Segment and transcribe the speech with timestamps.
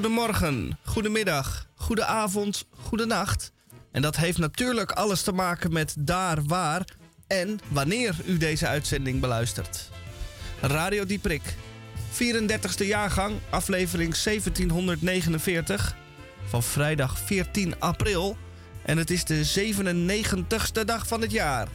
[0.00, 3.52] goedemorgen, goedemiddag, goedenavond, goedenacht.
[3.92, 6.84] En dat heeft natuurlijk alles te maken met daar, waar
[7.26, 9.90] en wanneer u deze uitzending beluistert.
[10.60, 11.42] Radio Dieprik,
[12.12, 15.96] 34e jaargang, aflevering 1749
[16.44, 18.36] van vrijdag 14 april.
[18.82, 21.68] En het is de 97ste dag van het jaar.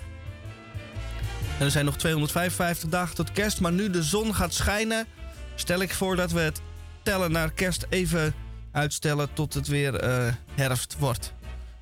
[1.59, 5.07] En er zijn nog 255 dagen tot kerst, maar nu de zon gaat schijnen,
[5.55, 6.61] stel ik voor dat we het
[7.05, 8.33] tellen naar kerst even
[8.71, 11.33] uitstellen tot het weer eh, herfst wordt.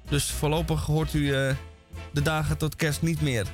[0.09, 1.55] Dus voorlopig hoort u eh,
[2.11, 3.47] de dagen tot kerst niet meer.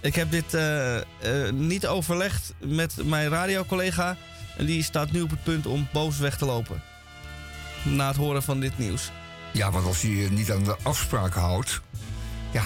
[0.00, 1.00] Ik heb dit eh,
[1.52, 4.16] niet overlegd met mijn radiocollega.
[4.56, 6.82] En die staat nu op het punt om boos weg te lopen.
[7.84, 9.10] Na het horen van dit nieuws.
[9.52, 11.80] Ja, want als je je niet aan de afspraken houdt,
[12.52, 12.64] ja,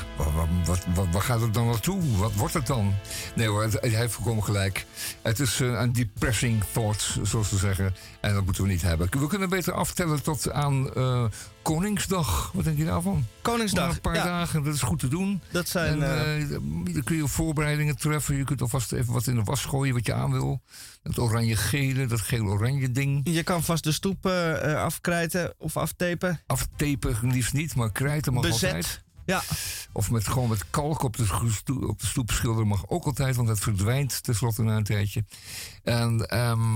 [0.65, 2.17] wat, wat, wat, gaat het dan naartoe?
[2.17, 2.95] Wat wordt het dan?
[3.35, 4.87] Nee hoor, hij heeft volkomen gelijk.
[5.23, 7.95] Het is uh, een depressing thought, zoals ze zeggen.
[8.21, 9.09] En dat moeten we niet hebben.
[9.21, 11.25] We kunnen beter aftellen tot aan uh,
[11.63, 12.51] Koningsdag.
[12.55, 13.27] Wat denk je daarvan?
[13.43, 13.95] Koningsdag.
[13.95, 15.41] een paar dagen, dat is goed te doen.
[15.51, 16.03] Dat zijn.
[16.03, 16.49] En, uh,
[16.95, 18.37] dan kun je voorbereidingen treffen.
[18.37, 20.61] Je kunt alvast even wat in de was gooien wat je aan wil.
[21.03, 23.21] Dat oranje-gele, dat geel-oranje ding.
[23.25, 24.27] Je kan vast de stoep
[24.77, 26.41] afkrijten of aftapen.
[26.47, 28.75] Aftapen liefst niet, maar krijten mag Bezet.
[28.75, 29.04] altijd.
[29.25, 29.43] Ja.
[29.93, 31.27] Of met, gewoon met kalk op de,
[31.87, 35.25] op de stoep schilderen mag ook altijd, want het verdwijnt tenslotte na een tijdje.
[35.83, 36.75] En um,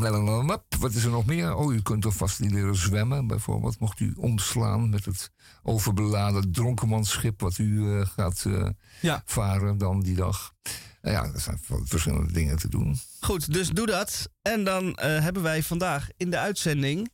[0.79, 1.55] wat is er nog meer?
[1.55, 3.79] Oh, u kunt alvast niet leren zwemmen, bijvoorbeeld.
[3.79, 5.31] Mocht u omslaan met het
[5.63, 8.69] overbeladen dronkenmansschip wat u uh, gaat uh,
[9.01, 9.23] ja.
[9.25, 10.55] varen dan die dag.
[11.03, 12.99] Nou ja, er zijn verschillende dingen te doen.
[13.21, 14.31] Goed, dus doe dat.
[14.43, 17.11] En dan uh, hebben wij vandaag in de uitzending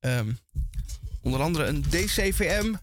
[0.00, 0.38] um,
[1.22, 2.74] onder andere een DCVM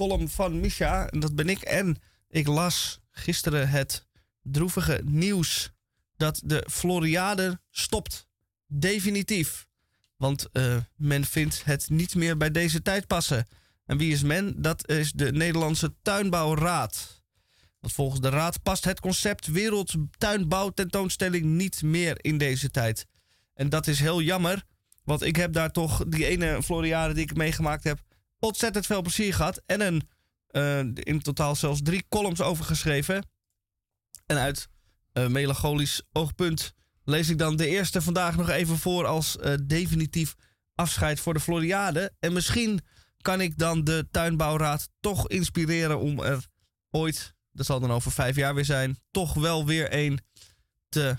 [0.00, 1.08] column van Misha.
[1.08, 1.60] En dat ben ik.
[1.60, 1.96] En
[2.28, 4.06] ik las gisteren het
[4.42, 5.72] droevige nieuws
[6.16, 8.26] dat de Floriade stopt.
[8.66, 9.66] Definitief.
[10.16, 13.46] Want uh, men vindt het niet meer bij deze tijd passen.
[13.86, 14.62] En wie is men?
[14.62, 17.22] Dat is de Nederlandse Tuinbouwraad.
[17.80, 23.06] Want volgens de raad past het concept wereldtuinbouwtentoonstelling niet meer in deze tijd.
[23.54, 24.64] En dat is heel jammer,
[25.04, 28.08] want ik heb daar toch die ene Floriade die ik meegemaakt heb
[28.40, 29.62] ontzettend veel plezier gehad.
[29.66, 30.08] En een,
[30.50, 33.28] uh, in totaal zelfs drie columns over geschreven.
[34.26, 34.68] En uit
[35.12, 36.72] uh, melancholisch oogpunt
[37.04, 40.34] lees ik dan de eerste vandaag nog even voor als uh, definitief
[40.74, 42.12] afscheid voor de Floriade.
[42.18, 42.80] En misschien
[43.20, 46.46] kan ik dan de tuinbouwraad toch inspireren om er
[46.90, 50.20] ooit, dat zal dan over vijf jaar weer zijn, toch wel weer een
[50.88, 51.16] te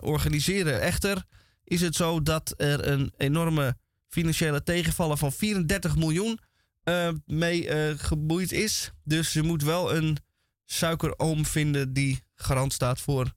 [0.00, 0.80] organiseren.
[0.80, 1.24] Echter
[1.64, 3.76] is het zo dat er een enorme
[4.08, 6.38] financiële tegenvallen van 34 miljoen
[6.84, 8.92] uh, mee uh, geboeid is.
[9.04, 10.18] Dus je moet wel een
[10.64, 13.32] suikeroom vinden die garant staat voor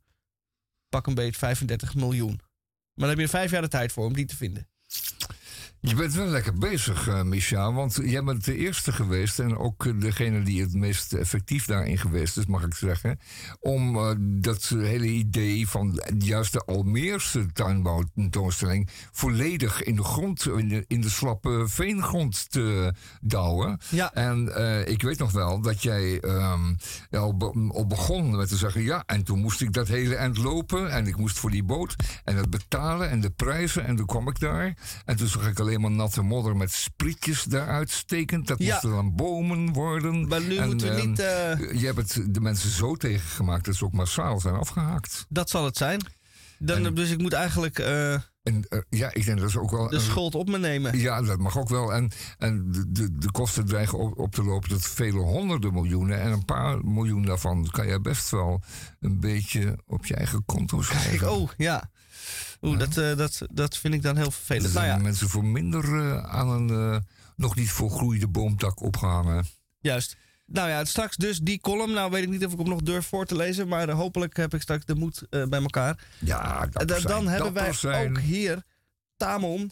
[0.89, 2.39] pak een beet 35 miljoen.
[2.93, 4.67] Maar dan heb je vijf jaar de tijd voor om die te vinden.
[5.83, 10.01] Je bent wel lekker bezig, uh, Micha, want jij bent de eerste geweest en ook
[10.01, 13.19] degene die het meest effectief daarin geweest is, mag ik zeggen,
[13.59, 20.67] om uh, dat hele idee van juist de Almeerse tuinbouwtentoonstelling volledig in de grond, in
[20.67, 23.79] de, in de slappe veengrond te douwen.
[23.89, 24.13] Ja.
[24.13, 26.77] En uh, ik weet nog wel dat jij um,
[27.11, 30.37] al, be al, begon met te zeggen, ja, en toen moest ik dat hele eind
[30.37, 34.05] lopen en ik moest voor die boot en het betalen en de prijzen en toen
[34.05, 37.89] kwam ik daar en toen zag ik alleen alleen maar natte modder met sprietjes daaruit
[37.89, 38.47] stekend.
[38.47, 38.71] Dat ja.
[38.71, 40.27] moesten dan bomen worden.
[40.27, 41.19] Maar nu en, moeten we niet...
[41.19, 41.79] Uh...
[41.81, 45.25] Je hebt het de mensen zo tegengemaakt dat ze ook massaal zijn afgehaakt.
[45.29, 46.01] Dat zal het zijn.
[46.59, 47.79] Dan, en, dus ik moet eigenlijk...
[47.79, 48.13] Uh...
[48.43, 49.89] En, uh, ja, ik denk dat is ook wel.
[49.89, 50.97] De schuld op me nemen.
[50.97, 51.93] Ja, dat mag ook wel.
[51.93, 56.21] En, en de, de, de kosten dreigen op, op, te lopen tot vele honderden miljoenen.
[56.21, 58.61] En een paar miljoen daarvan kan je best wel
[58.99, 61.31] een beetje op je eigen konto schrijven.
[61.31, 61.89] Oh, ja.
[62.61, 64.65] Oeh, dat, uh, dat, dat vind ik dan heel vervelend.
[64.65, 65.03] Er zijn nou ja.
[65.03, 66.97] mensen voor minder uh, aan een uh,
[67.35, 69.45] nog niet volgroeide boomtak opgehangen.
[69.79, 70.17] Juist.
[70.45, 71.93] Nou ja, straks dus die column.
[71.93, 73.67] Nou weet ik niet of ik hem nog durf voor te lezen.
[73.67, 76.07] Maar hopelijk heb ik straks de moed bij elkaar.
[76.19, 78.09] Ja, dat Dan hebben wij zijn.
[78.09, 78.63] ook hier
[79.17, 79.71] Tamon.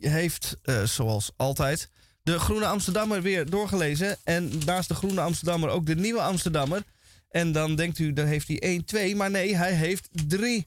[0.00, 1.90] heeft, zoals altijd,
[2.22, 4.16] de Groene Amsterdammer weer doorgelezen.
[4.24, 6.82] En naast de Groene Amsterdammer ook de Nieuwe Amsterdammer.
[7.30, 9.16] En dan denkt u, dan heeft hij 1, 2.
[9.16, 10.66] Maar nee, hij heeft drie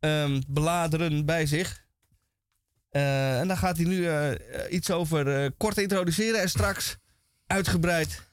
[0.00, 1.84] um, bladeren bij zich.
[2.92, 4.30] Uh, en dan gaat hij nu uh,
[4.70, 6.96] iets over uh, kort introduceren en straks
[7.46, 8.28] uitgebreid.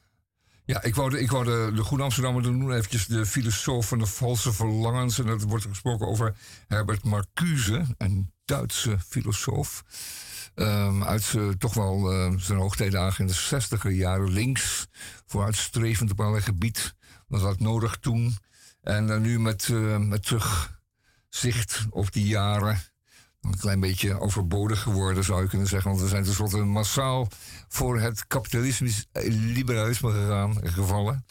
[0.66, 4.00] Ja, ik wou, de, ik wou de, de Goede Amsterdammer doen, eventjes de filosoof van
[4.00, 5.20] de valse verlangens.
[5.20, 6.36] En dat wordt gesproken over
[6.68, 9.84] Herbert Marcuse, een Duitse filosoof.
[10.56, 14.88] Um, uit toch wel uh, zijn hoogtijdagen in de zestiger jaren links.
[15.26, 16.96] Vooruitstrevend op allerlei gebied.
[17.28, 18.38] Dat had nodig toen.
[18.82, 19.70] En uh, nu met,
[20.00, 20.26] met
[21.30, 22.80] terugzicht op die jaren
[23.42, 25.90] een klein beetje overbodig geworden, zou je kunnen zeggen.
[25.90, 27.28] Want we zijn tenslotte massaal
[27.68, 31.26] voor het kapitalismisch liberalisme gegaan, gevallen.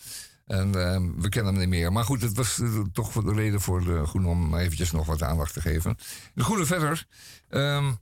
[0.46, 1.93] En ehm, we kennen hem niet meer.
[1.93, 5.22] Maar goed, het was uh, toch de reden voor de Groene om eventjes nog wat
[5.22, 5.96] aandacht te geven.
[6.34, 7.06] De Groene verder.
[7.48, 7.93] Ehm,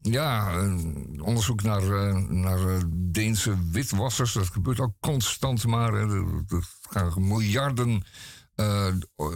[0.00, 0.60] ja,
[1.18, 4.32] onderzoek naar, uh, naar uh, Deense witwassers.
[4.32, 5.94] Dat gebeurt ook constant maar.
[5.94, 6.24] Er
[6.88, 8.04] gaan miljarden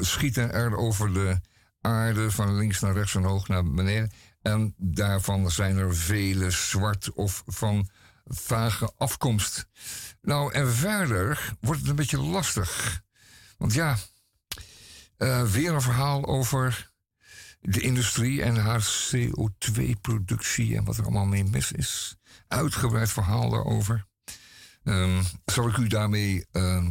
[0.01, 1.41] schieten er over de
[1.81, 2.31] aarde.
[2.31, 4.11] Van links naar rechts en hoog naar beneden.
[4.43, 7.89] En daarvan zijn er vele zwart of van
[8.25, 9.67] vage afkomst.
[10.23, 13.03] Nou, en verder wordt het een beetje lastig.
[13.59, 13.97] Want ja,
[15.19, 16.91] uh, weer een verhaal over
[17.61, 22.17] de industrie en haar CO2-productie en wat er allemaal mee mis is.
[22.49, 24.07] Uitgebreid verhaal daarover.
[24.85, 26.87] Um, zal ik u daarmee uh,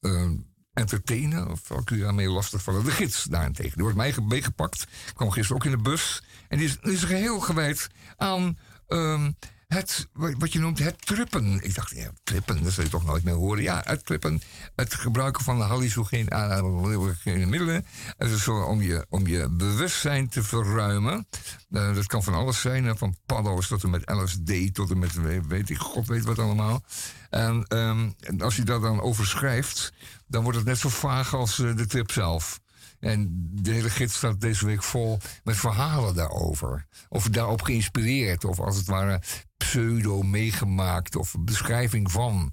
[0.00, 0.30] uh,
[0.72, 2.84] entertainen of zal ik u daarmee lastigvallen?
[2.84, 4.86] De gids daarentegen, die wordt mij meegepakt.
[5.14, 6.22] Kwam gisteren ook in de bus.
[6.48, 8.58] En die is, geheel gewijd aan
[8.88, 9.36] um,
[9.72, 11.62] het, wat je noemt het trippen.
[11.62, 13.62] Ik dacht, ja, trippen, dat zul je toch nooit meer horen.
[13.62, 14.40] Ja, het trippen,
[14.76, 17.86] het gebruiken van de hallucinogene middelen.
[18.38, 21.26] Zo om je, om je bewustzijn te verruimen.
[21.70, 25.46] Uh, dat kan van alles zijn, van paddo's tot en met LSD, tot en met,
[25.46, 26.82] weet ik, god weet wat allemaal.
[27.32, 29.92] En um, als je dat dan overschrijft,
[30.26, 32.60] dan wordt het net zo vaag als uh, de trip zelf.
[33.00, 36.86] En de hele gids staat deze week vol met verhalen daarover.
[37.08, 39.22] Of daarop geïnspireerd, of als het ware
[39.56, 42.52] pseudo meegemaakt, of beschrijving van.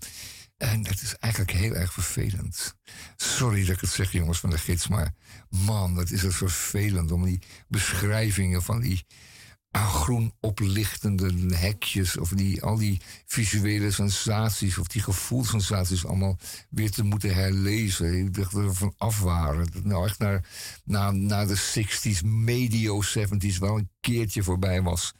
[0.57, 2.75] En het is eigenlijk heel erg vervelend.
[3.15, 5.13] Sorry dat ik het zeg, jongens van de gids, maar
[5.49, 9.05] man, dat is het vervelend om die beschrijvingen van die
[9.71, 16.37] groen oplichtende hekjes of die, al die visuele sensaties of die gevoelssensaties allemaal
[16.69, 18.13] weer te moeten herlezen.
[18.13, 19.69] Ik dacht dat we van af waren.
[19.83, 20.47] Nou echt naar,
[20.83, 25.13] naar, naar de 60s, medio 70s wel een keertje voorbij was.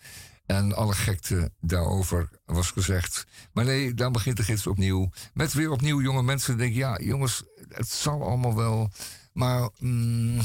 [0.45, 3.27] En alle gekte daarover was gezegd.
[3.53, 5.09] Maar nee, dan begint de gids opnieuw.
[5.33, 6.57] Met weer opnieuw jonge mensen.
[6.57, 8.91] Denk ja, jongens, het zal allemaal wel.
[9.33, 10.39] Maar mm,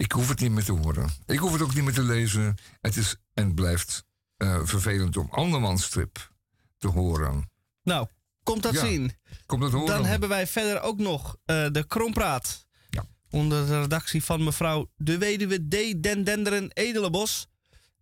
[0.00, 1.10] ik hoef het niet meer te horen.
[1.26, 2.56] Ik hoef het ook niet meer te lezen.
[2.80, 4.04] Het is en blijft
[4.38, 6.32] uh, vervelend om andermans strip
[6.78, 7.50] te horen.
[7.82, 8.06] Nou,
[8.42, 9.12] komt dat zien.
[9.46, 9.86] Komt dat horen.
[9.86, 12.66] Dan hebben wij verder ook nog uh, de Krompraat.
[12.90, 13.04] Ja.
[13.30, 16.02] Onder de redactie van mevrouw de weduwe D.
[16.02, 17.46] Den Denderen Edelenbos.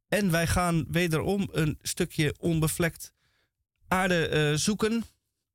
[0.09, 3.13] En wij gaan wederom een stukje onbevlekt
[3.89, 5.05] aarde uh, zoeken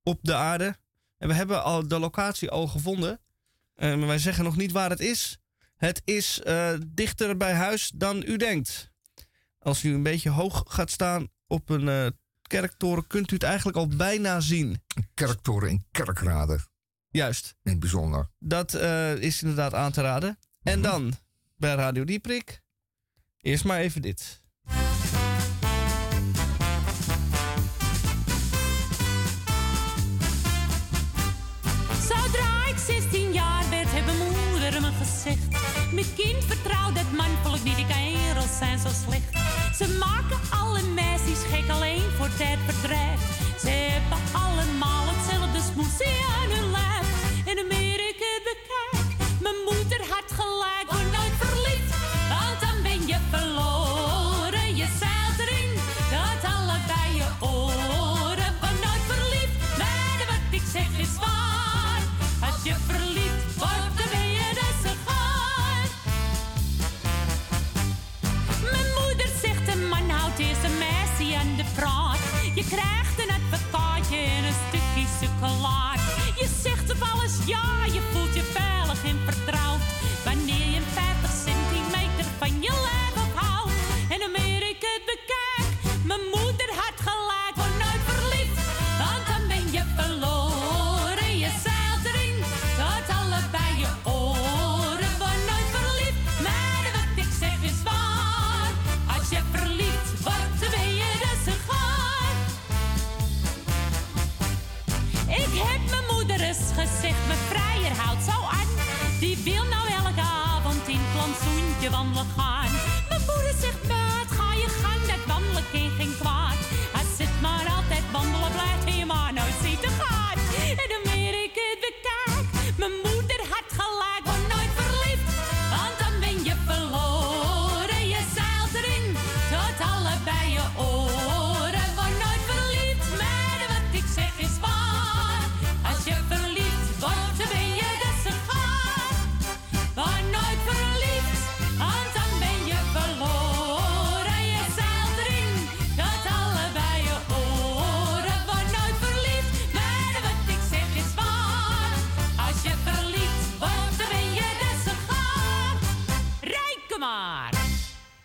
[0.04, 0.78] op de aarde.
[1.18, 3.20] En we hebben al de locatie al gevonden.
[3.76, 5.38] maar wij zeggen nog niet waar het is.
[5.84, 8.92] Het is uh, dichter bij huis dan u denkt.
[9.60, 12.08] Als u een beetje hoog gaat staan op een uh,
[12.42, 14.82] kerktoren, kunt u het eigenlijk al bijna zien.
[15.14, 16.66] Kerktoren in kerkraden.
[17.10, 17.56] Juist.
[17.64, 18.30] In het bijzonder.
[18.40, 20.30] Dat uh, is inderdaad aan te raden.
[20.30, 20.74] Mm -hmm.
[20.74, 21.14] En dan
[21.56, 22.62] bij Radio Dieprik.
[23.42, 24.43] Eerst maar even dit.
[39.78, 43.20] Ze maken alle meisjes gek alleen voor tijd verdrijf.
[43.60, 47.08] Ze hebben allemaal hetzelfde smoesie aan hun lijf.
[47.46, 47.83] En wanneer
[77.44, 77.83] op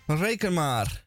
[0.07, 1.07] Reken maar.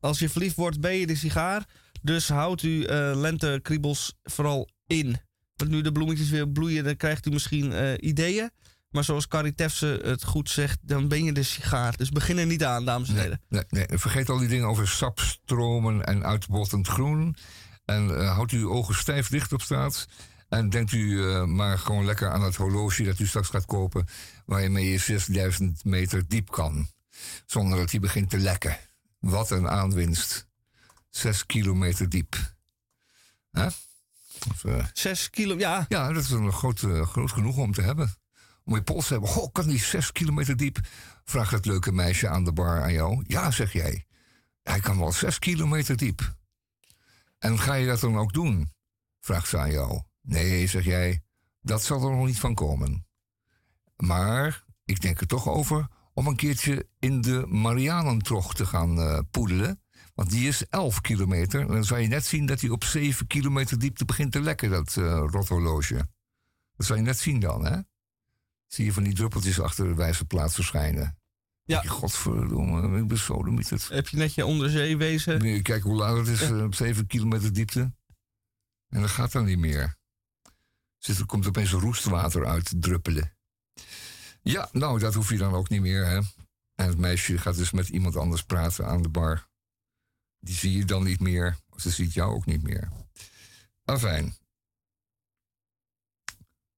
[0.00, 1.64] Als je verliefd wordt, ben je de sigaar.
[2.02, 5.20] Dus houdt u uh, lentekriebels vooral in.
[5.56, 8.50] Want nu de bloemetjes weer bloeien, dan krijgt u misschien uh, ideeën.
[8.90, 11.96] Maar zoals Carrie Tefse het goed zegt, dan ben je de sigaar.
[11.96, 13.40] Dus begin er niet aan, dames en heren.
[13.48, 13.98] Nee, nee, nee.
[13.98, 17.36] Vergeet al die dingen over sapstromen en uitbottend groen.
[17.84, 20.06] En uh, houdt uw ogen stijf dicht op straat.
[20.48, 24.06] En denkt u uh, maar gewoon lekker aan het horloge dat u straks gaat kopen.
[24.48, 26.88] Waarmee je 6000 meter diep kan.
[27.46, 28.78] Zonder dat hij begint te lekken.
[29.18, 30.46] Wat een aanwinst.
[31.10, 32.54] 6 kilometer diep.
[33.50, 33.66] Hè?
[34.50, 35.86] Of, uh, Zes kilo, ja.
[35.88, 38.14] Ja, dat is een groot, uh, groot genoeg om te hebben.
[38.64, 39.30] Om je pols te hebben.
[39.30, 40.78] Goh, kan die 6 kilometer diep?
[41.24, 43.24] Vraagt dat leuke meisje aan de bar aan jou.
[43.26, 44.06] Ja, zeg jij.
[44.62, 46.36] Hij kan wel 6 kilometer diep.
[47.38, 48.72] En ga je dat dan ook doen?
[49.20, 50.02] Vraagt ze aan jou.
[50.20, 51.22] Nee, zeg jij.
[51.60, 53.07] Dat zal er nog niet van komen.
[54.04, 59.18] Maar ik denk er toch over om een keertje in de Marianentrog te gaan uh,
[59.30, 59.82] poedelen.
[60.14, 61.60] Want die is 11 kilometer.
[61.60, 64.70] En dan zal je net zien dat hij op 7 kilometer diepte begint te lekken,
[64.70, 66.08] dat uh, rothorloge.
[66.76, 67.78] Dat zal je net zien dan, hè?
[68.66, 71.18] Zie je van die druppeltjes achter de wijze plaats verschijnen.
[71.64, 71.82] Ja.
[71.82, 73.88] Godverdomme, ik ben zo het.
[73.88, 75.62] Heb je net je onderzeewezen?
[75.62, 76.50] Kijk hoe laag het is, ja.
[76.50, 77.94] uh, op 7 kilometer diepte.
[78.88, 79.96] En dat gaat dan niet meer.
[80.98, 83.37] Dus er komt opeens roestwater uit druppelen.
[84.52, 86.16] Ja, nou, dat hoef je dan ook niet meer, hè.
[86.74, 89.48] En het meisje gaat dus met iemand anders praten aan de bar.
[90.40, 91.56] Die zie je dan niet meer.
[91.76, 92.88] Ze ziet jou ook niet meer.
[93.84, 94.36] Afijn.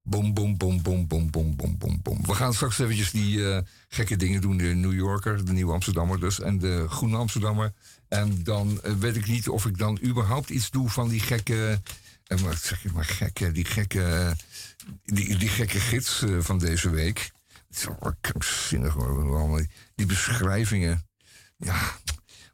[0.02, 2.26] Bom, bom, bom, bom, bom, bom, bom, bom, bom.
[2.26, 3.58] We gaan straks eventjes die uh,
[3.88, 4.56] gekke dingen doen.
[4.56, 6.40] De New Yorker, de Nieuwe Amsterdammer dus.
[6.40, 7.72] En de Groene Amsterdammer.
[8.08, 11.80] En dan uh, weet ik niet of ik dan überhaupt iets doe van die gekke...
[12.24, 14.36] Wat zeg je maar gekke, die gekke...
[15.04, 17.32] Die, die gekke gids van deze week.
[17.70, 19.66] Het is wel krankzinnig hoor.
[19.94, 21.08] Die beschrijvingen.
[21.56, 21.96] Ja,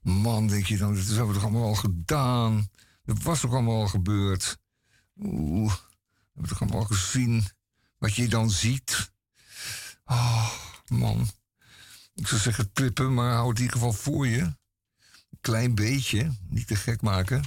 [0.03, 2.69] man, denk je dan, dat hebben we toch allemaal al gedaan?
[3.05, 4.59] Dat was toch allemaal al gebeurd?
[5.19, 7.45] Oeh, we hebben toch allemaal al gezien
[7.99, 9.13] wat je dan ziet?
[10.05, 10.53] Oh,
[10.87, 11.31] man.
[12.15, 14.41] Ik zou zeggen trippen, maar hou het in ieder geval voor je.
[14.41, 17.45] Een klein beetje, niet te gek maken.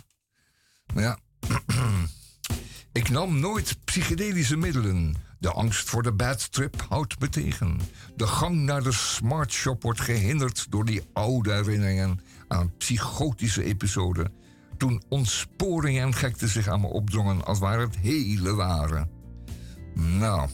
[0.94, 1.20] Maar ja,
[2.92, 5.16] ik nam nooit psychedelische middelen.
[5.40, 7.80] De angst voor de bad trip houdt me tegen.
[8.16, 14.32] De gang naar de smart shop wordt gehinderd door die oude herinneringen aan psychotische episode.
[14.78, 19.08] Toen ontsporing en gekte zich aan me opdrongen als waar het hele ware.
[19.94, 20.50] Nou,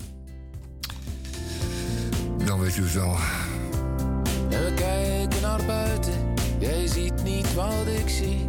[2.45, 3.17] dan weet u het wel.
[4.49, 8.45] We kijken naar buiten, jij ziet niet wat ik zie.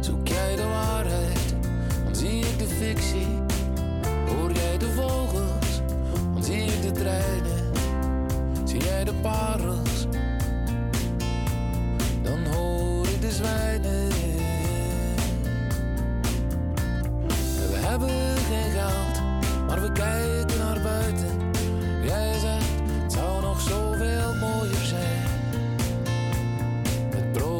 [0.00, 1.54] Zoek jij de waarheid,
[2.04, 3.59] dan zie ik de fictie.
[4.36, 5.80] Hoor jij de vogels,
[6.34, 7.72] dan zie ik de treinen.
[8.64, 10.06] Zie jij de parels,
[12.22, 14.08] dan hoor ik de zwijnen.
[17.70, 19.20] We hebben geen geld,
[19.66, 21.52] maar we kijken naar buiten.
[22.04, 25.28] Jij zegt, het zou nog zoveel mooier zijn.
[27.10, 27.59] Met propere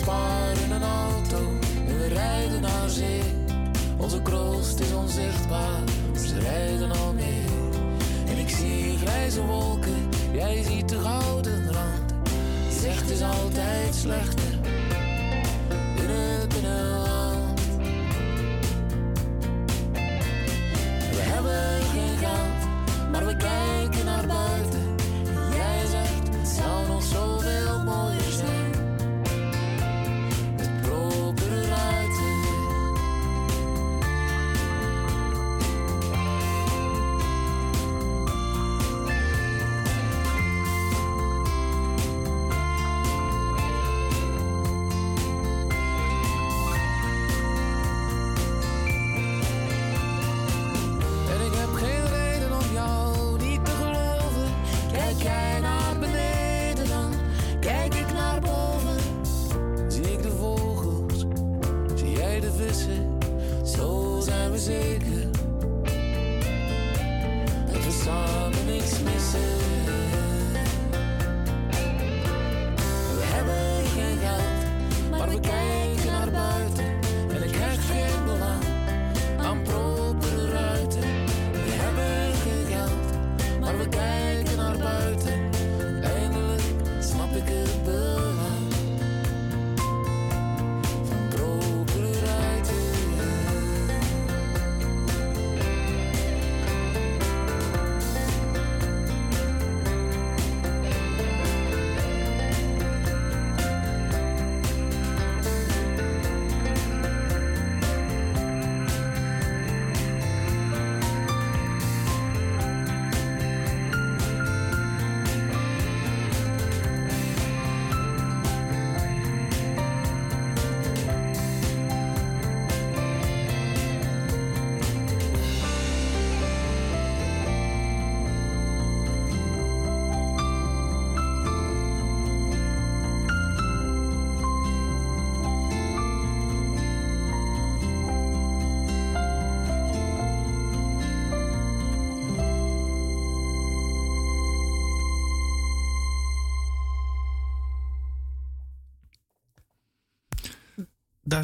[0.00, 1.38] sparen een auto
[1.86, 3.22] en we rijden naar zee.
[3.96, 5.82] Onze kroost is onzichtbaar,
[6.28, 7.50] ze rijden al meer.
[8.26, 12.14] En ik zie grijze wolken, jij ziet de gouden rand.
[13.10, 14.59] Het is altijd slechter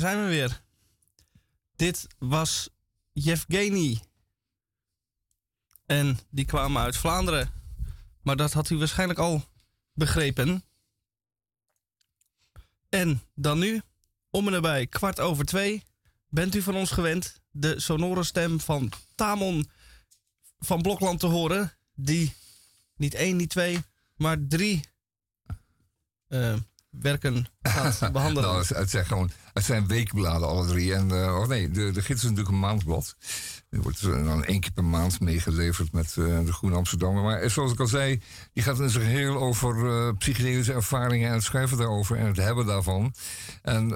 [0.01, 0.63] daar zijn we weer.
[1.77, 2.69] Dit was
[3.13, 4.01] Yevgeny.
[5.87, 7.51] En die kwamen uit Vlaanderen.
[8.23, 9.45] Maar dat had u waarschijnlijk al
[9.93, 10.65] begrepen.
[12.89, 13.83] En dan nu,
[14.31, 15.85] om en nabij kwart over twee,
[16.29, 19.71] bent u van ons gewend de sonore stem van Tamon
[20.59, 21.73] van Blokland te horen.
[21.95, 22.35] Die
[22.97, 23.85] niet één, niet twee,
[24.17, 24.85] maar drie
[26.29, 26.57] uh,
[26.91, 28.51] werken gaat behandelen.
[28.51, 30.95] nou, het, zijn gewoon, het zijn weekbladen alle drie.
[30.95, 33.17] En, oh nee, de, de gids is natuurlijk een maandblad.
[33.71, 37.23] Die wordt dan één keer per maand meegeleverd met uh, de Groene Amsterdammer.
[37.23, 41.43] Maar zoals ik al zei, die gaat in zijn geheel over psychedelische ervaringen en het
[41.43, 43.15] schrijven daarover en het hebben daarvan.
[43.63, 43.91] En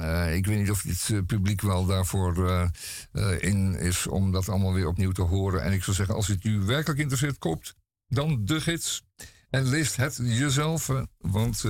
[0.00, 2.70] uh, ik weet niet of het publiek wel daarvoor
[3.38, 5.62] in is om dat allemaal weer opnieuw te horen.
[5.62, 7.74] En ik zou zeggen, als het u werkelijk interesseert, koopt
[8.08, 9.02] dan de gids.
[9.50, 11.64] En leest het jezelf, want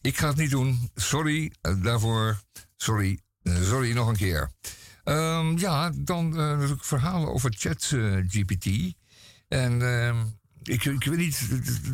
[0.00, 0.90] ik ga het niet doen.
[0.94, 1.52] Sorry
[1.82, 2.40] daarvoor.
[2.76, 3.20] Sorry.
[3.42, 4.50] sorry nog een keer.
[5.04, 8.94] Um, ja, dan natuurlijk verhalen over ChatGPT.
[9.48, 10.16] en ehm,
[10.62, 11.48] ik, ik weet niet,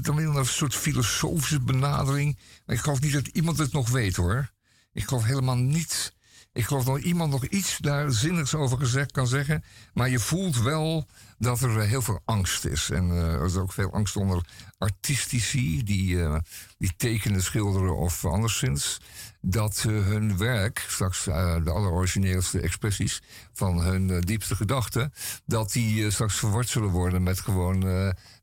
[0.05, 2.39] dan wil een soort filosofische benadering.
[2.67, 4.51] Maar ik geloof niet dat iemand het nog weet hoor.
[4.93, 6.13] Ik geloof helemaal niets.
[6.61, 9.65] Ik geloof dat iemand nog iets daar zinnigs over gezegd kan zeggen.
[9.95, 11.07] Maar je voelt wel
[11.39, 12.91] dat er eh, heel veel angst is.
[12.91, 14.47] En uh, er is ook veel angst onder
[14.79, 16.39] artistici die, uh,
[16.79, 19.01] die tekenen, schilderen of anderszins.
[19.41, 25.13] Dat hun werk, straks de allerorigineelste expressies van hun diepste gedachten,
[25.47, 27.81] dat die straks verward zullen worden met gewoon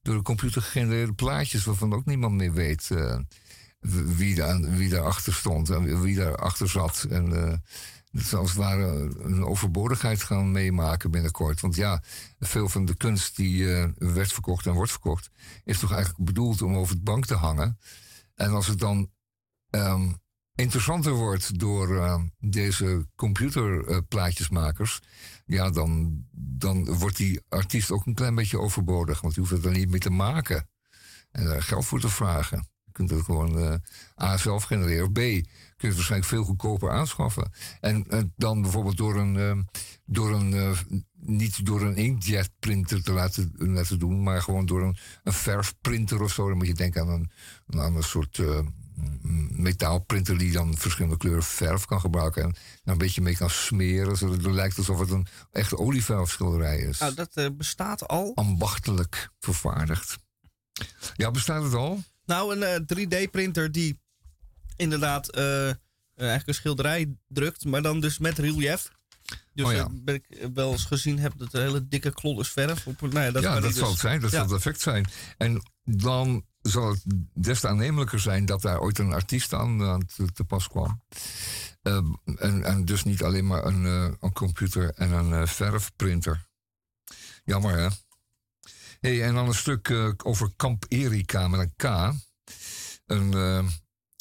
[0.01, 2.89] door de computer gegenereerde plaatjes waarvan ook niemand meer weet
[4.17, 7.06] wie, daar, wie daarachter stond en wie daarachter zat.
[7.10, 7.62] En
[8.11, 11.61] dat als het ware een overbodigheid gaan meemaken binnenkort.
[11.61, 12.03] Want ja,
[12.39, 15.29] veel van de kunst die uh, werd verkocht en wordt verkocht,
[15.63, 17.79] is toch eigenlijk bedoeld om over het bank te hangen.
[18.35, 19.11] En als het dan
[19.69, 20.17] um,
[20.55, 25.01] interessanter wordt door uh, deze computerplaatjesmakers,
[25.45, 29.21] ja, dan, dan wordt die artiest ook een klein beetje overbodig.
[29.21, 30.69] Want je hoeft het er niet mee te maken
[31.31, 32.67] en daar geld voor te vragen
[32.97, 33.73] kunt het gewoon uh,
[34.21, 35.05] A zelf genereren.
[35.05, 37.51] Of B, kun je het waarschijnlijk veel goedkoper aanschaffen.
[37.79, 39.57] En uh, dan bijvoorbeeld door een, uh,
[40.05, 40.75] door een
[41.13, 46.21] niet door een inkjet printer te laten, laten doen, maar gewoon door een, een verfprinter
[46.21, 46.47] of zo.
[46.47, 47.31] Dan moet je denken aan een,
[47.79, 48.41] aan een soort
[49.49, 52.43] metaalprinter die dan verschillende kleuren verf kan gebruiken.
[52.43, 56.77] En daar een beetje mee kan smeren, zodat het lijkt alsof het een echte olieverfschilderij
[56.77, 56.99] is.
[56.99, 58.31] Nou, dat bestaat al.
[58.35, 60.17] Ambachtelijk vervaardigd.
[61.13, 62.03] Ja, bestaat het al?
[62.25, 63.99] Nou, een 3D-printer eh, die
[64.77, 65.65] inderdaad uh,
[66.15, 68.89] eigenlijk een schilderij drukt, maar dan dus met relief.
[69.53, 69.87] Dus oh ja.
[69.91, 72.87] ben ik wel eens gezien heb dat hele dikke klodders verf.
[72.87, 74.21] Op, nou ja, dat, ja, dat zal het zijn.
[74.21, 75.05] Dat zal het effect zijn.
[75.37, 80.05] En dan zal het des te aannemelijker zijn dat daar ooit een artiest aan, aan
[80.05, 81.01] te, te, pas kwam.
[81.83, 81.97] Uh,
[82.35, 86.45] en, en, dus niet alleen maar een, uh, een computer en een uh, verfprinter.
[87.43, 87.87] Jammer hè?
[88.99, 89.91] Hey, en dan een stuk
[90.23, 92.13] over Kamp Erika met een K.
[93.05, 93.31] Een,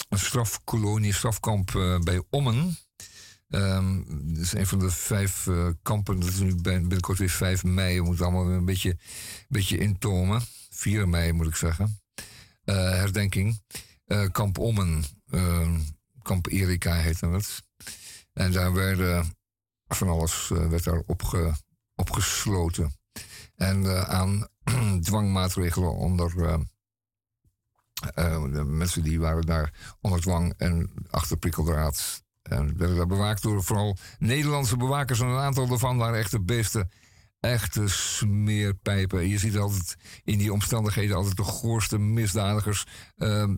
[0.09, 2.77] een strafkolonie, strafkamp uh, bij Ommen.
[3.49, 5.49] Um, dat is een van de vijf
[5.83, 6.21] kampen.
[6.21, 8.01] Dat is nu binnenkort weer 5 mei.
[8.01, 8.99] We moeten allemaal een beetje,
[9.49, 10.42] beetje intomen.
[10.71, 12.01] 4 mei moet ik zeggen.
[12.64, 13.61] herdenking.
[14.33, 15.05] kamp Ommen.
[15.31, 15.81] Ehm,
[16.23, 17.62] kamp Erika heette het.
[18.33, 19.35] En daar werden
[19.87, 21.55] van alles werd daar opge,
[21.95, 22.97] opgesloten.
[23.55, 24.49] En aan
[25.03, 26.61] dwangmaatregelen onder
[28.19, 32.25] uh, de mensen die waren daar onder dwang en achter prikkeldraad.
[32.43, 35.21] En werden daar bewaakt door vooral Nederlandse bewakers.
[35.21, 36.91] En een aantal daarvan waren echte beesten.
[37.41, 39.29] Echte smeerpijpen.
[39.29, 43.49] Je ziet altijd in die omstandigheden altijd de goorste misdadigers uh,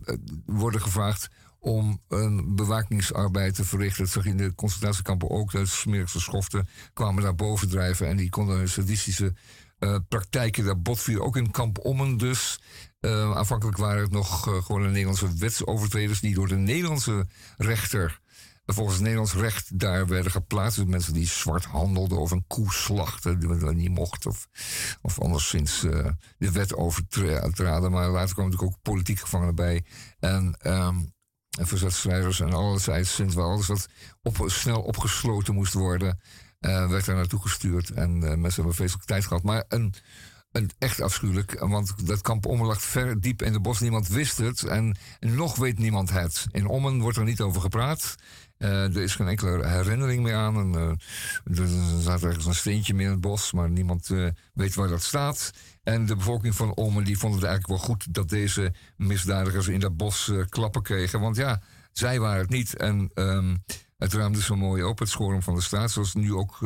[0.45, 4.03] worden gevraagd om een bewakingsarbeid te verrichten.
[4.03, 5.51] Dat zag in de concentratiekampen ook.
[5.51, 9.33] De smerigste schoften kwamen daar bovendrijven en die konden hun sadistische
[9.79, 11.25] uh, praktijken daar botvieren.
[11.25, 12.61] Ook in Kamp Ommen dus.
[13.01, 16.19] Uh, aanvankelijk waren het nog uh, gewoon de Nederlandse wetsovertreders...
[16.19, 18.19] die door de Nederlandse rechter
[18.73, 20.77] volgens het Nederlands recht daar werden geplaatst.
[20.77, 24.25] Dus mensen die zwart handelden of een koe slachten, die dat niet mocht.
[24.25, 24.47] Of,
[25.01, 25.79] of anderszins
[26.37, 27.91] de wet overtraden.
[27.91, 29.85] Maar later kwamen natuurlijk ook politieke gevangenen bij.
[30.19, 31.13] En, um,
[31.57, 32.87] en verzetstrijders en alles.
[33.01, 33.87] Sinds wel alles wat
[34.21, 36.19] op, snel opgesloten moest worden.
[36.59, 39.43] Werd daar naartoe gestuurd en mensen hebben vreselijk tijd gehad.
[39.43, 39.93] Maar een,
[40.77, 43.79] echt afschuwelijk, want dat kamp Ommen lag ver diep in de bos.
[43.79, 46.45] Niemand wist het en, nog weet niemand het.
[46.51, 48.15] In Ommen wordt er niet over gepraat.
[48.57, 50.55] Uh, er is geen enkele herinnering meer aan.
[50.55, 50.99] En,
[51.55, 51.67] er
[52.01, 54.09] staat ergens een steentje meer in het bos, maar niemand
[54.53, 55.51] weet waar dat staat.
[55.83, 59.79] En de bevolking van Ommen die vond het eigenlijk wel goed dat deze misdadigers in
[59.79, 61.19] dat bos klappen kregen.
[61.19, 62.75] Want ja, zij waren het niet.
[62.75, 63.63] En um,
[63.97, 66.57] Het ruimde zo mooi op, het schorum van de straat, zoals nu ook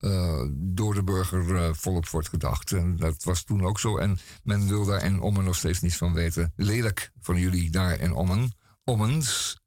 [0.00, 2.72] eh, eh, door de burger uh, volop wordt gedacht.
[2.72, 3.96] En dat was toen ook zo.
[3.96, 6.52] En men wil daar en Ommen nog steeds niets van weten.
[6.56, 8.52] Lelijk van jullie daar en Ommen.
[8.84, 9.58] Ommens.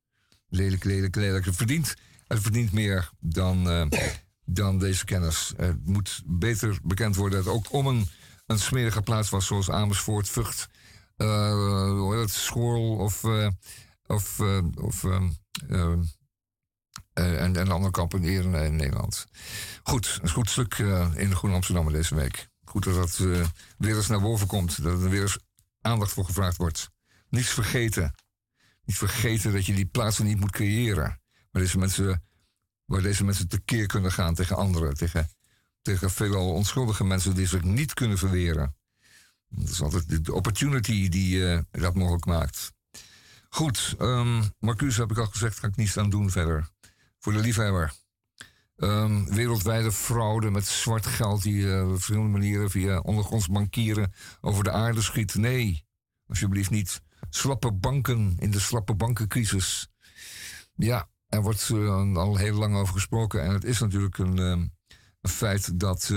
[0.48, 1.46] Lelijk, lelijk, lelijk.
[1.46, 1.96] Het verdient,
[2.28, 3.90] het verdient meer dan,
[4.46, 5.54] dan deze kennis.
[5.58, 8.08] Het moet beter bekend worden dat ook Ommen
[8.46, 10.70] een smerige plaats was, zoals Amersfoort, Vught,
[11.18, 13.24] uh, Schoorl of,
[14.06, 14.40] of,
[14.76, 15.06] of
[17.14, 19.26] um, en, en andere kampen in, in, Nederland.
[19.84, 20.78] Goed, een goed stuk
[21.16, 22.48] in de Amsterdam deze week.
[22.66, 23.18] Goed dat dat
[23.78, 25.38] weer eens naar boven komt, dat er weer eens
[25.82, 26.90] aandacht voor gevraagd wordt.
[27.30, 28.14] Niets vergeten.
[28.86, 31.22] Niet vergeten dat je die plaatsen niet moet creëren.
[31.52, 32.24] Waar deze mensen,
[32.86, 35.30] waar deze mensen tekeer kunnen gaan tegen anderen, tegen
[35.84, 38.76] tegen veelal onschuldige mensen die zich niet kunnen verweren.
[39.50, 42.72] Dat is altijd de opportunity die dat mogelijk maakt.
[43.50, 46.70] Goed, um, Marcus heb ik al gezegd, ga ik niets aan doen verder.
[47.24, 47.94] Voor de liefhebber.
[48.76, 54.64] Um, wereldwijde fraude met zwart geld die uh, op verschillende manieren via ondergronds bankieren over
[54.64, 55.36] de aarde schiet.
[55.36, 55.86] Nee,
[56.28, 57.02] alsjeblieft niet.
[57.30, 59.88] Slappe banken in de slappe bankencrisis.
[60.76, 64.74] Ja, er wordt uh, al heel lang over gesproken en het is natuurlijk een, um,
[65.22, 66.12] feit dat,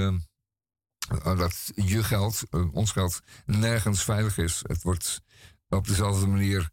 [1.23, 2.43] dat je geld,
[2.73, 4.63] ons geld, nergens veilig is.
[4.67, 5.23] Het wordt
[5.69, 6.71] op dezelfde manier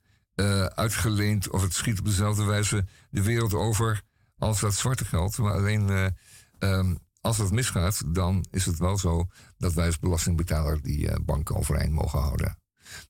[0.76, 4.04] uitgeleend of het schiet op dezelfde wijze de wereld over
[4.44, 5.38] als dat zwarte geld.
[5.38, 6.14] Maar alleen
[6.60, 9.28] um, als het misgaat, dan is het wel zo
[9.58, 12.58] dat wij als belastingbetaler die banken overeind mogen houden.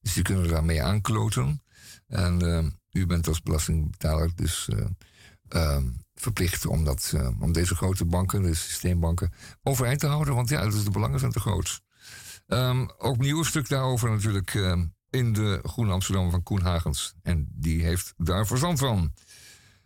[0.02, 1.64] Dus die kunnen daarmee aankloten.
[2.08, 4.70] En ehm, u bent als belastingbetaler dus
[5.50, 10.36] um, verplicht om, dat, om deze grote banken, de systeembanken, overeind te houden.
[10.36, 11.82] Want ja, dus de belangen zijn te groot.
[12.48, 14.54] Um, ook nieuw stuk daarover natuurlijk
[15.10, 17.14] in de Groene Amsterdam van Koen Hagens.
[17.22, 19.14] En die heeft daar verstand van.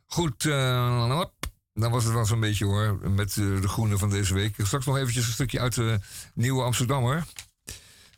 [0.10, 1.26] Goed, uh,
[1.74, 4.56] dan was het wel zo'n beetje hoor, met de Groene van deze week.
[4.58, 6.00] Straks nog eventjes een stukje uit de
[6.34, 7.26] Nieuwe Amsterdammer.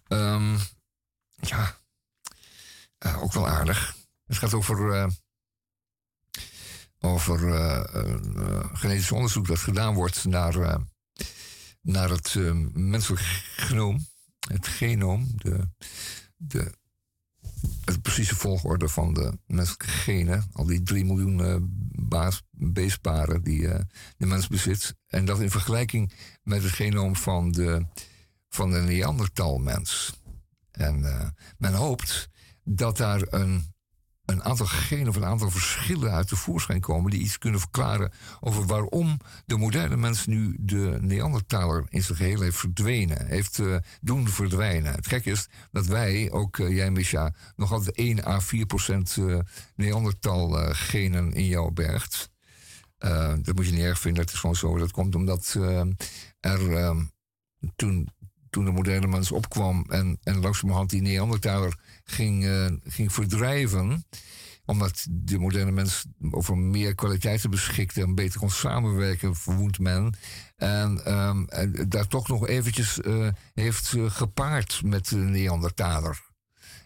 [0.08, 0.58] Um,
[1.40, 1.76] ja,
[3.16, 3.96] ook wel aardig.
[4.26, 5.12] Het gaat over
[7.00, 7.40] over
[8.74, 10.80] genetisch onderzoek dat gedaan wordt naar,
[11.82, 12.36] naar het
[12.74, 13.22] menselijk
[13.56, 14.08] genoom,
[14.48, 15.70] het genoom, de,
[16.36, 16.79] de,
[17.86, 23.68] het precieze volgorde van de menselijke genen, al die 3 miljoen baas, beestparen die
[24.18, 27.86] de mens bezit, en dat in vergelijking met het genoom van de,
[28.50, 30.22] van de Neandertalmens.
[30.72, 31.00] En
[31.58, 32.30] men hoopt
[32.64, 33.74] dat daar een
[34.30, 38.12] een aantal genen of een aantal verschillen uit de voorschijn komen die iets kunnen verklaren
[38.40, 43.76] over waarom de moderne mens nu de Neandertaler in zijn geheel heeft verdwenen, heeft uh,
[44.02, 44.94] doen verdwijnen.
[44.94, 49.16] Het gekke is dat wij, ook uh, jij Misha, nog altijd 1 à 4 procent
[49.16, 49.40] uh,
[49.76, 52.30] Neandertal genen in jou bergt.
[53.42, 54.78] dat moet je niet erg vinden, het is gewoon zo.
[54.78, 55.56] Dat komt omdat
[56.40, 57.10] er
[57.76, 58.10] toen
[58.50, 64.06] toen de moderne mens opkwam en, en langzamerhand die Neandertaler ging, uh, ging verdrijven,
[64.66, 70.14] omdat de moderne mens over meer kwaliteiten beschikte en beter kon samenwerken, verwoedt men.
[70.56, 76.28] En, um, en daar toch nog eventjes uh, heeft uh, gepaard met de Neandertaler.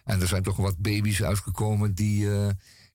[0.04, 2.28] En er zijn toch wat baby's uitgekomen die,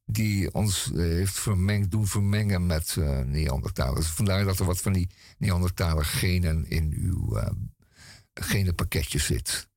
[0.05, 4.07] die ons heeft vermengd, doen vermengen met Neandertalers.
[4.07, 7.39] Vandaar dat er wat van die Neandertaler genen in uw
[8.75, 9.69] pakketje zit.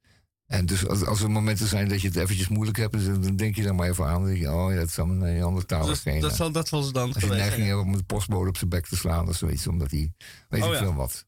[0.53, 3.57] En dus als, als er momenten zijn dat je het eventjes moeilijk hebt, dan denk
[3.57, 4.20] je er maar even aan.
[4.20, 5.87] Dan denk je, oh ja, dat is allemaal een andere taal.
[5.87, 8.70] Dus, dat, zal, dat was dan Als je neiging hebt om de postbode op zijn
[8.70, 10.12] bek te slaan of zoiets, omdat hij,
[10.48, 11.27] weet oh, ik veel wat.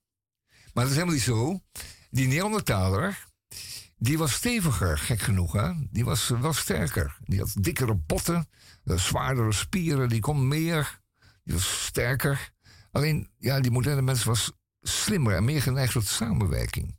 [0.73, 1.61] Maar dat is helemaal niet zo.
[2.11, 3.25] Die Neandertaler,
[3.97, 5.53] die was steviger, gek genoeg.
[5.53, 5.73] Hè?
[5.91, 7.17] Die was wel sterker.
[7.25, 8.49] Die had dikkere botten,
[8.85, 11.01] zwaardere spieren, die kon meer.
[11.45, 12.53] Die was sterker.
[12.91, 16.97] Alleen, ja, die moderne mens was slimmer en meer geneigd tot samenwerking.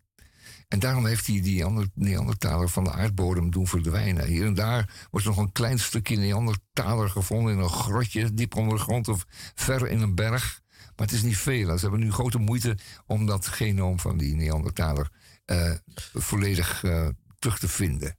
[0.67, 4.25] En daarom heeft hij die Neandertaler van de aardbodem doen verdwijnen.
[4.25, 8.77] Hier en daar wordt nog een klein stukje Neandertaler gevonden in een grotje, diep onder
[8.77, 9.25] de grond of
[9.55, 10.61] ver in een berg.
[10.69, 11.77] Maar het is niet veel.
[11.77, 15.09] Ze hebben nu grote moeite om dat genoom van die Neandertaler
[15.45, 15.71] uh,
[16.13, 17.07] volledig uh,
[17.39, 18.17] terug te vinden.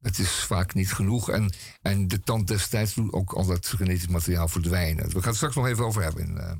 [0.00, 1.30] Het is vaak niet genoeg.
[1.30, 5.04] En, en de tand destijds doet ook al dat genetisch materiaal verdwijnen.
[5.04, 6.26] We gaan het straks nog even over hebben.
[6.26, 6.52] In, uh,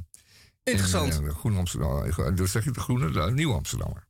[0.63, 1.21] Interessant.
[1.21, 2.35] In, Groene Amsterdam.
[2.35, 4.07] Dus zeg je de Groene, de Nieuwe Amsterdammer.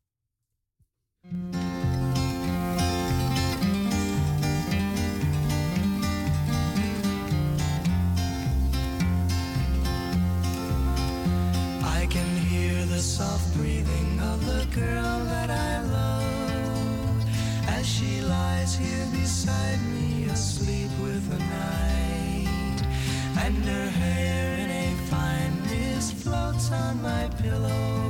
[13.05, 17.25] Soft breathing of the girl that I love
[17.69, 22.81] as she lies here beside me, asleep with the night,
[23.45, 25.55] and her hair in a fine
[26.65, 28.04] sheets on my pillow,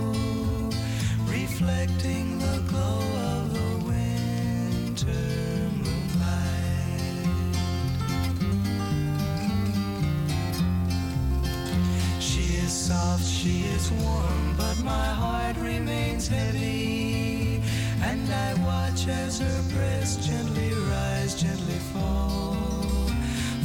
[12.85, 17.63] soft, she is warm, but my heart remains heavy.
[18.03, 23.09] And I watch as her breast gently rise, gently fall.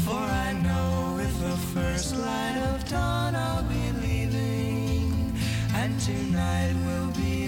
[0.06, 5.34] For I know with the first light of dawn I'll be leaving.
[5.76, 7.39] And tonight will be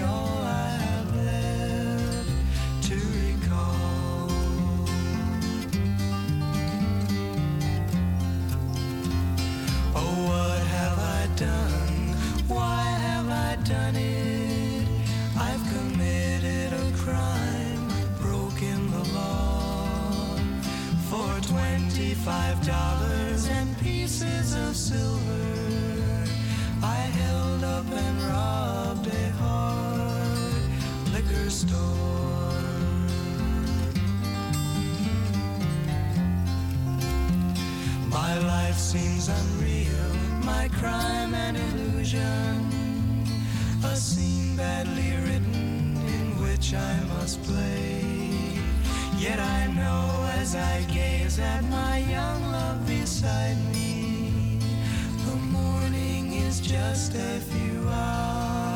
[11.42, 12.16] done?
[12.48, 14.88] Why have I done it?
[15.48, 17.88] I've committed a crime,
[18.22, 20.38] broken the law.
[21.10, 26.26] For twenty-five dollars and pieces of silver,
[26.84, 30.62] I held up and robbed a hard
[31.14, 31.90] liquor store.
[38.18, 40.14] My life seems unreal,
[40.46, 42.72] my crime an illusion,
[43.84, 48.60] a scene badly written in which I must play.
[49.18, 54.60] Yet I know as I gaze at my young love beside me,
[55.26, 58.71] the morning is just a few hours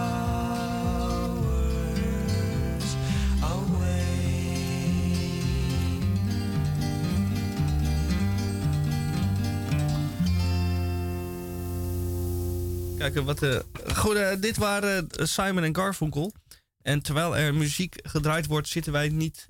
[13.13, 13.59] Wat, eh
[13.93, 16.33] goed, eh, dit waren eh, Simon en Garfunkel.
[16.81, 19.45] En terwijl er muziek gedraaid wordt, zitten wij niet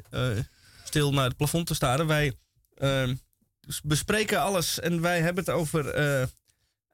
[0.84, 2.08] stil naar het plafond te staren.
[2.08, 2.34] Wij
[2.74, 3.10] eh,
[3.84, 5.84] bespreken alles en wij hebben het over.
[5.84, 6.30] we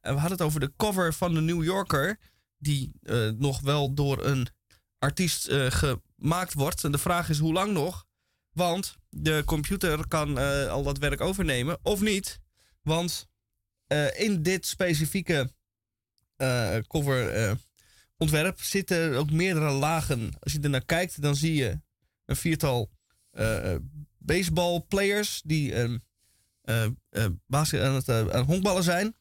[0.02, 2.18] hadden het over de cover van de New Yorker.
[2.58, 2.92] Die
[3.38, 4.48] nog wel door een
[5.00, 6.84] artiest gemaakt wordt.
[6.84, 8.06] En de vraag is hoe lang nog?
[8.52, 10.38] Want de computer kan
[10.70, 12.40] al dat werk overnemen of niet.
[12.82, 13.28] Want
[14.18, 15.52] in dit specifieke
[16.88, 17.52] cover eh,
[18.18, 20.32] ontwerp zitten ook meerdere lagen.
[20.40, 21.80] Als je er naar kijkt, dan zie je
[22.26, 22.90] een viertal
[23.32, 23.76] eh
[24.18, 25.94] baseballplayers die eh,
[26.62, 29.16] eh, eh, basket aan het eh, honkballen zijn.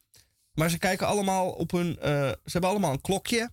[0.53, 1.99] Maar ze kijken allemaal op hun.
[1.99, 3.51] eh, ze hebben allemaal een klokje.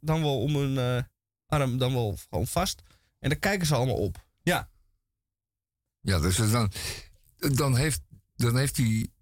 [0.00, 1.02] Dan wel om hun eh,
[1.46, 2.82] arm, dan wel gewoon vast.
[3.18, 4.26] En daar kijken ze allemaal op.
[4.42, 4.70] Ja,
[6.00, 6.72] Ja, dus dan,
[7.36, 8.00] dan, heeft,
[8.36, 9.12] dan heeft die,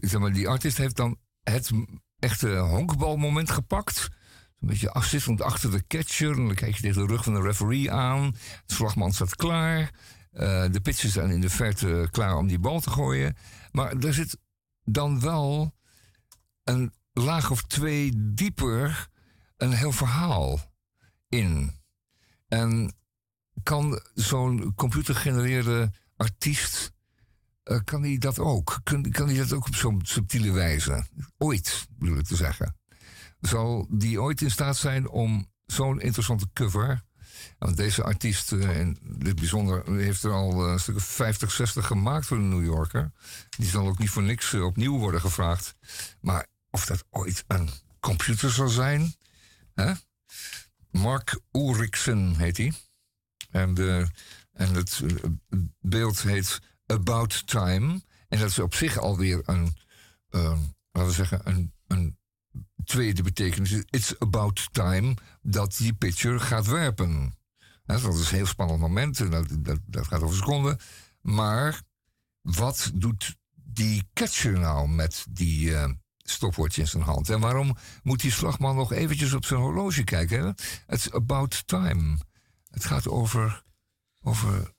[0.00, 1.70] zeg maar, die artiest heeft dan het
[2.20, 4.08] echte honkbalmoment gepakt.
[4.60, 6.30] Een beetje assistent achter de catcher.
[6.30, 8.30] En dan kijk je tegen de rug van de referee aan.
[8.66, 9.90] De slagman staat klaar.
[10.32, 13.36] Eh, de pitchers zijn in de verte klaar om die bal te gooien.
[13.72, 14.38] Maar er zit
[14.84, 15.74] dan wel
[16.64, 19.08] een laag of twee dieper
[19.56, 20.60] een heel verhaal
[21.28, 21.72] in.
[22.48, 22.94] En
[23.62, 26.92] kan zo'n computergenereerde artiest,
[27.70, 28.80] eh, kan hij dat ook?
[28.82, 31.06] Kan, kan hij dat ook op zo'n subtiele wijze?
[31.38, 32.76] Ooit, bedoel ik te zeggen.
[33.40, 37.08] Zal die ooit in staat zijn om zo'n interessante cover...
[37.58, 41.50] Want deze artiest, eh, in dit bijzonder, heeft er al eh, een stuk of 50,
[41.50, 43.12] 60 gemaakt voor de New Yorker.
[43.50, 45.74] Die zal ook niet voor niks opnieuw worden gevraagd.
[46.20, 49.14] Maar of dat ooit een computer zal zijn?
[49.74, 49.92] Hè?
[50.90, 52.72] Mark Ulrichsen heet hij.
[53.50, 54.08] En, de,
[54.52, 55.00] en het
[55.80, 58.02] beeld heet About Time.
[58.28, 59.76] En dat is op zich alweer een,
[60.28, 60.58] eh,
[60.92, 62.18] laten we zeggen, een, een
[62.84, 63.72] tweede betekenis.
[63.90, 67.34] It's about time dat die pitcher gaat werpen.
[67.84, 69.20] Dat is een heel spannend moment.
[69.20, 70.78] en Dat, dat, dat gaat over seconden.
[71.20, 71.82] Maar
[72.40, 77.30] wat doet die catcher nou met die eh, stopwatch in zijn hand?
[77.30, 80.40] En waarom moet die slagman nog eventjes op zijn horloge kijken?
[80.40, 80.50] hè?
[80.94, 82.18] It's about time.
[82.70, 83.62] Het gaat over,
[84.22, 84.72] over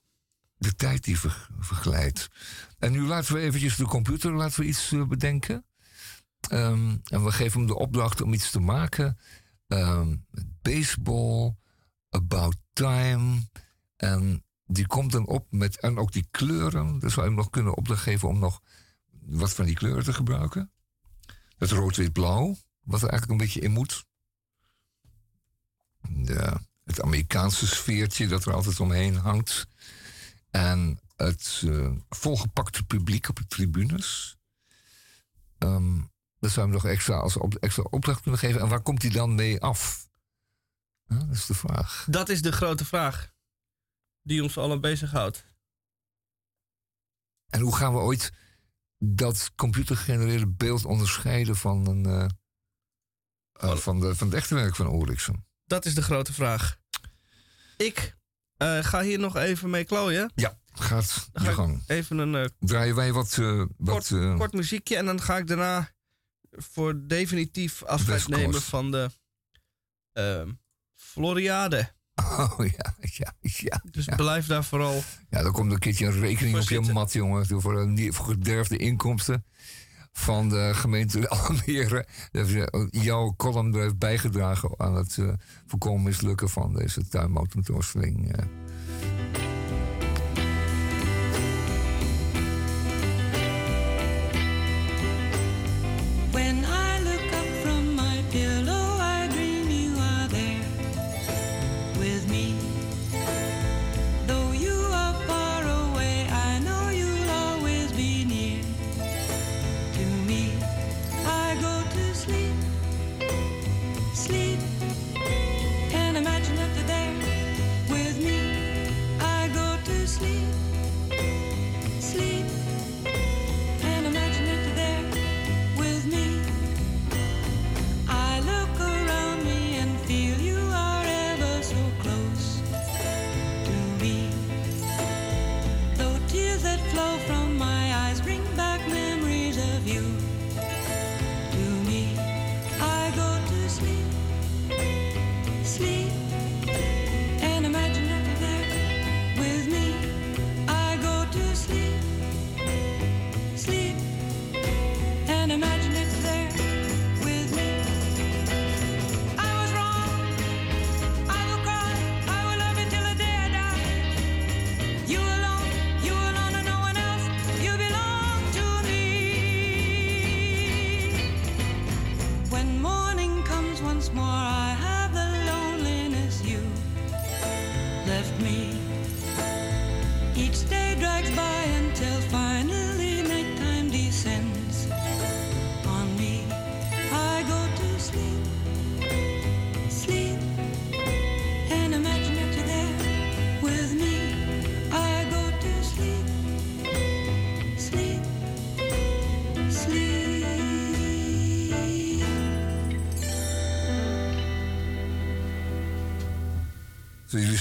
[0.62, 2.28] de tijd die ver, verglijdt.
[2.78, 5.64] En nu laten we eventjes de computer laten we iets eh, bedenken.
[6.48, 9.18] Ehm, en we geven hem de opdracht om iets te maken.
[9.66, 10.16] Ehm,
[10.62, 11.56] baseball,
[12.10, 13.48] about time.
[13.96, 16.98] En die komt dan op met, en ook die kleuren.
[16.98, 18.60] Dus zou je hem nog kunnen opdracht geven om nog
[19.20, 20.72] wat van die kleuren te gebruiken.
[21.56, 24.04] Het rood-wit-blauw, wat er eigenlijk een beetje in moet.
[26.08, 29.66] De, het Amerikaanse sfeertje dat er altijd omheen hangt.
[30.52, 34.36] En het eh, volgepakte publiek op de tribunes.
[36.38, 38.60] Dat zou je hem nog extra als op, extra opdracht kunnen geven.
[38.60, 40.08] En waar komt hij dan mee af?
[41.04, 42.06] Dat is de vraag.
[42.10, 43.32] dat is de grote vraag.
[44.22, 45.46] Die ons allen bezighoudt.
[47.48, 48.32] En hoe gaan we ooit
[48.98, 52.28] dat computergegenereerde beeld onderscheiden van een, eh,
[53.52, 55.46] eh, van, de, van het echte werk van Ulrichsen?
[55.64, 56.78] Dat is de grote vraag.
[57.76, 58.16] Ik
[58.82, 60.32] ga hier nog even mee klooien.
[60.34, 61.82] Ja, gaat Dan je ga ik gang.
[61.86, 63.36] even een eh, Draaien wij wat...
[63.38, 65.90] eh, wat kort, eh, kort muziekje en dan ga ik daarna
[66.50, 69.10] voor definitief afscheid nemen van de
[70.12, 70.50] ehm,
[70.94, 71.92] Floriade.
[72.14, 73.82] Oh ja, ja, ja.
[73.90, 75.02] Dus blijf daar vooral.
[75.30, 77.46] Ja, dan komt een keertje een rekening op je mat, jongen.
[77.46, 79.44] Voor, een, voor gederfde inkomsten
[80.12, 82.06] van de gemeente Almere.
[82.90, 85.28] Jouw column heeft bijgedragen aan het eh,
[85.66, 88.36] voorkomen mislukken van deze tuinmotortentoonstelling.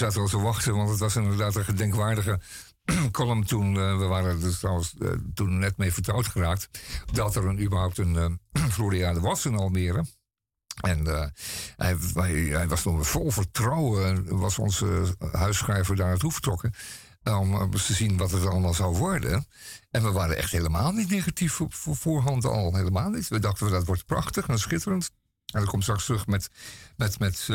[0.02, 2.40] Zaten al te wachten, want het was inderdaad een gedenkwaardige
[3.12, 3.76] column toen.
[3.76, 6.70] eh, we waren er trouwens eh, toen net mee vertrouwd geraakt.
[7.12, 10.06] Dat er een, überhaupt een eh Floriade was in Almere.
[10.82, 11.06] En
[11.76, 11.96] hij,
[12.50, 16.74] hij, was nog vol vertrouwen, was onze huisschrijver daar naartoe vertrokken.
[17.24, 19.46] Om te zien wat het allemaal zou worden.
[19.90, 22.76] En we waren echt helemaal niet negatief voor voorhand al.
[22.76, 23.28] Helemaal niet.
[23.28, 25.10] We dachten, dat wordt prachtig en schitterend.
[25.54, 26.50] En dat komt straks terug met,
[26.96, 27.48] met, met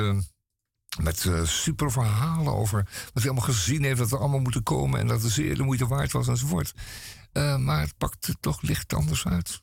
[1.03, 5.01] met eh, super verhalen over wat hij allemaal gezien heeft, dat er allemaal moeten komen
[5.01, 6.75] en dat het zeer de moeite waard was enzovoort.
[7.33, 9.63] Eh, maar het pakte toch licht anders uit.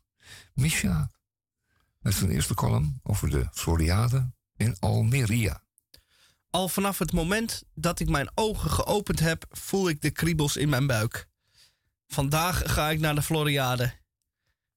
[0.53, 1.11] Misha,
[1.99, 5.61] met zijn eerste column over de Floriade in Almeria.
[6.49, 10.69] Al vanaf het moment dat ik mijn ogen geopend heb, voel ik de kriebels in
[10.69, 11.28] mijn buik.
[12.07, 14.01] Vandaag ga ik naar de Floriade.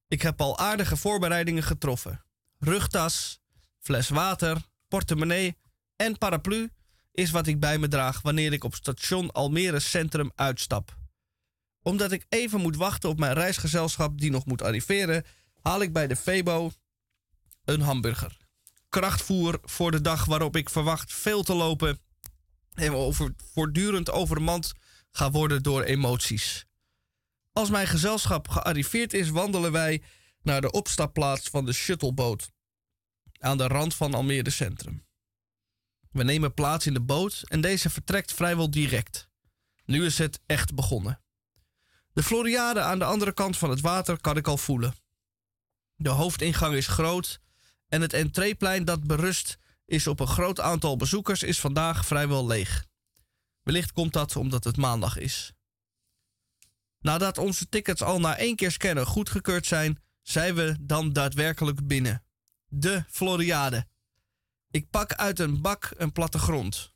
[0.09, 2.25] Ik heb al aardige voorbereidingen getroffen.
[2.59, 3.41] Rugtas,
[3.81, 5.57] fles water, portemonnee
[5.97, 6.71] en paraplu
[7.13, 10.97] is wat ik bij me draag wanneer ik op station Almere Centrum uitstap.
[11.83, 15.25] Omdat ik even moet wachten op mijn reisgezelschap die nog moet arriveren,
[15.63, 16.71] haal ik bij de Febo
[17.65, 18.47] een hamburger
[19.01, 22.01] krachtvoer voor de dag waarop ik verwacht veel te lopen
[22.75, 24.73] en over, voortdurend overmand
[25.11, 26.65] ga worden door emoties.
[27.53, 30.03] Als mijn gezelschap gearriveerd is, wandelen wij
[30.43, 32.51] naar de opstapplaats van de shuttleboot
[33.39, 35.06] aan de rand van Almere Centrum.
[36.17, 39.29] We nemen plaats in de boot en deze vertrekt vrijwel direct.
[39.85, 41.21] Nu is het echt begonnen.
[42.13, 44.95] De Floriade aan de andere kant van het water kan ik al voelen.
[45.97, 47.41] De hoofdingang is groot
[47.89, 52.87] en het entreeplein dat berust is op een groot aantal bezoekers is vandaag vrijwel leeg.
[53.63, 55.53] Wellicht komt dat omdat het maandag is.
[56.99, 62.25] Nadat onze tickets al na één keer scannen goedgekeurd zijn, zijn we dan daadwerkelijk binnen.
[62.67, 63.87] De Floriade.
[64.77, 66.95] Ik pak uit een bak een plattegrond.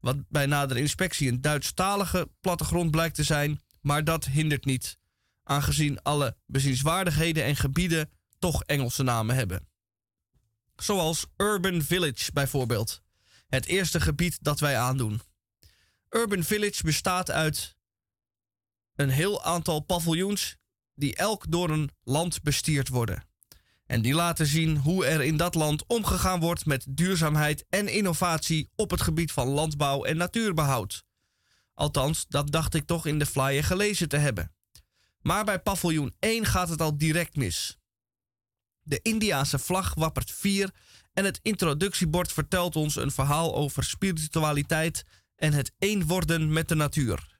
[0.00, 4.98] Wat bij nadere inspectie een Duitsstalige plattegrond blijkt te zijn, maar dat hindert niet,
[5.42, 9.68] aangezien alle bezienswaardigheden en gebieden toch Engelse namen hebben.
[10.76, 13.02] Zoals Urban Village bijvoorbeeld.
[13.48, 15.20] Het eerste gebied dat wij aandoen.
[16.08, 17.76] Urban Village bestaat uit
[18.94, 20.56] een heel aantal paviljoens
[20.94, 23.29] die elk door een land bestierd worden.
[23.90, 28.70] En die laten zien hoe er in dat land omgegaan wordt met duurzaamheid en innovatie
[28.76, 31.04] op het gebied van landbouw en natuurbehoud.
[31.74, 34.54] Althans, dat dacht ik toch in de flyer gelezen te hebben.
[35.20, 37.78] Maar bij paviljoen 1 gaat het al direct mis.
[38.82, 40.70] De Indiase vlag wappert vier
[41.12, 45.04] en het introductiebord vertelt ons een verhaal over spiritualiteit
[45.36, 47.38] en het één worden met de natuur.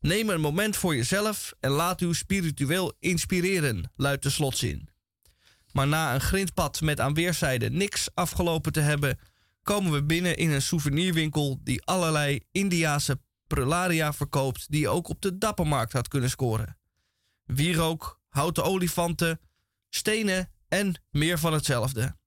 [0.00, 4.88] Neem een moment voor jezelf en laat u spiritueel inspireren, luidt de slotzin.
[5.72, 9.18] Maar na een grindpad met aan weerszijden niks afgelopen te hebben,
[9.62, 15.20] komen we binnen in een souvenirwinkel die allerlei Indiase prularia verkoopt die je ook op
[15.20, 16.78] de dappermarkt had kunnen scoren.
[17.44, 19.40] Wierook, houten olifanten,
[19.88, 22.18] stenen en meer van hetzelfde.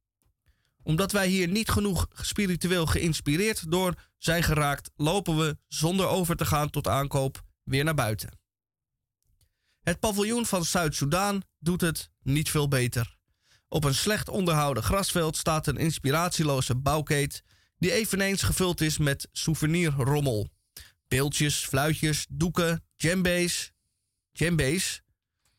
[0.83, 6.45] Omdat wij hier niet genoeg spiritueel geïnspireerd door zijn geraakt, lopen we zonder over te
[6.45, 8.39] gaan tot aankoop weer naar buiten.
[9.81, 13.17] Het paviljoen van Zuid-Soedan doet het niet veel beter.
[13.73, 17.43] Op een slecht onderhouden grasveld staat een inspiratieloze bouwkeet
[17.77, 20.49] die eveneens gevuld is met souvenirrommel.
[21.07, 23.71] Beeldjes, fluitjes, doeken, djembe's.
[24.31, 25.01] Djembe's?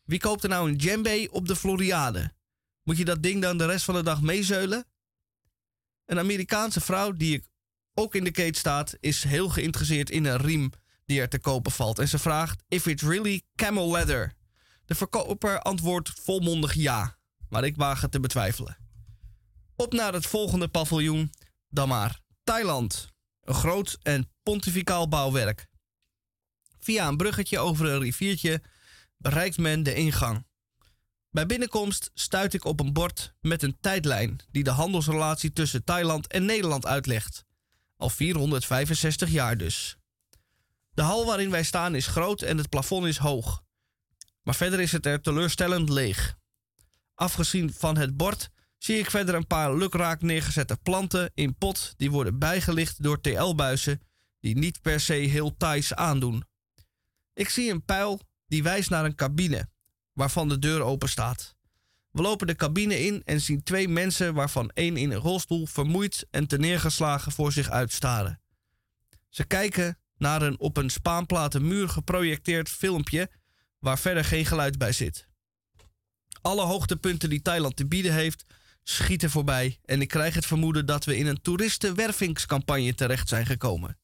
[0.05, 2.33] Wie koopt er nou een djembe op de Floriade?
[2.83, 4.85] Moet je dat ding dan de rest van de dag meezeulen?
[6.07, 7.45] Een Amerikaanse vrouw die
[7.95, 10.71] ook in de keet staat, is heel geïnteresseerd in een riem
[11.05, 11.99] die er te kopen valt.
[11.99, 14.35] En ze vraagt: If it's really camel leather?
[14.85, 17.19] De verkoper antwoordt volmondig ja,
[17.49, 18.77] maar ik waag het te betwijfelen.
[19.77, 21.33] Op naar het volgende paviljoen,
[21.69, 23.13] dan maar Thailand.
[23.41, 25.67] Een groot en pontificaal bouwwerk.
[26.79, 28.63] Via een bruggetje over een riviertje
[29.17, 30.47] bereikt men de ingang.
[31.31, 36.27] Bij binnenkomst stuit ik op een bord met een tijdlijn die de handelsrelatie tussen Thailand
[36.27, 37.45] en Nederland uitlegt.
[37.97, 39.97] Al 465 jaar dus.
[40.91, 43.63] De hal waarin wij staan is groot en het plafond is hoog.
[44.43, 46.37] Maar verder is het er teleurstellend leeg.
[47.15, 52.11] Afgezien van het bord zie ik verder een paar lukraak neergezette planten in pot die
[52.11, 54.01] worden bijgelicht door TL-buizen
[54.41, 56.45] die niet per se heel Thais aandoen.
[57.35, 59.69] Ik zie een pijl die wijst naar een cabine,
[60.13, 61.55] waarvan de deur open staat.
[62.11, 66.27] We lopen de cabine in en zien twee mensen, waarvan één in een rolstoel vermoeid
[66.31, 68.41] en neergeslagen voor zich uitstaren.
[69.29, 73.31] Ze kijken naar een op een spaanplaten muur geprojecteerd filmpje
[73.79, 75.29] waar verder geen geluid bij zit.
[76.45, 78.45] Alle hoogtepunten die Thailand te bieden heeft,
[78.83, 83.99] schieten voorbij en ik krijg het vermoeden dat we in een toeristenwervingscampagne terecht zijn gekomen.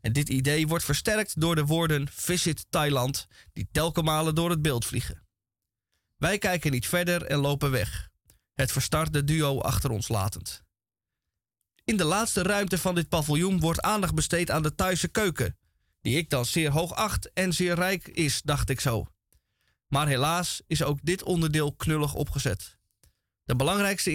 [0.00, 4.84] En dit idee wordt versterkt door de woorden Visit Thailand, die telkenmalen door het beeld
[4.84, 5.26] vliegen.
[6.16, 8.08] Wij kijken niet verder en lopen weg,
[8.54, 10.62] het verstarde duo achter ons latend.
[11.84, 15.58] In de laatste ruimte van dit paviljoen wordt aandacht besteed aan de Thaise keuken,
[16.00, 19.06] die ik dan zeer hoog acht en zeer rijk is, dacht ik zo.
[19.90, 22.78] Maar helaas is ook dit onderdeel knullig opgezet.
[23.44, 24.12] De belangrijkste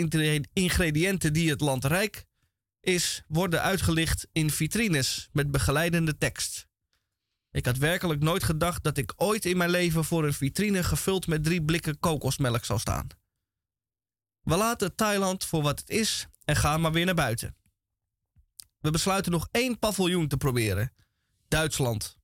[0.53, 2.26] ingrediënten die het land rijk
[2.80, 6.67] is, worden uitgelicht in vitrines met begeleidende tekst.
[7.51, 11.28] Ik had werkelijk nooit gedacht dat ik ooit in mijn leven voor een vitrine gevuld
[11.28, 13.07] met drie blikken kokosmelk zou staan.
[14.41, 17.55] We laten Thailand voor wat het is en gaan maar weer naar buiten.
[18.80, 20.93] We besluiten nog één paviljoen te proberen:
[21.47, 22.17] Duitsland.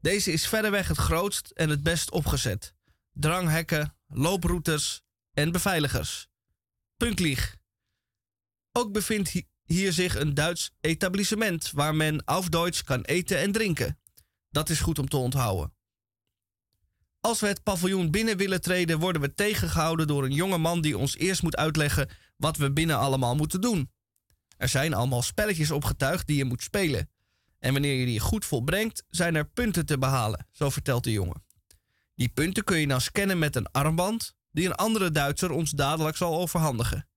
[0.00, 2.76] Deze is verreweg het grootst en het best opgezet.
[3.20, 5.02] Dranghekken, looproutes
[5.32, 6.28] en beveiligers.
[6.96, 7.56] Punklieg.
[8.72, 13.98] Ook bevindt hier zich een Duits etablissement waar men auf Deutsch kan eten en drinken.
[14.50, 15.74] Dat is goed om te onthouden.
[17.20, 20.98] Als we het paviljoen binnen willen treden, worden we tegengehouden door een jonge man die
[20.98, 23.90] ons eerst moet uitleggen wat we binnen allemaal moeten doen.
[24.56, 27.10] Er zijn allemaal spelletjes opgetuigd die je moet spelen.
[27.58, 31.46] En wanneer je die goed volbrengt, zijn er punten te behalen, zo vertelt de jongen.
[32.18, 36.16] Die punten kun je dan scannen met een armband, die een andere Duitser ons dadelijk
[36.16, 37.08] zal overhandigen.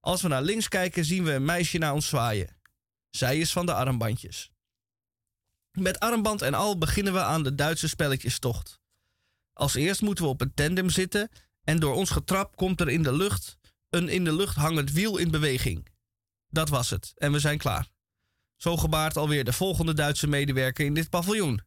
[0.00, 2.56] Als we naar links kijken, zien we een meisje naar ons zwaaien.
[3.10, 4.50] Zij is van de armbandjes.
[5.72, 8.80] Met armband en al beginnen we aan de Duitse spelletjestocht.
[9.52, 11.30] Als eerst moeten we op een tandem zitten
[11.64, 13.58] en door ons getrap komt er in de lucht
[13.90, 15.88] een in de lucht hangend wiel in beweging.
[16.48, 17.88] Dat was het en we zijn klaar.
[18.56, 21.65] Zo gebaart alweer de volgende Duitse medewerker in dit paviljoen.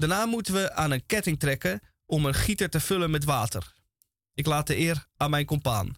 [0.00, 3.74] Daarna moeten we aan een ketting trekken om een gieter te vullen met water.
[4.34, 5.94] Ik laat de eer aan mijn compaan.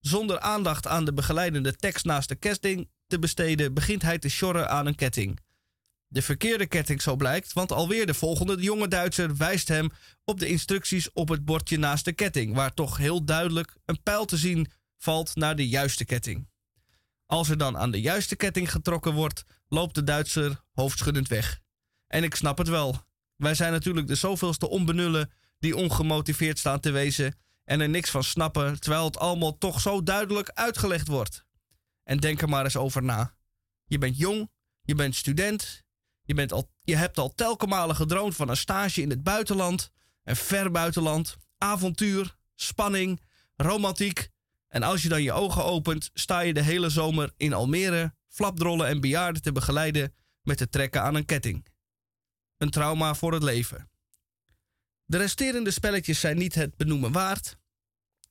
[0.00, 4.70] Zonder aandacht aan de begeleidende tekst naast de ketting te besteden, begint hij te sjorren
[4.70, 5.40] aan een ketting.
[6.06, 9.90] De verkeerde ketting zo blijkt, want alweer de volgende jonge Duitser wijst hem
[10.24, 14.24] op de instructies op het bordje naast de ketting, waar toch heel duidelijk een pijl
[14.24, 16.48] te zien valt naar de juiste ketting.
[17.26, 21.60] Als er dan aan de juiste ketting getrokken wordt, loopt de Duitser hoofdschuddend weg.
[22.06, 23.06] En ik snap het wel.
[23.38, 28.24] Wij zijn natuurlijk de zoveelste onbenullen die ongemotiveerd staan te wezen en er niks van
[28.24, 31.44] snappen, terwijl het allemaal toch zo duidelijk uitgelegd wordt.
[32.04, 33.34] En denk er maar eens over na.
[33.84, 34.50] Je bent jong,
[34.82, 35.82] je bent student,
[36.22, 39.90] je, bent al, je hebt al telke malen gedroomd van een stage in het buitenland,
[40.24, 43.20] een ver buitenland, avontuur, spanning,
[43.56, 44.28] romantiek.
[44.68, 48.86] En als je dan je ogen opent, sta je de hele zomer in Almere flapdrollen
[48.86, 51.66] en bejaarden te begeleiden met het trekken aan een ketting.
[52.58, 53.90] Een trauma voor het leven.
[55.04, 57.56] De resterende spelletjes zijn niet het benoemen waard.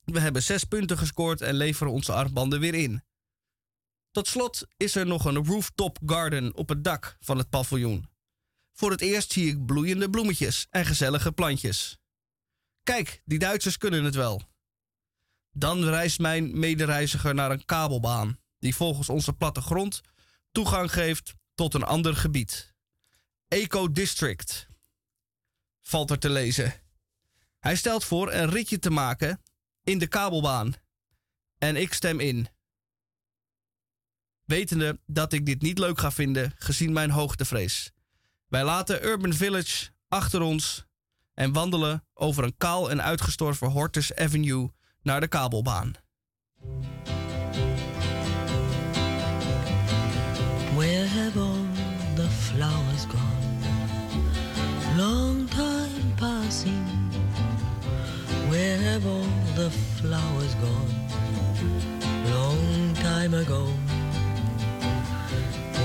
[0.04, 3.04] We hebben zes punten gescoord en leveren onze armbanden weer in.
[4.10, 8.08] Tot slot is er nog een rooftop garden op het dak van het paviljoen.
[8.72, 11.98] Voor het eerst zie ik bloeiende bloemetjes en gezellige plantjes.
[12.82, 14.42] Kijk, die Duitsers kunnen het wel.
[15.50, 20.00] Dan reist mijn medereiziger naar een kabelbaan, die volgens onze plattegrond
[20.50, 22.74] toegang geeft tot een ander gebied.
[23.48, 24.68] Eco District.
[25.80, 26.74] Valt er te lezen.
[27.58, 29.42] Hij stelt voor een ritje te maken
[29.82, 30.74] in de kabelbaan.
[31.58, 32.48] En ik stem in.
[34.44, 37.92] Wetende dat ik dit niet leuk ga vinden, gezien mijn hoogtevrees.
[38.46, 40.86] Wij laten Urban Village achter ons
[41.34, 44.72] en wandelen over een kaal en uitgestorven Hortus Avenue
[45.02, 45.92] naar de kabelbaan.
[59.06, 59.22] All
[59.54, 59.70] the
[60.00, 60.94] flowers gone?
[62.34, 63.66] Long time ago.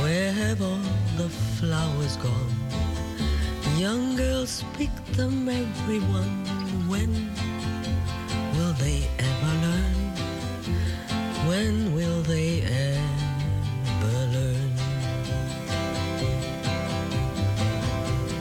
[0.02, 0.82] Where have all
[1.16, 2.56] the flowers gone?
[3.78, 6.46] Young girls pick them, everyone.
[6.90, 7.30] When
[8.56, 9.96] will they ever learn?
[11.48, 14.72] When will they ever learn?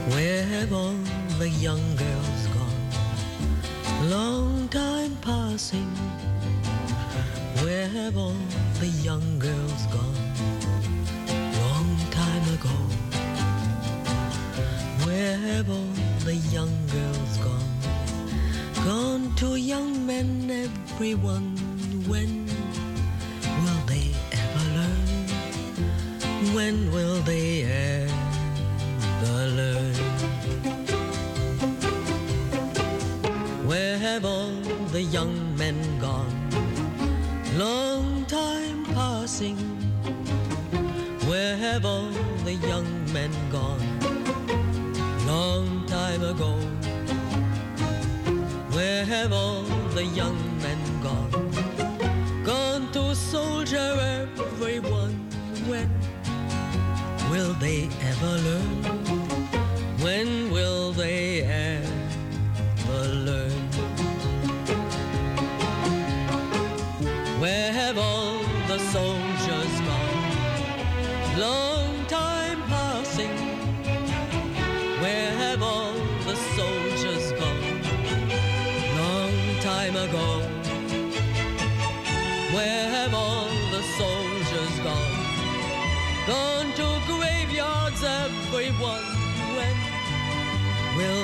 [0.09, 0.97] Where have all
[1.37, 2.22] the young girls?
[4.09, 5.87] Long time passing.
[7.63, 8.35] Where have all
[8.81, 10.19] the young girls gone?
[11.63, 12.75] Long time ago.
[15.05, 15.93] Where have all
[16.25, 17.71] the young girls gone?
[18.83, 21.55] Gone to young men, everyone.
[22.05, 22.45] When
[23.63, 25.07] will they ever learn?
[26.53, 30.02] When will they ever learn?
[34.03, 34.51] Have all
[34.91, 36.35] the young men gone?
[37.55, 39.55] Long time passing.
[41.29, 42.11] Where have all
[42.43, 43.87] the young men gone?
[45.25, 46.51] Long time ago.
[48.75, 49.63] Where have all
[49.95, 51.31] the young men gone?
[52.43, 53.95] Gone to soldier
[54.25, 55.15] everyone.
[55.69, 55.89] When
[57.31, 58.83] will they ever learn?
[60.03, 60.42] When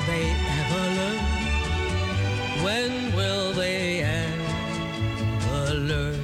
[0.10, 0.26] they
[0.60, 1.22] ever learn?
[2.66, 6.22] When will they ever learn?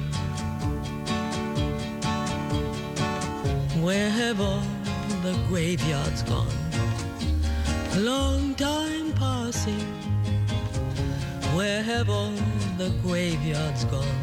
[3.86, 4.66] Where have all
[5.26, 6.58] the graveyards gone?
[7.96, 9.86] Long time passing.
[11.56, 12.36] Where have all
[12.82, 14.20] the graveyards gone?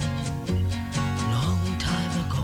[1.38, 2.44] Long time ago.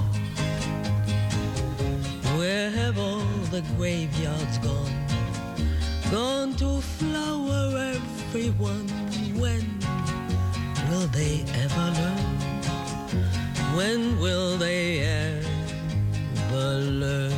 [2.37, 4.88] Where have all the graveyards gone?
[6.11, 8.87] Gone to flower everyone.
[9.37, 9.79] When
[10.89, 12.39] will they ever learn?
[13.77, 17.31] When will they ever learn?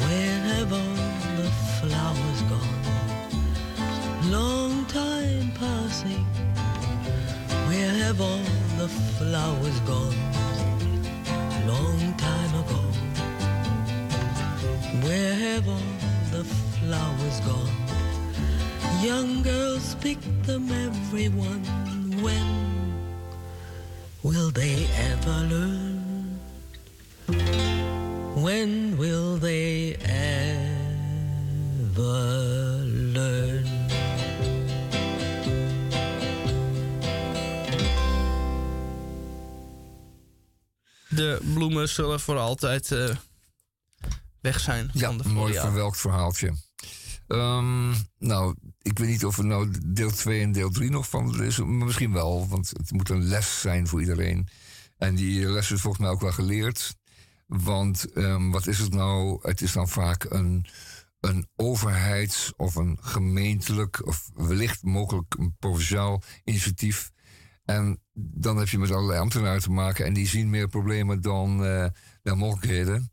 [0.00, 0.96] Where have all
[1.36, 1.50] the
[1.80, 4.30] flowers gone?
[4.30, 6.24] Long time passing.
[7.68, 8.46] Where have all
[8.78, 10.16] the flowers gone?
[11.66, 12.93] Long time ago.
[15.02, 15.80] Where have all
[16.30, 17.70] the flowers gone?
[19.02, 21.64] Young girls pick them, everyone.
[22.22, 22.46] When
[24.22, 26.40] will they ever learn?
[28.36, 30.44] When will they ever
[33.12, 33.64] learn?
[41.08, 43.08] De bloemen zullen voor altijd eh,
[44.44, 46.54] weg zijn Ja, van de mooi verwelkt verhaaltje.
[47.26, 51.42] Ehm, nou, ik weet niet of er nou deel 2 en deel 3 nog van
[51.42, 51.58] is.
[51.58, 54.48] Maar misschien wel, want het moet een les zijn voor iedereen.
[54.98, 56.96] En die les is volgens mij ook wel geleerd.
[57.46, 59.38] Want ehm, wat is het nou?
[59.42, 60.66] Het is dan vaak een,
[61.20, 64.06] een overheids- of een gemeentelijk...
[64.06, 67.12] of wellicht mogelijk een provinciaal initiatief...
[67.64, 71.64] En dan heb je met allerlei ambtenaren te maken en die zien meer problemen dan,
[71.64, 71.86] eh,
[72.22, 73.10] dan mogelijkheden.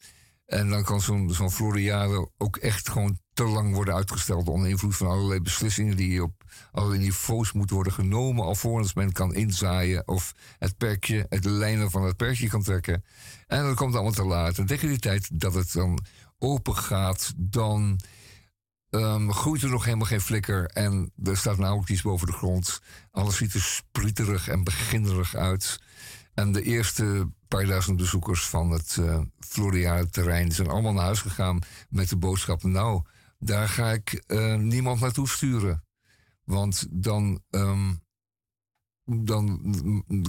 [0.52, 4.96] En dan kan zo'n zo'n Floriade ook echt gewoon te lang worden uitgesteld onder invloed
[4.96, 10.36] van allerlei beslissingen die op allerlei niveaus moeten worden genomen alvorens men kan inzaaien of
[10.58, 13.04] het perkje, het lijnen van het perkje kan trekken.
[13.48, 14.58] En dat komt allemaal te laat.
[14.58, 16.00] En tegen die tijd dat het dan
[16.40, 18.00] open gaat, dan
[18.90, 22.82] ehm, groeit er nog helemaal geen flikker en er staat nauwelijks iets boven de grond.
[23.12, 25.80] Alles ziet er sprieterig en beginnerig uit.
[26.34, 27.28] En de eerste
[27.58, 32.16] paar duizend bezoekers van het uh, Floriade terrein zijn allemaal naar huis gegaan met de
[32.16, 33.02] boodschap: Nou,
[33.40, 35.84] daar ga ik uh, niemand naartoe sturen.
[36.44, 38.02] Want dan, um,
[39.06, 39.62] dan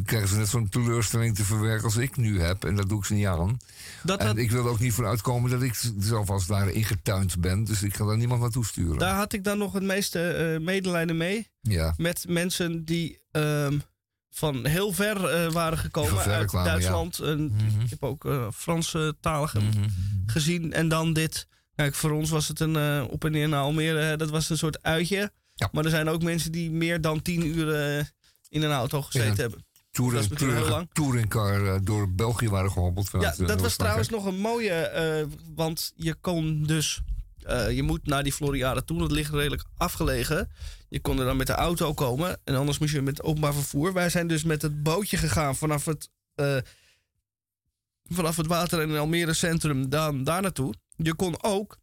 [0.05, 2.65] krijgen ze net zo'n teleurstelling te verwerken als ik nu heb.
[2.65, 3.57] En dat doe ik ze niet aan.
[4.03, 7.41] Dat, en ik wil er ook niet voor uitkomen dat ik zelf als ware ingetuind
[7.41, 7.65] ben.
[7.65, 8.99] Dus ik ga daar niemand naartoe sturen.
[8.99, 11.49] Daar had ik dan nog het meeste uh, medelijden mee.
[11.61, 11.95] Ja.
[11.97, 13.21] Met mensen die.
[13.31, 13.83] Um,
[14.33, 17.17] van heel ver uh, waren gekomen uit kwamen, Duitsland.
[17.17, 17.25] Ja.
[17.25, 17.81] En, -hmm.
[17.81, 19.87] Ik heb ook uh, Franse taligen -hmm.
[20.27, 20.73] gezien.
[20.73, 21.47] En dan dit.
[21.75, 24.17] Kijk, voor ons was het een uh, op en neer naar Almere.
[24.17, 25.33] Dat was een soort uitje.
[25.55, 25.69] Ja.
[25.73, 27.69] Maar er zijn ook mensen die meer dan tien uur
[28.49, 29.41] in een auto gezeten ja.
[29.41, 29.65] hebben.
[29.91, 33.11] Touring, touring, touringcar door België waren gehobbeld.
[33.21, 35.29] Ja, dat was trouwens nog een mooie.
[35.55, 37.03] want je kon dus
[37.71, 38.99] je moet naar die Floriade toe.
[38.99, 40.51] Dat ligt redelijk afgelegen.
[40.93, 42.41] Je kon er dan met de auto komen.
[42.45, 43.93] En anders moest je met openbaar vervoer.
[43.93, 46.59] Wij zijn dus met het bootje gegaan vanaf het, uh,
[48.05, 50.75] vanaf het water in Almere Centrum dan daar naartoe.
[50.97, 51.79] Je kon ook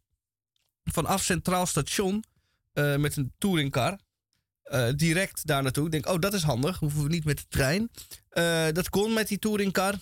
[0.84, 2.24] vanaf Centraal Station
[2.74, 3.98] uh, met een touringcar
[4.96, 5.84] direct daar naartoe.
[5.84, 6.78] Ik denk, oh, dat is handig.
[6.78, 7.90] Hoeven we niet met de trein.
[8.74, 9.94] dat kon met die touringcar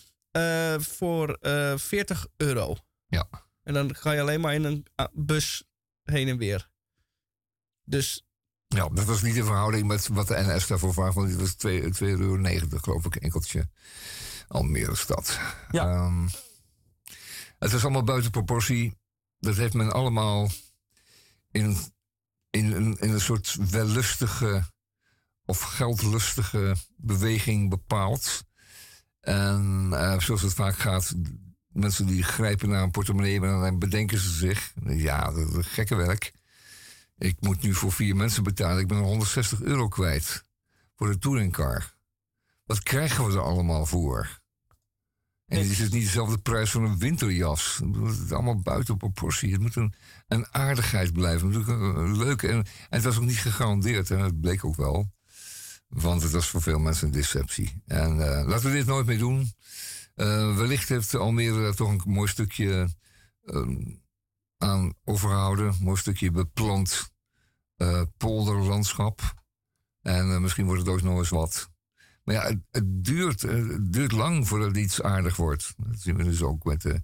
[0.79, 1.39] voor
[1.77, 2.77] 40 euro.
[3.07, 3.29] Ja.
[3.63, 5.65] En dan ga je alleen maar in een bus
[6.03, 6.69] heen en weer.
[7.85, 8.28] Dus.
[8.69, 11.15] Ja, dat was niet in verhouding met wat de NS daarvoor vraagt.
[11.15, 11.57] Want het was
[12.01, 13.69] 2,90 euro, geloof ik, enkeltje.
[14.49, 15.39] Almere stad.
[15.71, 16.05] Ja.
[16.05, 16.29] Um,
[17.59, 18.97] het is allemaal buiten proportie.
[19.39, 20.49] Dat heeft men allemaal
[21.51, 21.77] in,
[22.51, 24.65] in, in, in een soort wellustige
[25.45, 28.45] of geldlustige beweging bepaald.
[29.21, 31.15] En uh, zoals het vaak gaat,
[31.69, 35.95] mensen die grijpen naar een portemonnee en dan bedenken ze zich: ja, dat is gekke
[35.95, 36.33] werk.
[37.19, 38.81] Ik moet nu voor vier mensen betalen.
[38.81, 40.45] Ik ben 160 euro kwijt
[40.97, 41.95] voor de touringcar.
[42.65, 44.41] Wat krijgen we er allemaal voor?
[45.47, 47.81] En het is niet dezelfde prijs van een winterjas.
[47.93, 49.53] Het is allemaal buiten proportie.
[49.53, 49.95] Het moet een,
[50.29, 51.49] een aardigheid blijven.
[51.49, 52.49] Het moet een, leuke.
[52.49, 54.11] En, en, het was ook niet gegarandeerd.
[54.11, 55.13] En dat bleek ook wel.
[55.89, 57.83] Want het was voor veel mensen een deceptie.
[57.87, 59.53] En uh, laten we dit nooit meer doen.
[60.17, 62.89] Uh, wellicht heeft Almere daar toch een mooi stukje
[63.45, 63.67] uh,
[64.59, 65.75] aan overhouden.
[65.81, 67.11] Mooi stukje beplant
[67.77, 69.35] uh, polderlandschap.
[70.03, 71.71] En misschien wordt het ook nog eens wat.
[72.25, 75.75] Maar ja, het, het, duurt, het duurt lang voordat iets aardig wordt.
[75.77, 77.03] Dat zien we dus ook met de,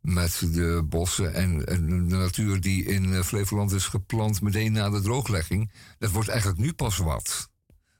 [0.00, 5.00] met de bossen en, en de natuur die in Flevoland is geplant meteen na de
[5.00, 5.72] drooglegging.
[5.98, 7.50] Dat wordt eigenlijk nu pas wat.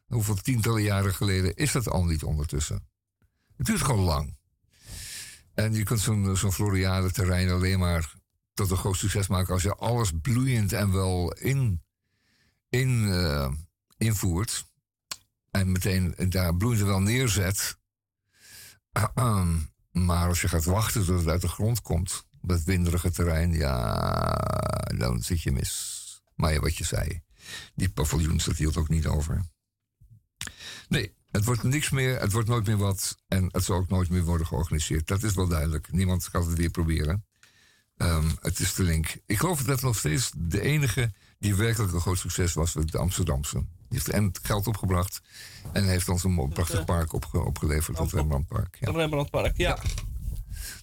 [0.06, 2.88] Hoeveel tientallen jaren geleden is dat al niet ondertussen?
[3.56, 4.36] Het duurt gewoon lang.
[5.54, 8.14] En je kunt zo'n zo'n Floriade terrein alleen maar
[8.60, 11.82] tot een groot succes maken als je alles bloeiend en wel in,
[12.68, 13.52] in, uh,
[13.96, 14.64] invoert.
[15.50, 17.78] En meteen daar bloeiend wel neerzet.
[20.08, 23.52] maar als je gaat wachten tot het uit de grond komt, op dat winderige terrein,
[23.52, 24.34] ja,
[24.96, 25.98] dan zit je mis.
[26.34, 27.22] Maar wat je zei,
[27.74, 29.44] die paviljoens, dat hield ook niet over.
[30.88, 33.18] Nee, het wordt niks meer, het wordt nooit meer wat.
[33.28, 35.06] En het zal ook nooit meer worden georganiseerd.
[35.06, 35.92] Dat is wel duidelijk.
[35.92, 37.24] Niemand gaat het weer proberen.
[38.02, 39.16] Um, het is de link.
[39.26, 43.58] Ik geloof dat nog steeds de enige die werkelijk een groot succes was, de Amsterdamse.
[43.58, 45.20] Die heeft en geld opgebracht
[45.72, 48.76] en heeft ons een prachtig park opge opgeleverd, het Rembrandtpark.
[48.80, 48.86] Ja.
[48.86, 49.68] Het Rembrandtpark, ja.
[49.68, 49.78] ja.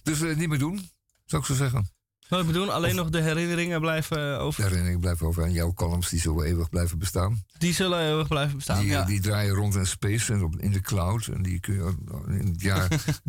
[0.02, 0.90] Dus uh, niet meer doen,
[1.24, 1.90] zou ik zo zeggen.
[2.28, 4.56] Nooit meer doen, alleen of, nog de herinneringen blijven over.
[4.56, 5.42] De herinneringen blijven over.
[5.42, 7.44] En jouw columns die zullen eeuwig blijven bestaan.
[7.58, 8.80] Die zullen eeuwig blijven bestaan.
[8.80, 9.04] Die, ja.
[9.04, 11.26] die draaien rond in space en op, in de cloud.
[11.26, 11.94] En die kun je
[12.26, 12.88] in het jaar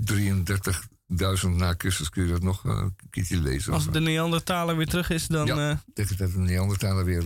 [1.43, 3.73] 33.000 na Christus kun je dat nog uh, een keertje lezen.
[3.73, 5.45] Als de Neandertaler weer terug is, dan.
[5.45, 7.23] Ja, uh, tegen dat de Neandertaler weer.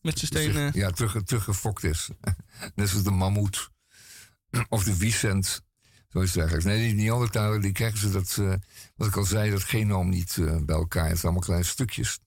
[0.00, 0.70] Met zijn stenen.
[0.74, 2.08] ja, terug, teruggefokt is.
[2.74, 3.70] Net zoals de mammoet.
[4.68, 5.62] of de Vicent.
[6.08, 6.66] Zo is het eigenlijk.
[6.66, 8.40] Nee, die Neandertaler, die krijgen ze dat,
[8.96, 11.08] wat ik al zei, dat genoom niet bij elkaar.
[11.08, 12.18] Het zijn allemaal kleine stukjes.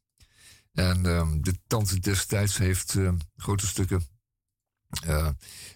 [0.74, 2.98] En ehm, de tante destijds heeft
[3.38, 4.06] grote stukken
[5.04, 5.30] eh,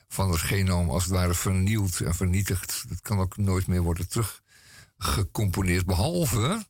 [0.07, 2.85] van het genoom als het ware vernield en vernietigd.
[2.89, 4.07] Dat kan ook nooit meer worden
[4.99, 6.65] teruggecomponeerd, behalve.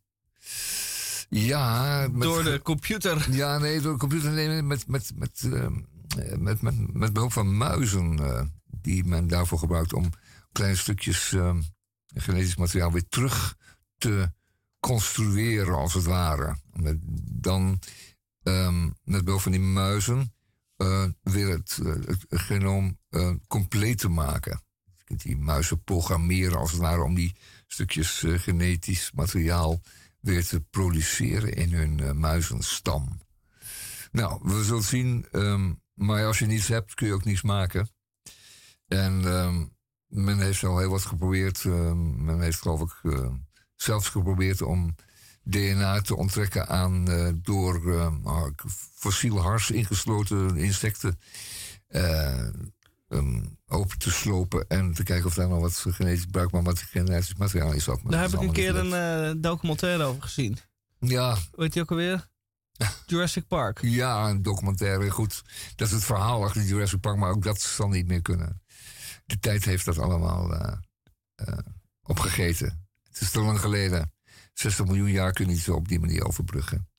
[1.30, 3.32] Ja, met Door de computer.
[3.32, 5.74] ja, nee, door de computer nemen met, met, met, ehm,
[6.18, 10.10] eh, met, met, met behulp van muizen eh, die men daarvoor gebruikt om
[10.52, 11.62] kleine stukjes ehm,
[12.14, 13.58] genetisch materiaal weer terug
[13.98, 14.32] te
[14.80, 16.58] construeren, als het ware.
[16.74, 16.98] Met,
[17.42, 17.80] dan
[18.44, 20.34] ehm, met behulp van die muizen
[20.76, 22.98] eh, weer het, het genoom
[23.48, 24.62] compleet te maken.
[24.96, 27.36] Je kunt die muizen programmeren, als het ware, om die
[27.72, 29.82] stukjes eh, genetisch materiaal
[30.20, 33.22] weer te produceren in hun eh, muizenstam.
[34.12, 35.26] Nou, we zullen zien.
[35.32, 37.90] ehm, maar als je niets hebt, kun je ook niets maken.
[38.88, 39.66] En ehm,
[40.08, 41.66] men heeft al heel wat geprobeerd.
[41.66, 43.34] ehm, men heeft geloof ik eh,
[43.76, 44.96] zelfs geprobeerd om
[45.44, 47.06] DNA te onttrekken aan
[47.42, 48.52] door ah,
[48.96, 51.20] fossiel hars ingesloten insecten
[53.10, 57.36] eh, ehm, open te slopen en te kijken of daar nog wat genetisch bruikbaar genetisch
[57.36, 57.70] materiaal.
[57.70, 60.58] Maar Daar heb is ik een keer een eh, documentaire over gezien.
[61.00, 62.30] Ja, heet die ook alweer?
[63.06, 63.80] Jurassic Park.
[63.82, 65.10] Ja, een documentaire.
[65.10, 65.42] Goed,
[65.76, 68.62] dat is het verhaal achter Jurassic Park, maar ook dat zal niet meer kunnen.
[69.26, 70.78] De tijd heeft dat allemaal eh,
[71.36, 71.58] eh,
[72.02, 72.88] opgegeten.
[73.04, 74.14] Het is te lang geleden.
[74.54, 76.90] 60 miljoen jaar kun je niet zo op die manier overbruggen.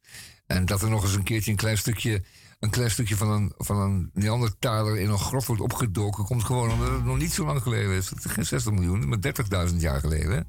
[0.47, 2.25] En dat er nog eens een keertje een klein stukje,
[2.61, 6.71] een klein stukje van, een, van een Neandertaler in een grot wordt opgedoken, komt gewoon
[6.71, 8.11] omdat het nog niet zo lang geleden is.
[8.11, 9.19] Het is geen 60 miljoen, maar
[9.71, 10.47] 30.000 jaar geleden.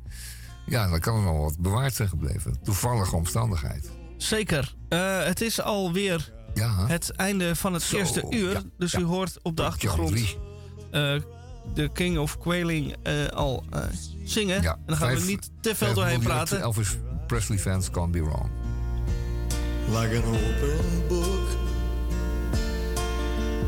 [0.66, 2.60] Ja, dan kan er nog wat bewaard zijn gebleven.
[2.64, 3.90] Toevallige omstandigheid.
[4.18, 4.76] Zeker.
[4.90, 8.52] Eh, het is alweer Ja, het einde van het Zo, eerste uur.
[8.52, 9.00] ja, dus ja.
[9.00, 10.38] u hoort op de achtergrond
[10.92, 11.16] eh,
[11.74, 13.84] de King of Quailing eh, al eh,
[14.24, 14.62] zingen.
[14.62, 16.62] Ja, en dan gaan we niet te veel doorheen praten.
[16.62, 16.98] Elvis
[17.28, 18.50] Presley fans can't be wrong.
[19.88, 21.71] like an open book.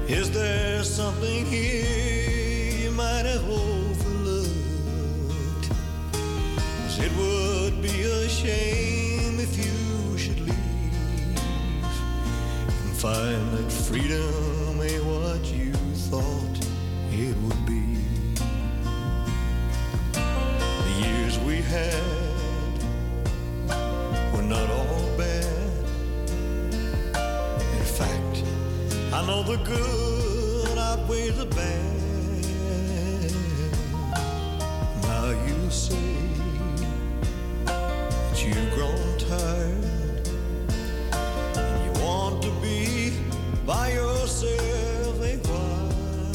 [0.08, 4.50] Is there something here you might have overlooked?
[6.12, 11.38] 'Cause it would be a shame if you should leave
[12.84, 15.74] and find that freedom ain't what you
[16.12, 16.58] thought
[17.12, 17.84] it would be.
[20.86, 22.74] The years we had
[24.34, 24.83] were not all
[29.34, 33.32] know the good outweighs the bad.
[35.02, 36.10] Now you say
[37.66, 40.28] that you've grown tired
[41.58, 43.14] and you want to be
[43.66, 46.32] by yourself a while.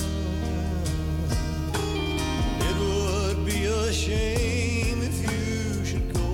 [2.68, 6.30] It would be a shame if you should go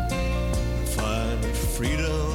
[0.00, 1.44] and find
[1.76, 2.27] freedom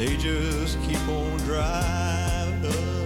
[0.00, 2.99] They just keep on driving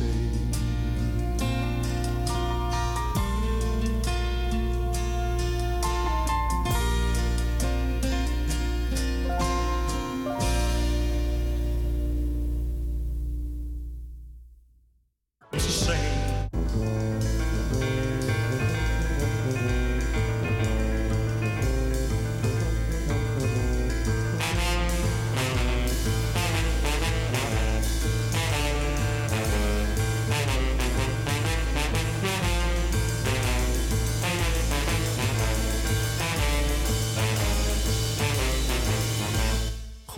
[0.00, 0.39] space.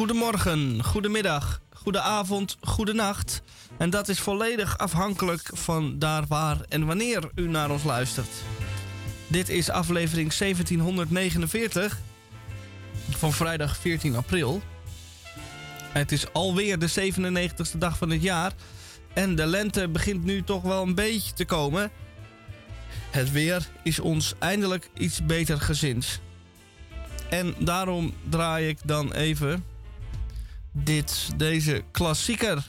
[0.02, 3.42] Goedemorgen, goedemiddag, goedenavond, goedenacht.
[3.78, 8.28] En dat is volledig afhankelijk van daar waar en wanneer u naar ons luistert.
[9.26, 11.98] Dit is aflevering 1749
[13.10, 14.62] van vrijdag 14 april.
[15.92, 18.52] Het is alweer de 97ste dag van het jaar.
[19.14, 21.90] En de lente begint nu toch wel een beetje te komen.
[23.10, 26.20] Het weer is ons eindelijk iets beter gezind.
[27.30, 29.71] En daarom draai ik dan even
[30.72, 32.68] dit, deze klassieker.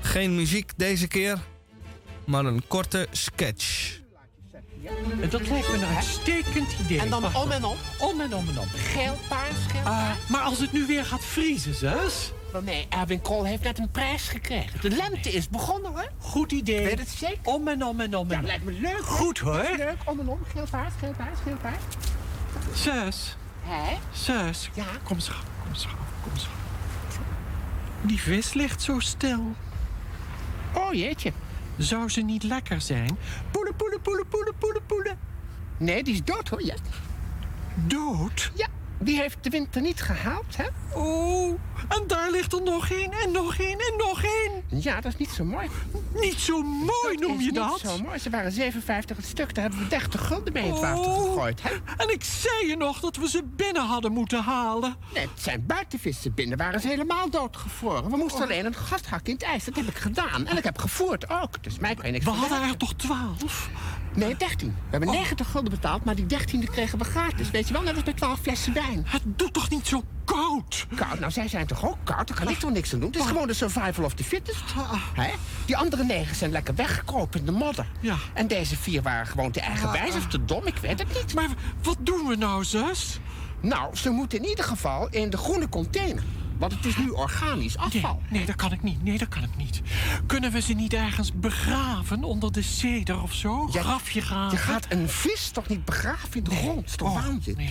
[0.00, 1.38] Geen muziek deze keer,
[2.26, 3.98] maar een korte sketch.
[5.30, 7.00] Dat lijkt me een uitstekend idee.
[7.00, 7.76] En dan om en om.
[8.00, 8.66] Om en om en om.
[8.68, 10.18] Geel, paars, geel, Ah, paars.
[10.28, 12.32] maar als het nu weer gaat vriezen, zus?
[12.52, 14.80] Wel, nee, Erwin Kool heeft net een prijs gekregen.
[14.80, 16.04] De lente is begonnen, hè?
[16.18, 16.84] Goed idee.
[16.84, 17.38] Weet het zeker?
[17.42, 18.46] Om en om en om Ja, en om.
[18.46, 18.92] lijkt me leuk.
[18.96, 19.04] hoor.
[19.04, 19.74] Goed hoor.
[19.76, 20.38] Leuk, om en om.
[20.52, 21.82] Geel, paars, geel, paars, geel, paars.
[22.74, 23.96] Zus, Hé?
[24.12, 24.70] zus.
[24.74, 24.84] Ja?
[25.02, 26.52] Kom schat, kom schat, kom schat.
[28.06, 29.54] Die vis ligt zo stil.
[30.74, 31.32] Oh, jeetje.
[31.76, 33.18] Zou ze niet lekker zijn?
[33.50, 35.18] Poelen, poelen, poelen, poelen, poelen, poelen.
[35.76, 36.74] Nee, die is dood, hoor, ja.
[37.74, 38.50] Dood?
[38.54, 38.66] Ja,
[39.04, 40.64] die heeft de winter niet gehaald, hè?
[40.98, 44.80] Oh, en daar ligt er nog één en nog één en nog één.
[44.80, 45.68] Ja, dat is niet zo mooi.
[46.14, 47.82] Niet zo mooi noem je dat?
[47.82, 48.18] niet zo mooi.
[48.18, 49.54] Ze waren 57 het stuk.
[49.54, 51.22] Daar hebben we 30 gulden mee in het water Oh.
[51.22, 51.70] gegooid, hè?
[51.96, 54.96] En ik zei je nog dat we ze binnen hadden moeten halen.
[55.14, 56.34] Nee, het zijn buitenvissen.
[56.34, 58.10] Binnen waren ze helemaal doodgevroren.
[58.10, 59.64] We moesten alleen een gat hakken in het ijs.
[59.64, 60.46] Dat heb ik gedaan.
[60.46, 61.62] En ik heb gevoerd ook.
[61.62, 63.68] Dus mij kan je niks We hadden er toch twaalf?
[64.14, 64.68] Nee, 13.
[64.68, 67.50] We hebben 90 gulden betaald, maar die 13e kregen we gratis.
[67.50, 68.93] Weet je wel, net als bij 12 flessen wijn.
[69.04, 70.86] Het doet toch niet zo koud?
[70.94, 72.28] Koud, nou zij zijn toch ook koud?
[72.28, 73.10] Daar kan ik toch niks aan doen?
[73.10, 74.62] Het is gewoon de survival of the fittest.
[75.14, 75.30] Hè?
[75.66, 77.86] Die andere negen zijn lekker weggekropen in de modder.
[78.00, 78.16] Ja.
[78.34, 81.34] En deze vier waren gewoon te eigenwijs of te dom, ik weet het niet.
[81.34, 81.48] Maar
[81.82, 83.20] wat doen we nou, zus?
[83.60, 86.22] Nou, ze moeten in ieder geval in de groene container.
[86.58, 88.22] Want het is nu organisch afval.
[88.30, 89.02] nee, dat kan ik niet.
[89.04, 89.80] Nee, dat kan ik niet.
[90.26, 93.66] Kunnen we ze niet ergens begraven onder de ceder of zo?
[93.66, 94.50] Grafje graven?
[94.58, 96.98] Je gaat een vis toch niet begraven in de grond?
[96.98, 97.56] Toch Oh, waanzin?
[97.56, 97.70] nee.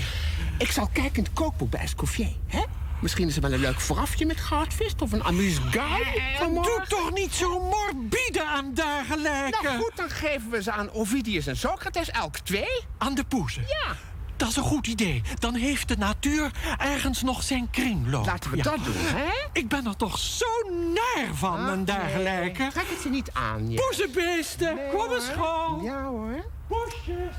[0.57, 2.31] Ik zal kijken in het kookboek bij Escoffier.
[2.47, 2.61] Hè?
[3.01, 6.21] Misschien is er wel een leuk voorafje met goudvis of een amuse-guide.
[6.53, 9.59] Doe toch niet zo morbide aan dergelijke.
[9.63, 12.81] Nou goed, dan geven we ze aan Ovidius en Socrates, elk twee.
[12.97, 13.61] Aan de poezen.
[13.67, 13.95] Ja,
[14.37, 15.21] Dat is een goed idee.
[15.39, 18.25] Dan heeft de natuur ergens nog zijn kringloop.
[18.25, 18.63] laten we Ja.
[18.63, 19.31] dat doen, hè?
[19.53, 20.45] Ik ben er toch zo
[20.93, 22.61] naar van en dergelijke.
[22.61, 23.75] Nee, Trek het ze niet aan, je.
[23.75, 25.83] Poezenbeesten, kom eens gewoon.
[25.83, 26.45] Ja hoor.
[26.67, 27.35] Poesjes.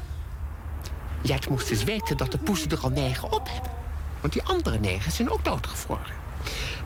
[1.23, 3.71] Jij moest eens weten dat de poezen er al negen op hebben.
[4.21, 6.23] Want die andere negen zijn ook doodgevroren.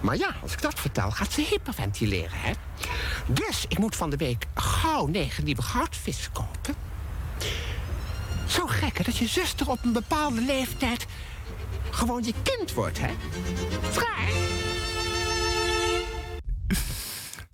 [0.01, 2.53] Maar ja, als ik dat vertel, gaat ze hyperventileren, hè?
[3.27, 6.75] Dus ik moet van de week gauw negen nieuwe goudvis kopen.
[8.49, 11.07] Zo gek, hè, dat je zuster op een bepaalde leeftijd
[11.91, 13.15] gewoon je kind wordt, hè?
[13.91, 14.33] Vrij?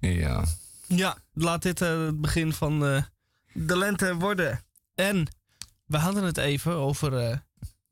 [0.01, 0.45] Ja.
[0.86, 3.03] Ja, laat dit eh, het begin van eh,
[3.53, 4.64] de lente worden.
[4.95, 5.26] En
[5.86, 7.36] we hadden het even over eh,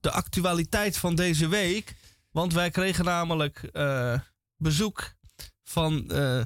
[0.00, 1.94] de actualiteit van deze week.
[2.30, 4.14] Want wij kregen namelijk eh,
[4.56, 5.14] bezoek
[5.62, 6.42] van eh,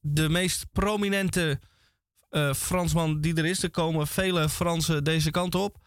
[0.00, 1.60] de meest prominente
[2.30, 3.62] eh, Fransman die er is.
[3.62, 5.86] Er komen vele Fransen deze kant op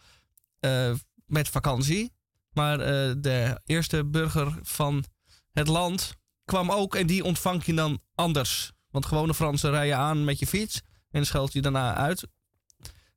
[1.25, 2.11] met vakantie.
[2.53, 5.03] Maar eh, de eerste burger van
[5.51, 8.71] het land kwam ook en die ontvang je dan anders.
[8.89, 10.81] Want gewone Fransen rijden aan met je fiets
[11.11, 12.27] en scheld je daarna uit.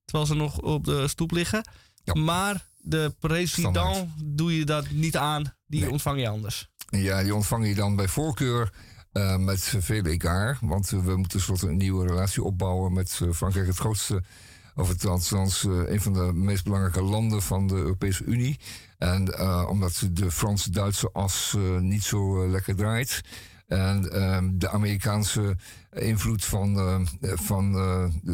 [0.05, 1.69] Terwijl ze nog op de stoep liggen.
[2.05, 2.15] Ja.
[2.15, 4.09] Maar de president Standaard.
[4.25, 5.55] doe je dat niet aan.
[5.67, 5.91] Die Nee.
[5.91, 6.69] ontvang je anders.
[6.89, 8.73] Ja, die ontvang je dan bij voorkeur
[9.13, 10.59] eh, met veel egaar.
[10.61, 13.67] Want eh, we moeten tenslotte een nieuwe relatie opbouwen met eh, Frankrijk.
[13.67, 14.23] Het grootste,
[14.75, 18.59] of het althans eh, een van de meest belangrijke landen van de Europese Unie.
[18.99, 23.21] En eh, omdat de Frans-Duitse as eh, niet zo lekker draait.
[23.67, 25.57] En ehm, de Amerikaanse
[25.93, 27.77] invloed van, van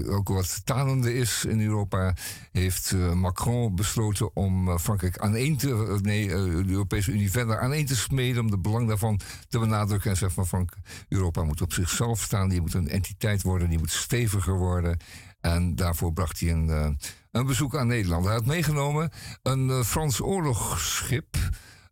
[0.06, 2.14] ook wat talende is in Europa,
[2.52, 8.42] heeft Macron besloten om Frankrijk aaneen te, nee, de Europese Unie verder aaneen te smeden,
[8.42, 10.72] om de belang daarvan te benadrukken en zegt van Frank,
[11.08, 14.98] Europa moet op zichzelf staan, die moet een entiteit worden, die moet steviger worden.
[15.40, 16.88] En daarvoor bracht hij een, eh,
[17.30, 18.24] een bezoek aan Nederland.
[18.24, 19.10] Hij had meegenomen
[19.42, 21.36] een eh, Frans oorlogsschip.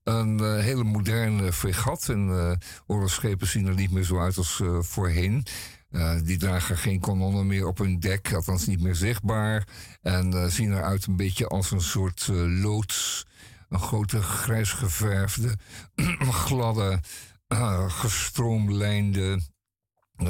[0.03, 2.09] Een eh, hele moderne fregat.
[2.09, 5.47] En oorlogsschepen zien er niet meer zo uit als voorheen.
[6.23, 9.69] Die dragen geen kanonnen meer op hun dek, althans niet meer zichtbaar.
[10.03, 13.27] En zien eruit een beetje als een soort loods.
[13.69, 15.57] Een grote grijs geverfde,
[16.45, 17.01] gladde,
[17.89, 19.41] gestroomlijnde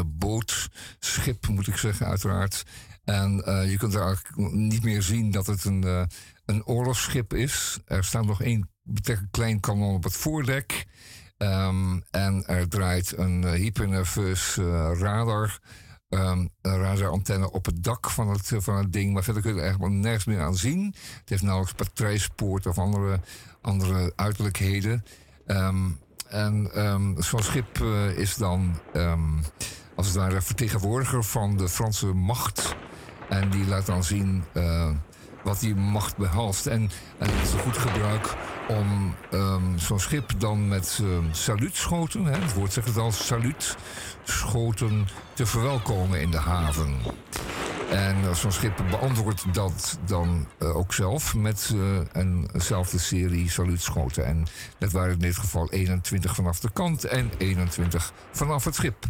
[0.06, 0.68] boot.
[0.98, 2.64] Schip moet ik zeggen, uiteraard.
[3.08, 6.02] En eh, je kunt er eigenlijk niet meer zien dat het een, eh,
[6.44, 7.78] een oorlogsschip is.
[7.84, 8.70] Er staat nog één
[9.30, 10.86] klein kanon op het voordek.
[11.36, 15.58] Ehm, en er draait een uh, hypernerveus uh, radar,
[16.08, 19.12] um, een op het dak van het, van het ding.
[19.12, 20.94] Maar verder kun je er eigenlijk nergens meer aan zien.
[21.20, 23.20] Het heeft nauwelijks patrijspoort of andere,
[23.60, 25.04] andere uiterlijkheden.
[25.46, 25.98] Um,
[26.28, 26.70] en
[27.18, 28.80] zo'n schip uh, is dan
[29.94, 32.76] als het ware vertegenwoordiger van de Franse macht.
[33.28, 34.90] En die laat dan zien uh,
[35.42, 36.66] wat die macht behalst.
[36.66, 38.34] En, en dat is een goed gebruik
[38.68, 45.08] om um, zo'n schip dan met um, saluutschoten, hè, het woord zegt het al, saluutschoten,
[45.32, 46.96] te verwelkomen in de haven.
[47.90, 51.74] En zo'n schip beantwoordt dat dan uh, ook zelf met
[52.12, 54.26] eenzelfde serie saluutschoten.
[54.26, 54.46] En
[54.78, 59.06] dat waren in dit geval 21 vanaf de kant en 21 vanaf het schip.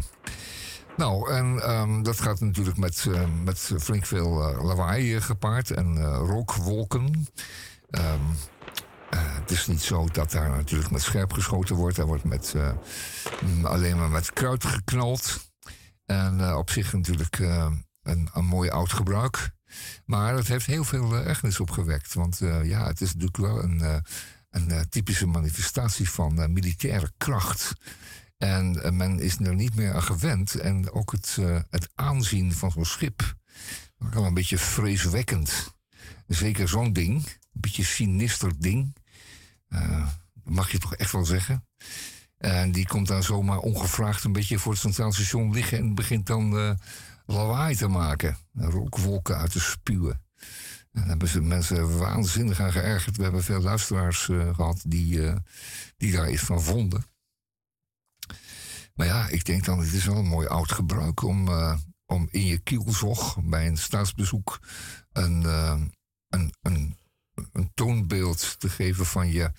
[0.99, 6.05] Nou, en um, dat gaat natuurlijk met, uh, met flink veel uh, lawaai gepaard en
[6.05, 7.27] rookwolken.
[7.89, 8.35] Um,
[9.15, 11.97] het is niet zo dat daar natuurlijk met scherp geschoten wordt.
[11.97, 12.55] Er wordt met,
[13.63, 15.51] alleen maar met kruid geknald.
[16.05, 19.51] En op zich natuurlijk een, een mooi oud gebruik.
[20.05, 22.13] Maar het heeft heel veel ergernis opgewekt.
[22.13, 24.03] Want ja, het is natuurlijk wel een,
[24.49, 27.73] een typische manifestatie van militaire kracht.
[28.39, 30.55] En uh, men is er niet meer aan gewend.
[30.55, 33.35] En ook het, uh, het aanzien van zo'n schip.
[33.97, 35.75] Wel een beetje vreeswekkend.
[36.27, 37.25] Zeker zo'n ding.
[37.25, 38.95] Een beetje sinister ding.
[39.69, 40.07] Uh,
[40.43, 41.67] mag je toch echt wel zeggen.
[42.37, 45.77] En die komt dan zomaar ongevraagd een beetje voor het Centraal Station liggen.
[45.77, 46.77] En begint dan
[47.25, 48.37] lawaai te maken.
[48.53, 50.21] Rookwolken uit te spuwen.
[50.91, 53.17] En daar hebben ze mensen waanzinnig aan geërgerd.
[53.17, 54.23] We hebben veel luisteraars
[54.53, 55.33] gehad die,
[55.97, 57.08] die daar iets van vonden.
[58.99, 62.27] Maar ja, ik denk dan, het is wel een mooi oud gebruik om, uh, om
[62.31, 64.59] in je kielzog bij een staatsbezoek
[65.11, 65.81] een, uh,
[66.29, 66.97] een, een,
[67.53, 69.51] een toonbeeld te geven van je,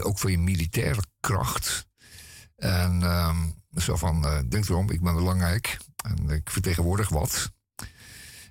[0.00, 1.86] ook van je militaire kracht.
[2.56, 3.36] En uh,
[3.76, 7.52] zo van, denk erom, ik ben belangrijk en ik vertegenwoordig wat.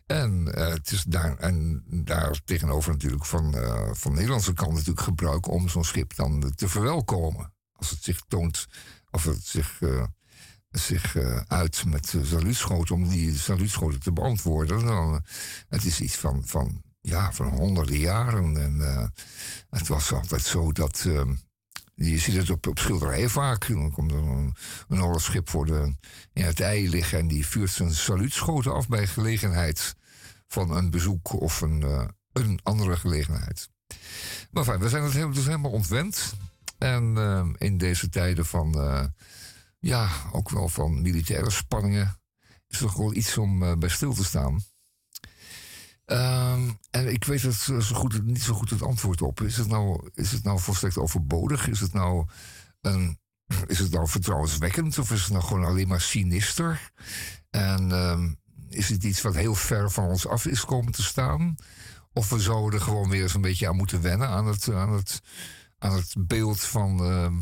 [0.06, 3.54] En het is daar, en daar tegenover natuurlijk van,
[3.96, 7.54] van de Nederlandse kant natuurlijk gebruik om zo'n schip dan te verwelkomen.
[7.72, 8.68] Als het zich toont,
[9.12, 9.82] of het zich
[10.72, 14.86] zich uh, uit met saluutschoten om die saluutschoten te beantwoorden.
[14.86, 15.20] Dan, uh,
[15.70, 18.58] het is iets van, van, ja, van honderden jaren.
[18.58, 19.12] En
[19.70, 21.06] het was altijd zo dat.
[21.96, 23.68] je ziet het op, op schilderijen vaak.
[23.68, 24.56] Dan komt er een,
[24.88, 25.96] een oorlogsschip voor de,
[26.34, 29.96] in het ei liggen en die vuurt zijn saluutschoten af bij gelegenheid
[30.48, 33.70] van een bezoek of een, een andere gelegenheid.
[34.52, 36.34] Maar we zijn het helemaal, dus helemaal ontwend.
[36.78, 37.18] En
[37.58, 38.72] in deze tijden van
[39.80, 42.20] ja, ook wel van militaire spanningen.
[42.68, 44.64] Is toch wel iets om uh, bij stil te staan.
[46.06, 49.42] Um, en ik weet het zo goed, niet zo goed het antwoord op.
[49.42, 51.68] Is het nou, is het nou volstrekt overbodig?
[51.68, 52.28] Is het nou,
[52.82, 53.20] een,
[53.68, 54.98] is het nou vertrouwenswekkend?
[54.98, 56.92] Of is het nou gewoon alleen maar sinister?
[57.50, 61.56] En um, is het iets wat heel ver van ons af is komen te staan?
[62.14, 64.94] Of we zouden er gewoon weer eens een beetje aan moeten wennen aan het, aan
[64.94, 65.22] het,
[65.78, 67.12] aan het beeld van.
[67.12, 67.38] Uh,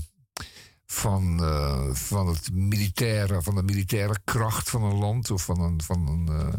[0.87, 5.81] van, uh, van, het militaire, van de militaire kracht van een land of van een,
[5.81, 6.53] van een, uh,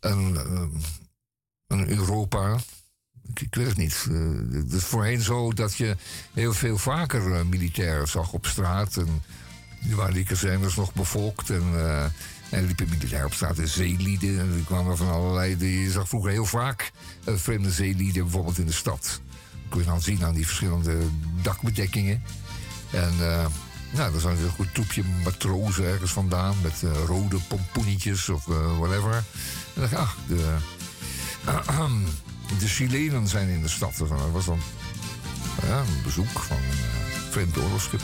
[0.00, 0.62] een, uh,
[1.66, 2.58] een Europa.
[3.34, 4.08] Ik, weet het niet.
[4.52, 5.96] het is voorheen zo dat je
[6.32, 8.96] heel veel vaker militairen zag op straat.
[8.96, 9.22] En
[9.82, 11.50] die waren die kazernes nog bevolkt.
[11.50, 11.64] En,
[12.50, 14.40] en liepen militair op straat en zeelieden.
[14.40, 15.82] En die kwamen van allerlei.
[15.82, 16.90] Je zag vroeger heel vaak
[17.24, 19.02] vreemde zeelieden, bijvoorbeeld in de stad.
[19.02, 20.98] Dat kun je dan zien aan die verschillende
[21.42, 22.22] dakbedekkingen.
[22.92, 23.46] En uh,
[23.90, 28.78] nou, zijn er een goed troepje matrozen ergens vandaan met uh, rode pompoenetjes of uh,
[28.78, 29.14] whatever.
[29.14, 29.24] En
[29.74, 30.56] dan dacht ik, ach, de,
[32.60, 33.96] de Chilenen zijn in de stad.
[33.98, 34.60] Dat was dan
[35.62, 38.02] een bezoek van een vreemd oorlogsschip.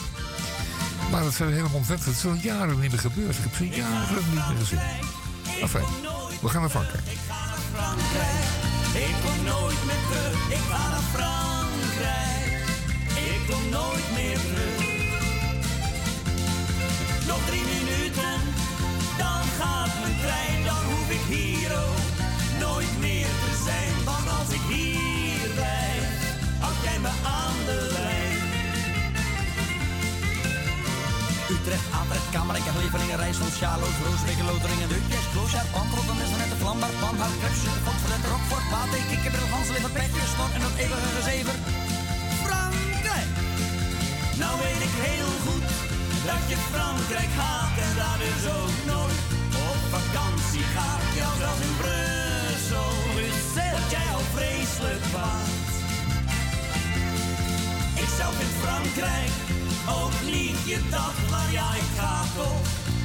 [1.10, 2.04] Maar dat zijn helemaal ontwend.
[2.04, 3.36] Dat is al jaren niet meer gebeurd.
[3.36, 4.80] Ik heb ze jaren niet meer gezien.
[5.60, 5.84] Enfin,
[6.40, 7.04] we gaan naar Frankrijk.
[7.06, 8.66] Ik ga naar Frankrijk.
[8.94, 10.50] Ik kom nooit meer terug.
[10.50, 12.64] Ik ga naar Frankrijk.
[13.14, 14.75] Ik kom nooit meer terug.
[32.06, 36.94] Utrecht, Atrecht, Kamerijk, Levelingen, Rijssel, Sjaloos, Rooswegen, Loteringen, Deukjes, Kloosjaar, Pantrot, en Nessen, de Vlambaar,
[37.00, 41.54] Panhard, Kruisje, Godverlet, Rockfort, Pate, Kikkerbril, Ganseliffer, Petje, Stok en dat eeuwige gezever.
[42.44, 43.30] Frankrijk!
[44.42, 45.68] Nou weet ik heel goed
[46.28, 49.20] dat je Frankrijk haat en daar dus ook nooit
[49.70, 51.04] op vakantie gaat.
[51.18, 55.54] Ja, zelfs in Brussel, Brussel, dat jij al vreselijk waard.
[58.02, 59.45] Ik zelf in Frankrijk
[59.88, 61.16] ook niet je dat?
[61.30, 62.16] Maar ja, ik ga.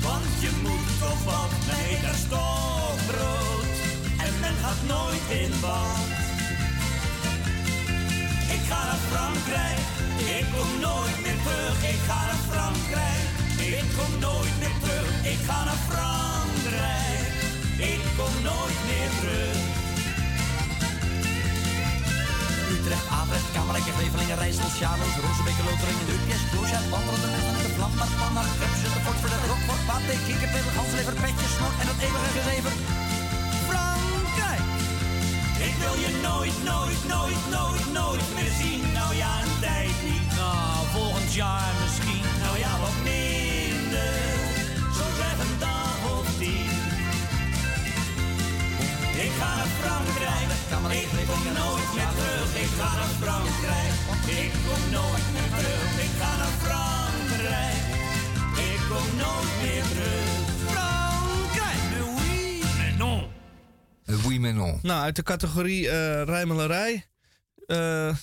[0.02, 3.74] Want je moet toch wat mee, daar stokbrood.
[4.26, 5.98] En men gaat nooit in bad.
[8.56, 9.80] Ik ga naar Frankrijk,
[10.38, 11.78] ik kom nooit meer terug.
[11.94, 13.26] Ik ga naar Frankrijk,
[13.58, 15.26] ik kom nooit meer terug.
[15.34, 17.32] Ik ga naar Frankrijk,
[17.78, 19.71] ik kom nooit meer terug.
[22.92, 27.94] Utrecht, Avrecht, Kamerlijke, Grevelingen, Rijssel, Sjavels, Rozenbeke, Loteringen, Deupjes, Kloosja, Wandelen, de Messen, de Vlam,
[28.00, 32.32] Martman, Krupsen, de Fort, voor de Rockfort, Paté, Kikkerpil, Ganslever, Petje, Snor en dat eeuwige
[32.38, 32.74] gezever.
[33.70, 34.66] Frankrijk!
[35.68, 38.82] Ik wil je nooit, nooit, nooit, nooit, nooit meer zien.
[39.00, 40.28] Nou ja, een tijd niet.
[40.40, 42.26] Nou, volgend jaar misschien.
[42.44, 43.41] Nou ja, wat minder.
[49.42, 50.50] Ga naar Frankrijk.
[51.02, 52.56] Ik kom nooit meer terug.
[52.64, 53.94] Ik ga naar Frankrijk.
[54.44, 55.92] Ik kom nooit meer terug.
[56.06, 57.84] Ik ga naar Frankrijk.
[58.72, 60.30] Ik kom nooit meer terug.
[60.72, 63.22] Frankrijk, mais oui, mais non.
[64.26, 64.80] Oui, mais non.
[64.82, 67.06] Nou, uit de categorie eh rijmelerij
[67.68, 68.16] eh,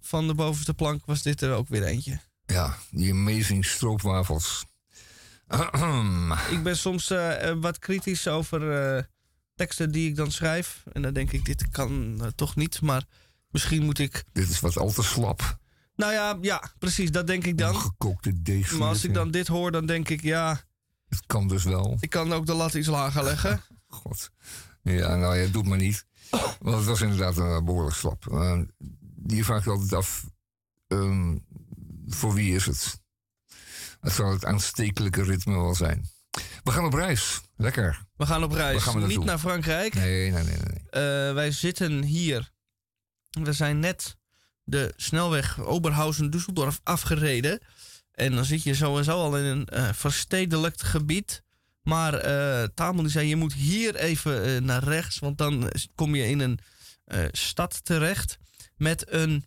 [0.00, 2.18] van de bovenste plank was dit er ook weer eentje.
[2.46, 4.64] Ja, die amazing stroopwafels.
[6.56, 8.60] Ik ben soms eh, wat kritisch over
[9.56, 10.82] teksten die ik dan schrijf.
[10.92, 12.80] En dan denk ik, dit kan eh, toch niet.
[12.80, 13.04] Maar
[13.50, 14.24] misschien moet ik...
[14.32, 15.58] Dit is wat al te slap.
[15.96, 17.76] Nou ja, ja, precies, dat denk ik dan.
[17.76, 18.72] Gekookte deeg.
[18.72, 20.60] Maar als ik dan dit hoor, dan denk ik, ja,
[21.08, 21.96] Het kan dus wel.
[22.00, 23.62] ik kan ook de lat iets lager leggen.
[23.86, 24.30] God.
[24.82, 26.06] Ja, nou ja, doet maar niet.
[26.60, 28.26] Want het was inderdaad uh, behoorlijk slap.
[28.30, 28.60] Uh,
[29.16, 30.24] die vraagt altijd af,
[30.88, 31.44] um,
[32.06, 33.00] voor wie is het?
[34.00, 36.08] Het zal het aanstekelijke ritme wel zijn.
[36.64, 37.40] We gaan op reis.
[37.56, 38.04] Lekker.
[38.16, 38.82] We gaan op reis.
[38.82, 39.94] Gaan we Niet naar Frankrijk.
[39.94, 40.56] Nee, nee, nee.
[40.56, 40.90] nee.
[40.90, 42.50] Eh, wij zitten hier.
[43.30, 44.16] We zijn net
[44.64, 47.60] de snelweg Oberhausen-Düsseldorf afgereden.
[48.12, 51.42] En dan zit je zo en zo al in een eh verstedelijkt gebied.
[51.82, 55.18] Maar eh Tamel die zei, je moet hier even naar rechts.
[55.18, 56.58] Want dan kom je in een
[57.32, 58.38] stad terecht.
[58.76, 59.44] Met een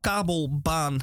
[0.00, 0.98] kabelbaan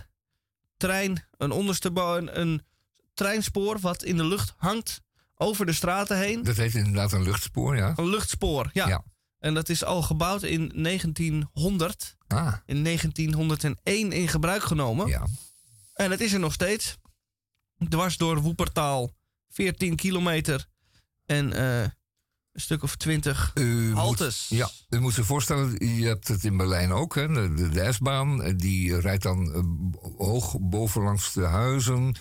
[0.77, 1.25] trein.
[1.37, 2.65] Een onderste een, een
[3.13, 5.03] treinspoor wat in de lucht hangt
[5.35, 6.43] over de straten heen.
[6.43, 7.93] Dat heet inderdaad een luchtspoor, ja.
[7.95, 8.87] Een luchtspoor, ja.
[8.87, 9.03] Ja.
[9.39, 12.15] En dat is al gebouwd in 1900.
[12.27, 15.07] Ah, In 1901 in gebruik genomen.
[15.07, 15.27] ja.
[15.93, 16.97] En het is er nog steeds.
[17.89, 19.11] Dwars door Woepertaal.
[19.49, 20.65] 14 kilometer.
[21.25, 24.47] En eh, een stuk of 20 U haltes.
[24.49, 27.15] Moet, ja, u moet zich voorstellen, je hebt het in Berlijn ook.
[27.15, 29.59] Hè, de, de, de S-baan, die rijdt dan eh,
[29.91, 32.15] b- hoog bovenlangs de huizen.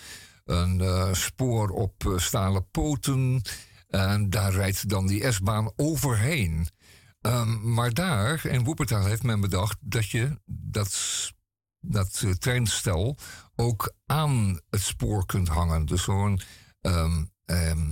[0.45, 3.41] Een eh, spoor op eh, stalen poten.
[3.87, 6.67] En daar rijdt dan die S-baan overheen.
[7.21, 10.97] Ehm, maar daar, in Woepertaal, heeft men bedacht dat je dat,
[11.79, 13.17] dat eh, treinstel
[13.55, 15.85] ook aan het spoor kunt hangen.
[15.85, 16.39] Dus gewoon
[16.81, 17.89] ehm, ehm,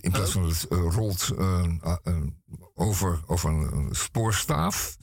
[0.00, 1.32] in plaats van het eh, rolt
[2.78, 4.96] over, over een, spoorstaaf,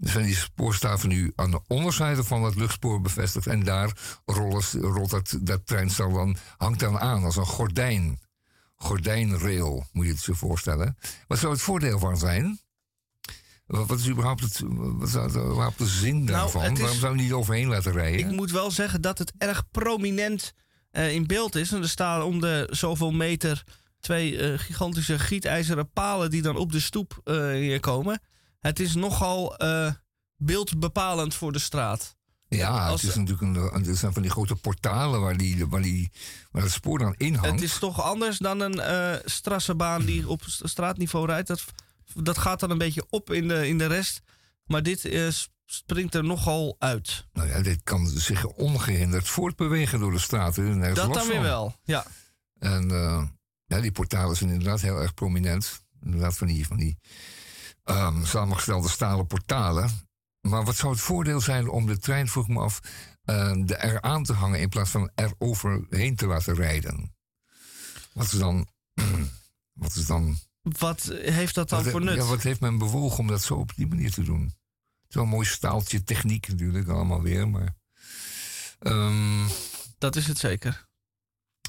[0.00, 3.46] zijn die spoorstaven nu aan de onderzijde van het luchtspoor bevestigd.
[3.46, 3.92] En daar
[4.24, 8.20] rolt dat, dat treinstel dan, hangt dan aan als een gordijn.
[8.76, 10.96] Gordijnrail, moet je het je voorstellen.
[11.26, 12.60] Wat zou het voordeel van zijn?
[13.66, 16.60] Wat is überhaupt, het, wat is überhaupt de zin daarvan?
[16.62, 18.20] Nou, is- Waarom zou je niet overheen laten rijden?
[18.30, 20.52] Ik moet wel zeggen dat het erg prominent
[20.90, 21.72] eh, in beeld is.
[21.72, 23.64] En er staan om de zoveel meter
[24.02, 28.20] twee eh, gigantische gietijzeren palen die dan op de stoep eh, hier komen.
[28.60, 29.92] Het is nogal eh,
[30.36, 32.16] beeldbepalend voor de straat.
[32.48, 35.82] Ja, Als- het is natuurlijk een, het zijn van die grote portalen waar, die, waar,
[35.82, 36.10] die,
[36.50, 37.50] waar het spoor dan in hangt.
[37.60, 41.48] Het is toch anders dan een strassenbaan die op st- straatniveau rijdt.
[41.48, 41.64] Dat,
[42.14, 44.20] dat gaat dan een beetje op in de, in de rest.
[44.64, 45.08] Maar dit
[45.66, 47.26] springt er nogal uit.
[47.32, 50.78] Nou ja, dit kan zich ongehinderd voortbewegen door de straten.
[50.78, 51.76] nergens Dat dan weer wel.
[51.84, 52.06] Ja.
[52.58, 52.90] En
[53.74, 55.84] ja, die portalen zijn inderdaad heel erg prominent.
[56.02, 56.98] Inderdaad van die, van die
[57.84, 59.90] ehm, samengestelde stalen portalen.
[60.40, 62.80] Maar wat zou het voordeel zijn om de trein, vroeg me af,
[63.22, 67.14] eh, er eraan te hangen in plaats van er overheen te laten rijden?
[68.12, 68.68] Wat is dan...
[69.82, 70.38] wat is dan...
[70.62, 72.16] Wat heeft dat dan wat, voor nut?
[72.16, 74.42] Ja, wat heeft men bewogen om dat zo op die manier te doen?
[74.42, 77.74] Het is wel een mooi staaltje techniek natuurlijk allemaal weer, maar...
[78.78, 79.46] ehm,
[79.98, 80.86] Dat is het zeker.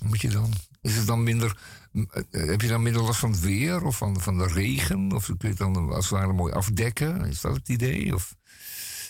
[0.03, 0.53] moet je dan?
[0.81, 1.57] Is het dan minder.
[1.93, 5.11] Eh, Heb je dan minder last van het weer of van, van de regen?
[5.11, 7.25] Of kun je het dan als het ware mooi afdekken?
[7.25, 8.13] Is dat het idee?
[8.13, 8.35] Of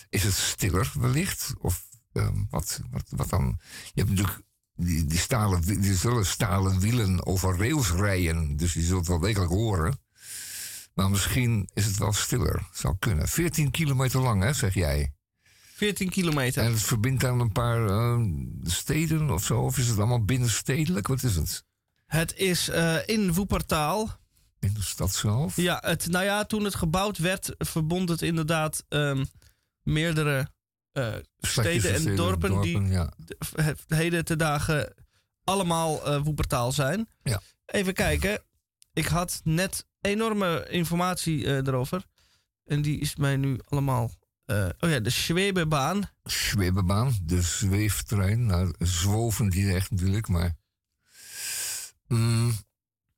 [0.08, 1.54] is het stiller wellicht?
[1.58, 3.58] Of ehm, wat, wat, wat dan?
[3.94, 4.42] Je hebt natuurlijk.
[4.76, 8.56] Die, die, stalen, die zullen stalen wielen over rails rijden.
[8.56, 9.98] Dus je zult wel degelijk horen.
[10.94, 12.68] Maar misschien is het wel stiller.
[12.72, 13.28] Zou kunnen.
[13.28, 15.14] 14 kilometer lang, hè, zeg jij.
[15.74, 16.62] 14 kilometer.
[16.62, 18.20] En het verbindt dan een paar eh,
[18.62, 19.60] steden of zo?
[19.60, 21.06] Of is het allemaal binnenstedelijk?
[21.06, 21.64] Wat is het?
[22.06, 24.18] Het is eh, in Woepertaal.
[24.60, 25.56] In de stad zelf?
[25.56, 29.24] Ja, het, nou ja, toen het gebouwd werd, verbond het inderdaad ehm,
[29.82, 30.48] meerdere
[30.92, 33.12] eh, steden en dorpen, die ja.
[33.16, 34.94] de- het heden te dagen
[35.44, 37.08] allemaal eh Woepertaal zijn.
[37.22, 37.40] Ja.
[37.66, 38.42] Even kijken.
[38.92, 42.04] Ik had net enorme informatie erover.
[42.64, 44.10] En die is mij nu allemaal...
[44.78, 46.10] oh ja, de Schwebebaan.
[46.24, 48.46] Schwebebaan, de zweeftrein.
[48.46, 50.54] Nou, zwoven die echt natuurlijk, maar...
[52.08, 52.52] Mm,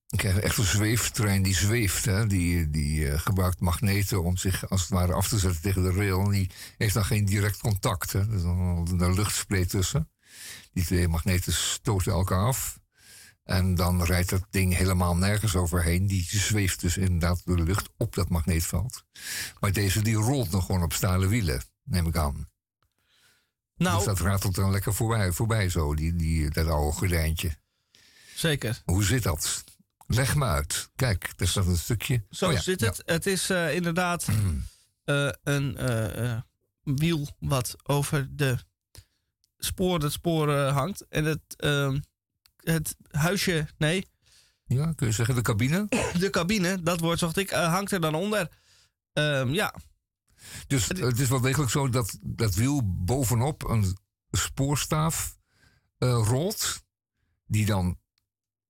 [0.09, 2.05] ik krijg echt een zweeftrein die zweeft.
[2.05, 2.27] Hè?
[2.27, 5.93] Die, die eh, gebruikt magneten om zich als het ware af te zetten tegen de
[5.93, 6.21] rail.
[6.21, 8.13] En die heeft dan geen direct contact.
[8.13, 8.19] Hè?
[8.19, 10.11] Er is dan een luchtspleet tussen.
[10.73, 12.79] Die twee magneten stoten elkaar af.
[13.45, 16.07] En dan rijdt dat ding helemaal nergens overheen.
[16.07, 19.05] Die zweeft dus inderdaad door de lucht op dat magneetveld.
[19.61, 22.49] Maar deze die rolt nog gewoon op stalen wielen, neem ik aan.
[23.77, 27.57] Nou, Dus dat ratelt dan lekker voorbij, voorbij zo, die, die, dat oude gordijntje.
[28.37, 28.83] Zeker.
[28.85, 29.65] Hoe zit dat?
[30.07, 30.91] Leg me uit.
[30.97, 32.25] Kijk, daar staat een stukje.
[32.31, 32.87] Zo Oh ja, zit ja.
[32.87, 33.03] het.
[33.05, 34.29] Het is eh, inderdaad
[35.05, 36.41] eh, een eh,
[36.83, 38.59] wiel wat over de
[39.59, 41.07] spoor, het spoor hangt.
[41.09, 42.01] En het, ehm,
[42.57, 44.07] het huisje, nee,
[44.65, 45.87] Ja, kun je zeggen de cabine?
[46.19, 48.49] de cabine, dat woord zocht ik, hangt er dan onder.
[49.13, 49.75] Ehm, ja,
[50.67, 53.97] Dus het is wel degelijk zo dat dat wiel bovenop een
[54.31, 55.37] spoorstaaf
[55.99, 56.85] rolt.
[57.47, 57.99] Die dan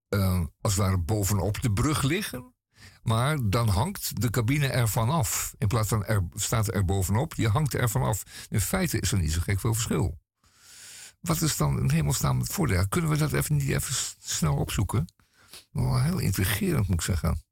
[0.08, 2.54] eh, als het ware bovenop de brug liggen.
[3.02, 5.54] Maar dan hangt de cabine ervan af.
[5.58, 8.22] In plaats van er staat er bovenop, die hangt er vanaf.
[8.48, 10.18] In feite is er niet zo gek veel verschil.
[11.20, 12.88] Wat is dan in hemelsnaam het voordeel?
[12.88, 15.12] Kunnen we dat even niet even snel opzoeken?
[15.70, 17.44] Wel heel intrigerend moet ik zeggen.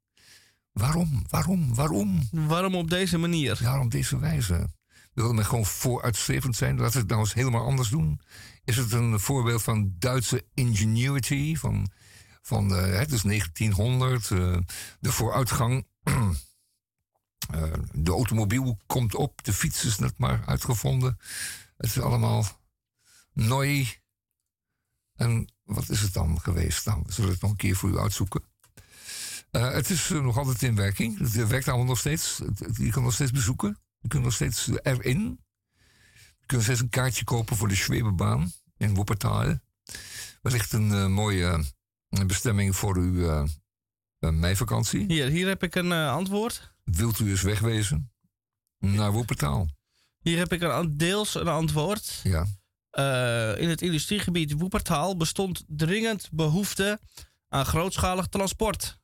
[0.71, 2.29] Waarom, waarom, waarom?
[2.31, 3.57] waarom op deze manier?
[3.61, 4.69] Ja, op deze wijze.
[5.13, 6.77] Wil men gewoon vooruitstrevend zijn?
[6.77, 8.21] Laten we het nou eens helemaal anders doen.
[8.63, 11.55] Is het een voorbeeld van Duitse ingenuity?
[11.55, 11.91] Van,
[12.45, 14.57] van eh, het is 1900, eh,
[14.99, 15.85] de vooruitgang.
[17.45, 21.19] Eh, de automobiel komt op, de fiets is net maar uitgevonden.
[21.77, 22.45] Het is allemaal
[23.33, 23.97] nooi.
[25.15, 26.85] En wat is het dan geweest?
[26.85, 28.43] Nou, we zullen het nog een keer voor u uitzoeken.
[29.51, 31.19] Eh, het is eh, nog altijd in werking.
[31.19, 32.41] Het eh, werkt allemaal nog steeds.
[32.77, 33.79] Je kan nog steeds bezoeken.
[33.99, 35.39] Je kunt nog steeds eh, erin.
[36.39, 39.59] Je kunt steeds een kaartje kopen voor de Schwebebaan in Wuppertal.
[40.41, 41.63] Wellicht een eh, mooie
[42.19, 43.43] eh, bestemming voor uw eh,
[44.19, 45.05] eh, meivakantie.
[45.07, 46.73] Hier, hier heb ik een eh, antwoord.
[46.83, 48.11] Wilt u eens wegwezen?
[48.79, 49.67] Naar Wuppertal.
[50.19, 52.19] Hier heb ik een, deels een antwoord.
[52.23, 52.45] Ja.
[53.57, 56.99] In het industriegebied Woepertaal bestond dringend behoefte
[57.47, 58.99] aan grootschalig transport.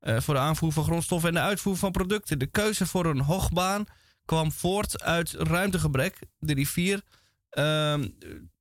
[0.00, 2.38] Voor de aanvoer van grondstoffen en de uitvoer van producten.
[2.38, 3.84] De keuze voor een hoogbaan
[4.24, 6.18] kwam voort uit ruimtegebrek.
[6.38, 7.02] De rivier,
[7.48, 8.08] ehm,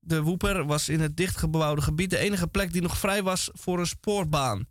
[0.03, 3.79] de Woeper, was in het dichtgebouwde gebied de enige plek die nog vrij was voor
[3.79, 4.67] een spoorbaan.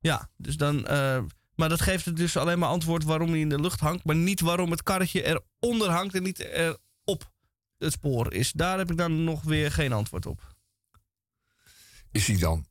[0.00, 0.86] Ja, dus dan.
[0.86, 1.22] eh,
[1.54, 4.16] maar dat geeft het dus alleen maar antwoord waarom hij in de lucht hangt, maar
[4.16, 7.32] niet waarom het karretje eronder hangt en niet erop
[7.78, 8.52] het spoor is.
[8.52, 10.56] Daar heb ik dan nog weer geen antwoord op.
[12.10, 12.66] Is die dan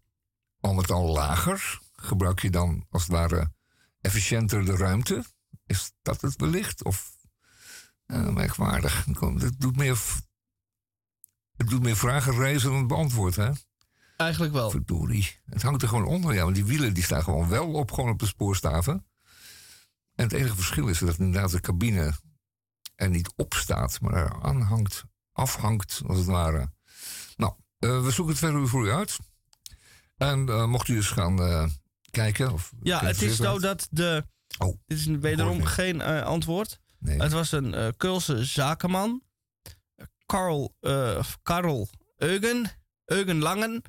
[0.59, 1.79] met al lager?
[1.95, 3.51] Gebruik je dan als het ware
[4.01, 5.23] efficiënter de ruimte?
[5.65, 6.83] Is dat het wellicht?
[6.83, 7.15] Of
[8.05, 9.05] eh, merkwaardig?
[9.19, 9.97] Het doet meer,
[11.57, 13.49] het doet meer vragen reizen dan het beantwoord, hè?
[14.17, 14.69] Eigenlijk wel.
[14.69, 15.39] Verdorie.
[15.45, 16.43] Het hangt er gewoon onder, ja.
[16.43, 19.05] Want die wielen die staan gewoon wel op, gewoon op de spoorstaven.
[20.15, 22.13] En het enige verschil is dat inderdaad de cabine
[22.95, 26.71] er niet op staat, maar er aanhangt, afhangt, als het ware.
[27.35, 29.17] Nou, eh, we zoeken het verder voor u uit.
[30.17, 31.65] En eh, mocht u eens gaan eh,
[32.11, 32.53] kijken.
[32.53, 34.25] Of Ja, het is zo dat de.
[34.57, 36.79] Oh, dit is wederom geen antwoord.
[36.99, 37.21] Nee.
[37.21, 39.21] Het was een Keulse zakenman.
[40.27, 42.71] Karl, eh, Karl Eugen.
[43.05, 43.81] Eugen Langen.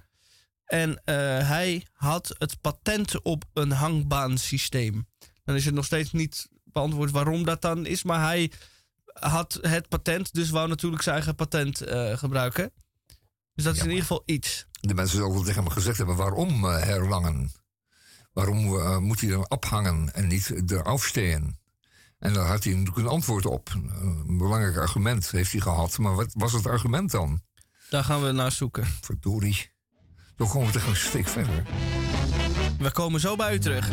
[0.65, 1.15] En eh,
[1.49, 5.07] hij had het patent op een hangbaan-systeem.
[5.45, 8.03] Dan is het nog steeds niet beantwoord waarom dat dan is.
[8.03, 8.53] Maar hij
[9.05, 12.73] had het patent, dus wou natuurlijk zijn eigen patent eh, gebruiken.
[13.55, 14.67] Dus dat is in ieder geval iets.
[14.81, 17.53] De mensen zullen wel tegen hem gezegd hebben: waarom uh, herlangen?
[18.33, 21.59] Waarom uh, moet hij er ophangen en niet eraf steken?
[22.19, 23.71] En daar had hij natuurlijk een antwoord op.
[24.03, 25.99] Een belangrijk argument heeft hij gehad.
[25.99, 27.41] Maar wat was het argument dan?
[27.91, 28.87] Daar gaan we naar zoeken.
[29.01, 29.71] Verdorie.
[30.37, 31.63] Dan komen we toch een steek verder.
[32.79, 33.91] We komen zo bij u terug.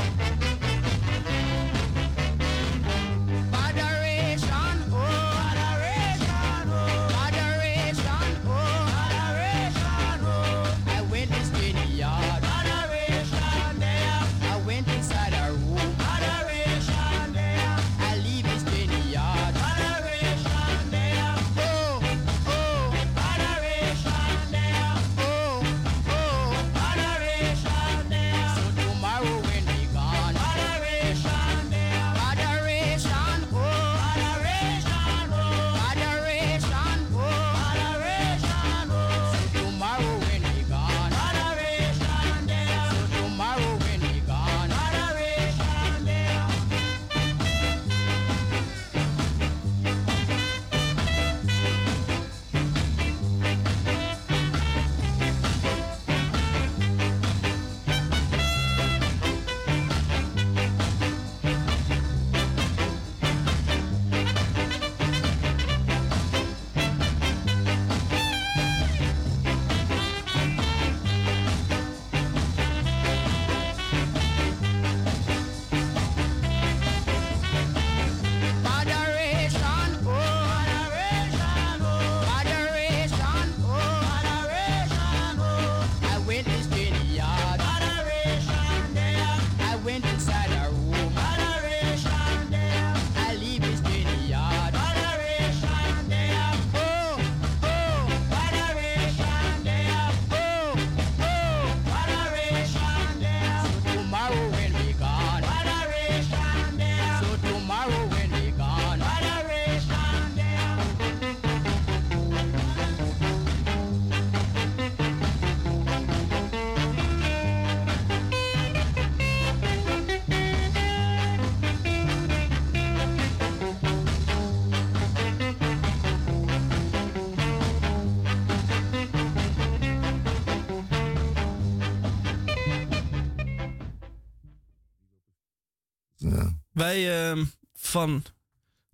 [136.75, 138.23] Wij ehm, van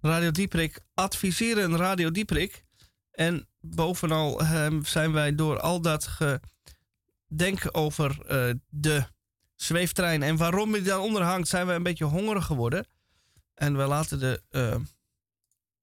[0.01, 2.63] Radio Dieprik adviseren Radio Dieprik.
[3.11, 6.07] En bovenal ehm, zijn wij door al dat
[7.27, 9.05] gedenk over eh, de
[9.55, 12.87] zweeftrein en waarom die daaronder hangt, zijn we een beetje hongerig geworden.
[13.53, 14.75] En we laten de eh,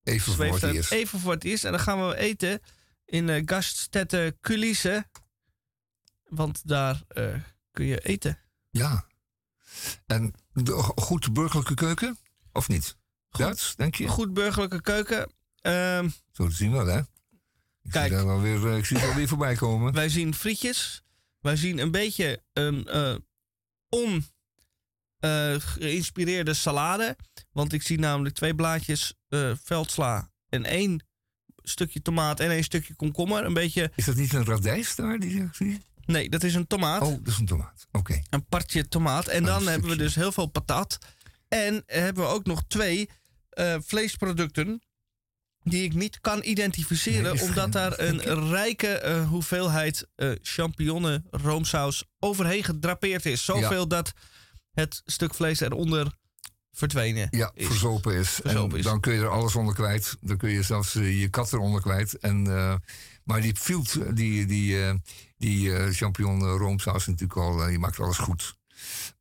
[0.03, 1.65] even voor het even voor het eerst.
[1.65, 2.61] En dan gaan we eten
[3.05, 5.07] in uh, Gaststätte Culisse.
[6.25, 7.35] Want daar eh,
[7.71, 8.39] kun je eten.
[8.71, 9.08] Ja.
[10.07, 12.19] En de goed burgerlijke keuken?
[12.53, 12.97] Of niet?
[13.31, 14.09] Duits, denk je?
[14.09, 15.33] Goed burgerlijke keuken.
[15.61, 16.99] Ehm, Zo te zien wel, hè?
[16.99, 18.07] Ik Kijk.
[18.09, 19.93] zie, daar wel weer, eh, ik zie het alweer voorbij komen.
[19.93, 21.03] wij zien frietjes.
[21.41, 23.15] Wij zien een beetje een eh
[23.89, 24.27] on
[25.19, 27.17] eh, geïnspireerde salade.
[27.53, 31.07] Want ik zie namelijk twee blaadjes eh, veldsla en één
[31.63, 33.45] stukje tomaat en één stukje komkommer.
[33.45, 33.93] Een beetje.
[33.95, 35.81] Is dat niet een radijs daar die ik zie?
[36.09, 37.03] Nee, dat is een tomaat.
[37.03, 37.87] Oh, dat is een tomaat.
[37.93, 38.23] Oké.
[38.31, 39.27] Een partje tomaat.
[39.27, 40.99] En Een dan hebben we dus heel veel patat.
[41.49, 43.09] En hebben we ook nog twee
[43.51, 44.83] eh, vleesproducten.
[45.63, 52.05] Die ik niet kan identificeren, Nee, omdat daar een rijke eh, hoeveelheid eh champignonnen roomsaus
[52.19, 53.45] overheen gedrapeerd is.
[53.45, 54.13] Zoveel dat
[54.71, 56.13] het stuk vlees eronder
[56.73, 57.67] verdwenen Ja, is.
[57.67, 58.29] verzopen is.
[58.29, 58.85] Verzopen en is.
[58.85, 60.17] dan kun je er alles onder kwijt.
[60.21, 62.19] Dan kun je zelfs je kat eronder kwijt.
[62.19, 62.43] En,
[63.25, 64.77] maar die fielt, die, die,
[65.39, 68.57] die eh, champignon eh, roomsaus natuurlijk al, eh, die maakt alles goed.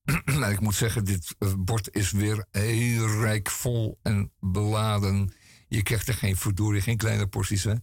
[0.25, 5.33] en ik moet zeggen, dit eh, bord is weer heel rijk vol en beladen.
[5.67, 7.63] Je krijgt er geen verdorie, geen kleine porties.
[7.63, 7.73] Hè?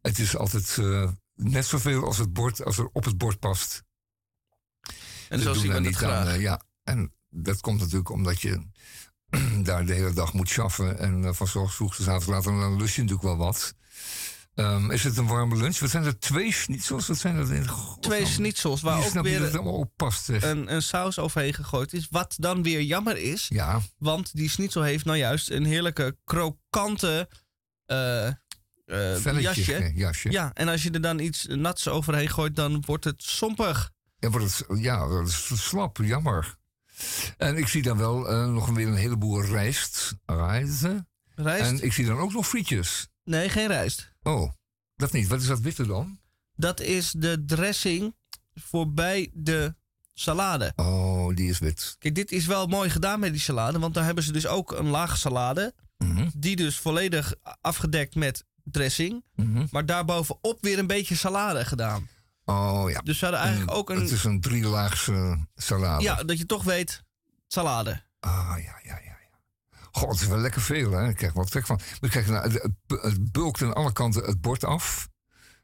[0.00, 3.82] Het is altijd eh, net zoveel als het bord, als er op het bord past.
[5.28, 6.26] En Ze zo zien we het niet graag.
[6.34, 8.66] eh, ja, en dat komt natuurlijk omdat je
[9.62, 10.98] daar de hele dag moet schaffen.
[10.98, 13.74] En eh, van ochtends vroeg tot later, dan lust je natuurlijk wel wat.
[14.60, 15.78] Ehm, is het een warme lunch?
[15.78, 16.18] Wat zijn er?
[16.18, 17.06] Twee schnitzels?
[17.06, 17.66] Wat zijn dat in?
[18.00, 22.06] Twee schnitzels waar ook dat weer allemaal op past, een, een saus overheen gegooid is.
[22.10, 23.46] Wat dan weer jammer is.
[23.48, 27.28] ja, Want die schnitzel heeft nou juist een heerlijke krokante
[27.86, 28.28] eh,
[28.84, 29.40] velletje.
[29.40, 29.92] jasje.
[29.94, 30.30] jasje.
[30.30, 33.90] Ja, en als je er dan iets nats overheen gooit, dan wordt het sompig.
[34.18, 36.56] Ja, wordt het, ja, dat is slap, jammer.
[37.36, 40.14] En ik zie dan wel nog weer een heleboel rijst.
[40.26, 41.08] Rijzen.
[41.34, 41.70] Rijst?
[41.70, 43.08] En ik zie dan ook nog frietjes.
[43.30, 44.12] Nee, geen rijst.
[44.22, 44.52] Oh,
[44.96, 45.28] dat niet.
[45.28, 46.18] Wat is dat witte dan?
[46.54, 48.14] Dat is de dressing
[48.54, 49.74] voorbij de
[50.12, 50.72] salade.
[50.76, 51.96] Oh, die is wit.
[51.98, 54.72] Kijk, dit is wel mooi gedaan met die salade, want daar hebben ze dus ook
[54.72, 55.74] een lage salade.
[55.98, 59.24] Mhm, Die dus volledig afgedekt met dressing.
[59.34, 59.66] mhm.
[59.70, 62.08] Maar daarbovenop weer een beetje salade gedaan.
[62.44, 63.00] Oh ja.
[63.00, 64.00] Dus ze hadden eigenlijk ook een...
[64.00, 66.02] Het is een drielaagse salade.
[66.02, 67.02] Ja, dat je toch weet,
[67.46, 68.02] salade.
[68.20, 69.09] Ah, ja, ja, ja.
[69.92, 71.08] God, het is wel lekker veel, hè?
[71.08, 71.80] Ik krijg wel trek van.
[72.00, 75.08] Nou, het, bulkt aan alle kanten het bord af.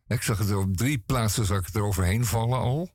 [0.07, 2.91] Ik zag het op drie plaatsen zag ik er overheen vallen al.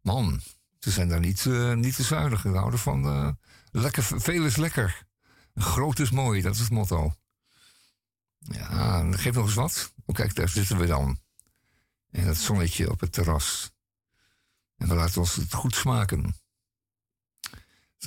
[0.00, 0.40] Man,
[0.78, 2.40] ze zijn daar niet, eh, niet te zuinig.
[2.40, 3.30] Ze houden van eh,
[3.70, 5.06] lekker, veel is lekker.
[5.54, 7.14] Groot is mooi, dat is het motto.
[8.38, 9.92] Ja, geef nog eens wat.
[10.04, 11.18] Oh, kijk, daar zitten we dan.
[12.10, 13.72] En het zonnetje op het terras.
[14.76, 16.34] En we laten ons het goed smaken.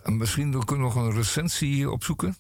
[0.04, 2.36] En misschien kunnen we nog een recensie opzoeken.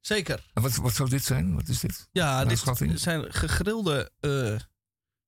[0.00, 0.50] Zeker.
[0.54, 1.54] En wat, wat zou dit zijn?
[1.54, 2.08] Wat is dit?
[2.12, 2.60] Ja, dit
[2.94, 4.56] zijn gegrilde eh,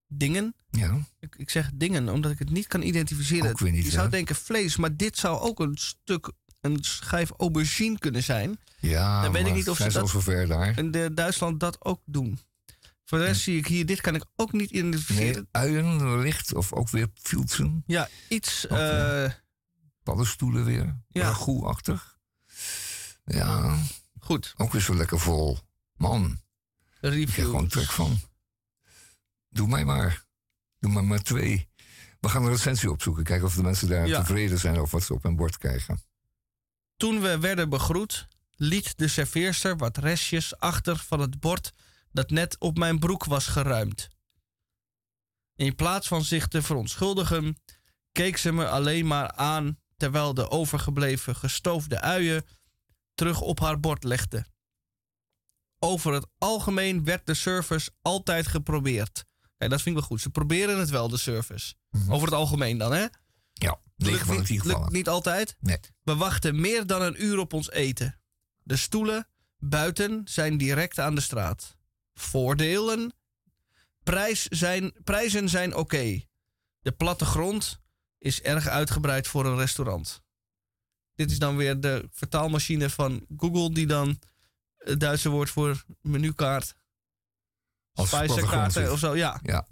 [0.06, 0.54] dingen.
[0.70, 3.50] Ja, Ik, ik zeg dingen omdat ik het niet kan identificeren.
[3.50, 6.30] Ook weer niet, Je zou denken vlees, maar dit zou ook een stuk,
[6.60, 8.58] een schijf aubergine kunnen zijn.
[8.80, 10.76] ja Dan weet ik niet of ze zijn dat- zover daar.
[10.76, 12.38] En de Duitsland dat ook doen.
[13.04, 15.32] Voor de rest zie ik hier, dit kan ik ook niet identificeren.
[15.52, 17.82] Nee, uien wellicht, of ook weer fielsen.
[17.86, 18.66] Ja, iets.
[20.02, 21.02] Paddenstoelen weer.
[21.08, 21.22] Ja.
[21.22, 22.18] Ragout-achtig.
[23.24, 23.78] Ja,
[24.20, 24.54] goed.
[24.56, 25.58] ook weer zo lekker vol.
[25.96, 26.40] Man,
[26.80, 27.44] ik Review.
[27.44, 28.20] gewoon trek van.
[29.48, 30.24] Doe mij maar.
[30.78, 31.68] Doe maar maar twee.
[32.20, 33.24] We gaan een recensie opzoeken.
[33.24, 34.18] Kijken of de mensen daar Ja.
[34.20, 36.02] tevreden zijn over wat ze op hun bord krijgen.
[36.96, 41.72] Toen we werden begroet, liet de serveerster wat restjes achter van het bord
[42.12, 44.08] dat net op mijn broek was geruimd.
[45.54, 47.56] In plaats van zich te verontschuldigen,
[48.12, 52.44] keek ze me alleen maar aan terwijl de overgebleven gestoofde uien
[53.14, 54.44] terug op haar bord legde.
[55.78, 59.24] Over het algemeen werd de service altijd geprobeerd.
[59.56, 60.20] Kijk, dat vind ik wel goed.
[60.20, 61.74] Ze proberen het wel, de service.
[62.08, 63.06] Over het algemeen dan, hè?
[63.52, 65.56] Ja, 9 Lukt niet, 10 lukt niet altijd.
[65.60, 65.78] Nee.
[66.02, 68.20] We wachten meer dan een uur op ons eten.
[68.62, 71.76] De stoelen buiten zijn direct aan de straat.
[72.14, 73.12] Voordelen?
[74.02, 76.20] Prijs zijn, prijzen zijn oké.
[76.80, 77.81] De plattegrond
[78.22, 80.22] is erg uitgebreid voor een restaurant.
[81.14, 84.18] Dit is dan weer de vertaalmachine van Google, die dan
[84.78, 86.74] het Duitse woord voor menukaart,
[88.72, 88.90] zit.
[88.90, 89.16] of zo.
[89.16, 89.66] Ja, Ja,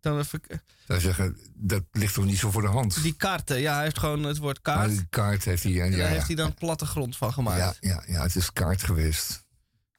[0.00, 0.40] dan even,
[0.86, 3.02] Zou zeggen, dat ligt toch niet zo voor de hand?
[3.02, 4.90] die kaarten, ja, hij heeft gewoon het woord Maar kaart.
[4.90, 5.80] die kaart heeft hij...
[5.82, 6.06] En daar ja.
[6.06, 7.78] heeft hij dan plattegrond van gemaakt.
[7.80, 9.44] Ja, ja, ja, het is kaart geweest.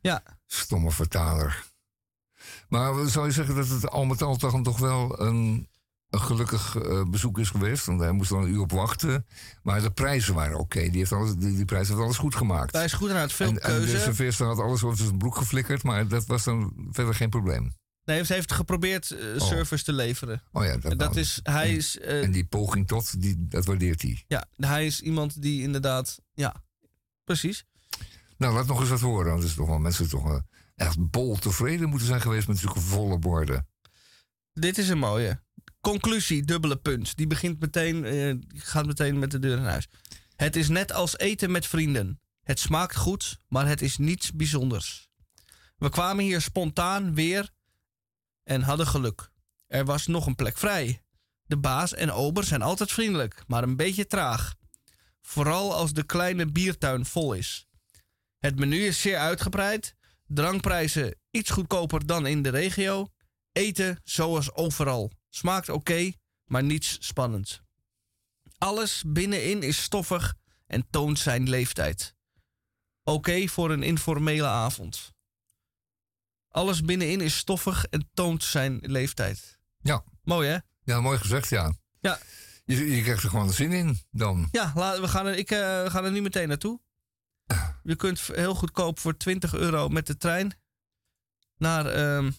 [0.01, 0.23] Ja.
[0.45, 1.63] Stomme vertaler.
[2.67, 5.69] Maar zou je zeggen dat het al met al toch, toch wel een,
[6.15, 7.85] een gelukkig eh, bezoek is geweest?
[7.85, 9.25] Want hij moest dan een uur op wachten.
[9.63, 10.79] Maar de prijzen waren oké.
[10.79, 12.73] Die, heeft alles, die, die prijs heeft alles goed gemaakt.
[12.73, 13.99] Hij is goed hij had veel en, en de keuze.
[13.99, 15.83] serveerster had alles over zijn broek geflikkerd.
[15.83, 17.73] Maar dat was dan verder geen probleem.
[18.05, 20.41] Nee, ze heeft geprobeerd eh, service te leveren.
[20.51, 23.65] Oh ja, dat, En dat is, hij is, eh, En die poging tot, die, dat
[23.65, 24.23] waardeert hij.
[24.27, 26.63] ja, hij is iemand die inderdaad, ja,
[27.23, 27.65] precies.
[28.37, 29.25] Nou, laat nog eens wat horen.
[29.25, 30.41] Want het is toch wel mensen toch wel
[30.75, 33.67] echt bol tevreden moeten zijn geweest met zulke volle borden.
[34.53, 35.43] Dit is een mooie.
[35.85, 37.17] Conclusie, dubbele punt.
[37.17, 39.87] Die begint meteen, eh, gaat meteen met de deur in huis.
[40.35, 42.19] Het is net als eten met vrienden.
[42.43, 45.09] Het smaakt goed, maar het is niets bijzonders.
[45.77, 47.49] We kwamen hier spontaan weer
[48.43, 49.29] en hadden geluk.
[49.67, 51.01] Er was nog een plek vrij.
[51.45, 54.55] De baas en ober zijn altijd vriendelijk, maar een beetje traag.
[55.21, 57.67] Vooral als de kleine biertuin vol is.
[58.39, 59.95] Het menu is zeer uitgebreid.
[60.27, 63.07] Drankprijzen iets goedkoper dan in de regio.
[63.51, 65.11] Eten zoals overal.
[65.35, 66.11] Smaakt oké,
[66.45, 67.61] maar niets spannends.
[68.57, 70.35] Alles binnenin is stoffig
[70.67, 72.15] en toont zijn leeftijd.
[73.03, 75.13] Oké voor een informele avond.
[76.47, 79.59] Alles binnenin is stoffig en toont zijn leeftijd.
[79.77, 80.03] Ja.
[80.23, 80.57] Mooi hè?
[80.83, 81.73] Ja, mooi gezegd, ja.
[81.99, 82.19] Ja.
[82.65, 84.47] Je, je krijgt er gewoon zin in dan.
[84.51, 86.79] Ja, we gaan er, ik we gaan er nu meteen naartoe.
[87.83, 90.59] Je kunt heel goedkoop voor 20 euro met de trein
[91.57, 92.31] naar ehm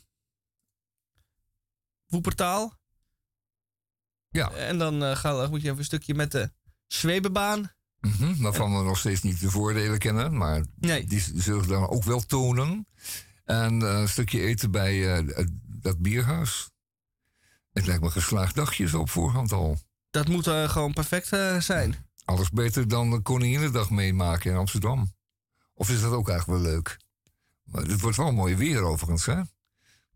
[2.06, 2.78] Woepertaal.
[4.36, 4.50] Ja.
[4.50, 6.50] En dan eh, ga, moet je even een stukje met de
[6.86, 7.72] Zwebebaan.
[8.00, 10.36] Mhm, waarvan we nog steeds niet de voordelen kennen.
[10.36, 10.64] Maar
[11.06, 12.86] die zullen ze dan ook wel tonen.
[13.44, 16.70] En eh, een stukje eten bij eh, dat bierhuis.
[17.72, 19.78] Het lijkt me geslaagd dagje zo op voorhand al.
[20.10, 21.28] Dat moet gewoon perfect
[21.64, 21.96] zijn.
[22.24, 25.14] Alles beter dan de Koninginnedag meemaken in Amsterdam.
[25.74, 26.96] Of is dat ook eigenlijk wel leuk?
[27.64, 29.40] Maar het wordt wel mooi weer overigens, hè?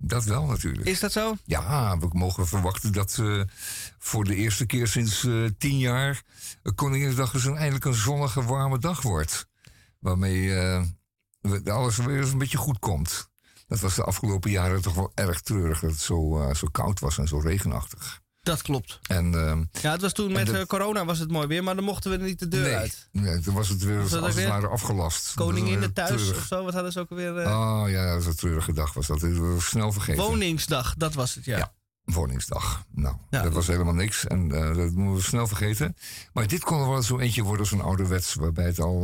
[0.02, 0.88] Dat wel natuurlijk.
[0.88, 1.36] Is dat zo?
[1.44, 3.42] Ja, we mogen verwachten dat eh,
[3.98, 6.22] voor de eerste keer sinds eh, tien jaar...
[6.62, 9.46] eh, Koninginnedag dus een, eindelijk een zonnige, warme dag wordt.
[9.98, 10.58] Waarmee
[11.64, 13.28] alles weer eens een beetje goed komt.
[13.66, 15.80] Dat was de afgelopen jaren toch wel erg treurig...
[15.80, 18.19] dat het zo, zo koud was en zo regenachtig.
[18.42, 18.98] Dat klopt.
[19.06, 21.64] En, ehm, Ja, het was toen En met de- eh, corona was het mooi weer,
[21.64, 23.08] maar dan mochten we niet de deur nee, uit.
[23.12, 25.34] nee, toen was het weer Was als het ware afgelast.
[25.34, 26.40] Koninginnen Dat was thuis treurig.
[26.42, 27.36] of zo, wat hadden ze ook weer?
[27.38, 27.50] eh,
[27.80, 28.92] Oh ja, dat was een treurige dag.
[28.94, 29.24] Was dat.
[29.58, 30.22] Snel vergeten.
[30.24, 31.58] Woningsdag, dat was het, ja.
[31.58, 31.72] Ja,
[32.04, 32.84] Woningsdag.
[32.94, 34.26] Nou, dat was helemaal niks.
[34.26, 35.96] En eh, dat moeten we snel vergeten.
[36.32, 38.34] Maar dit kon er wel zo eentje worden, zo'n ouderwets.
[38.34, 39.00] Waarbij, het al,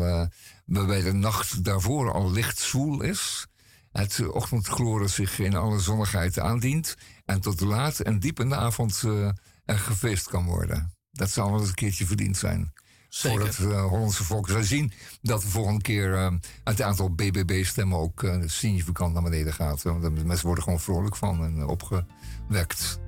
[0.67, 3.47] waarbij de nacht daarvoor al licht zwoel is.
[3.93, 6.95] Het ochtendgloren zich in alle zonnigheid aandient.
[7.27, 9.29] En tot laat en diep in de avond eh,
[9.65, 10.93] er gefeest kan worden.
[11.11, 12.73] Dat zou wel eens een keertje verdiend zijn.
[13.09, 13.53] Zeker.
[13.53, 14.49] Voor het eh, Hollandse volk.
[14.49, 14.93] Zij zien
[15.23, 16.33] dat de volgende keer eh,
[16.65, 19.83] het aantal BBB-stemmen ook significant naar beneden gaat.
[19.83, 22.99] Want de mensen worden gewoon vrolijk van en opgewekt.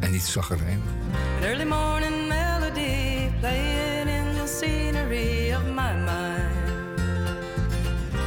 [0.00, 0.84] En niet zaggerijnig.
[1.36, 6.52] An early morning melody playing in the scenery of my mind.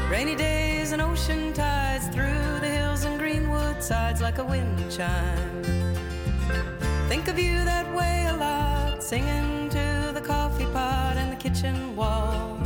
[0.09, 2.46] Rainy days and ocean tides through
[3.87, 5.63] sides like a wind chime.
[7.07, 11.95] Think of you that way a lot, singing to the coffee pot and the kitchen
[11.95, 12.59] wall.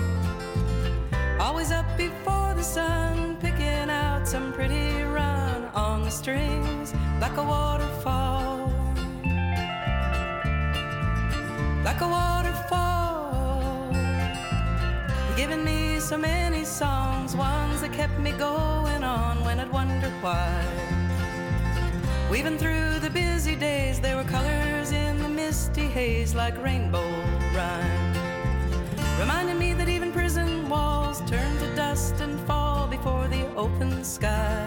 [1.39, 7.43] Always up before the sun, picking out some pretty run on the strings like a
[7.43, 8.73] waterfall
[11.83, 13.91] like a waterfall.
[15.27, 20.09] You've given me so many songs, ones that kept me going on when I'd wonder
[20.21, 20.90] why.
[22.31, 27.05] Weaving through the busy days, there were colors in the misty haze like rainbow
[27.53, 28.13] rhyme.
[29.19, 34.65] Reminding me that even prison walls turn to dust and fall before the open sky.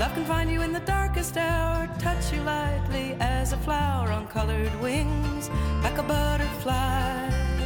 [0.00, 4.26] Love can find you in the darkest hour, touch you lightly as a flower on
[4.28, 5.50] colored wings,
[5.82, 7.57] like a butterfly.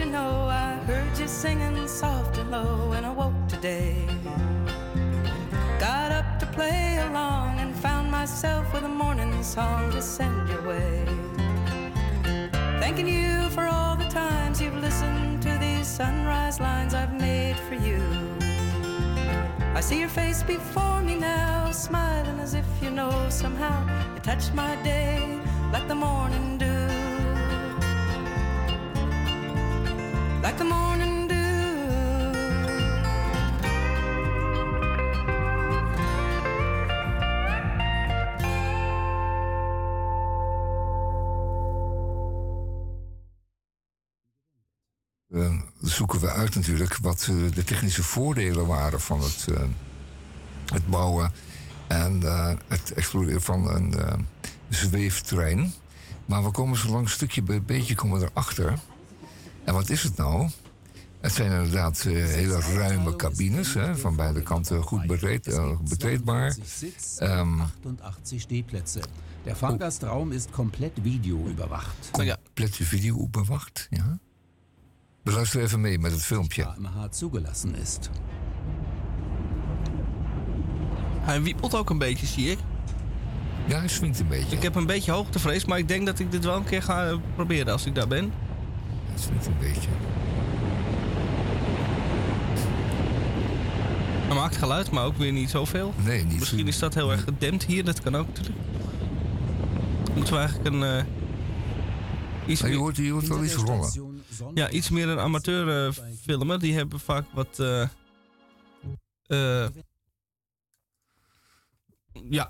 [0.00, 3.94] You know I heard you singing soft and low when I woke today.
[5.78, 10.62] Got up to play along and found myself with a morning song to send your
[10.66, 11.04] way.
[12.80, 17.74] Thanking you for all the times you've listened to these sunrise lines I've made for
[17.74, 18.00] you.
[19.74, 23.78] I see your face before me now, smiling as if you know somehow
[24.14, 25.38] you touched my day
[25.72, 26.59] like the morning
[46.70, 49.62] natuurlijk wat eh, de technische voordelen waren van het, eh,
[50.72, 51.32] het bouwen
[51.86, 53.94] en eh, het exploreren van een
[54.68, 55.72] zweeftrein.
[56.26, 58.78] Maar we komen zo lang stukje bij beetje komen we erachter.
[59.64, 60.50] En wat is het nou?
[61.20, 66.50] Het zijn inderdaad hele ruime cabines, hè, van beide kanten goed betreed, eh, betreedbaar.
[66.50, 67.18] 20 Sitz.
[67.18, 69.00] 88 Stehplätze.
[69.44, 72.10] Der Fahrgastraum ist komplett videoüberwacht.
[72.12, 74.18] Compleet video bewacht, ja.
[75.22, 76.66] We luisteren even mee met het filmpje.
[77.10, 78.10] zugelassen ist.
[81.20, 82.58] Hij wiepelt ook een beetje, zie ik.
[83.66, 84.56] Ja, hij swingt een beetje.
[84.56, 87.06] Ik heb een beetje hoogtevrees, maar ik denk dat ik dit wel een keer ga
[87.08, 88.32] eh, proberen als ik daar ben.
[89.06, 89.88] Hij swingt een beetje.
[94.26, 95.94] Hij maakt geluid, maar ook weer niet zoveel.
[96.04, 98.58] Nee, niet Misschien is dat heel erg gedempt hier, dat kan ook natuurlijk.
[100.14, 100.82] Moeten we eigenlijk een...
[100.82, 101.04] eh,
[102.46, 104.09] iets je meer- hoort, je hoort wel iets rollen.
[104.54, 105.92] Ja, iets meer een amateur
[106.22, 106.58] filmen.
[106.58, 107.58] Die hebben vaak wat...
[107.58, 107.82] eh,
[109.26, 109.68] eh,
[112.12, 112.48] ja,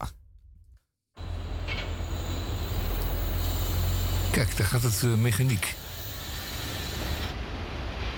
[4.30, 5.74] Kijk, daar gaat het eh, mechaniek.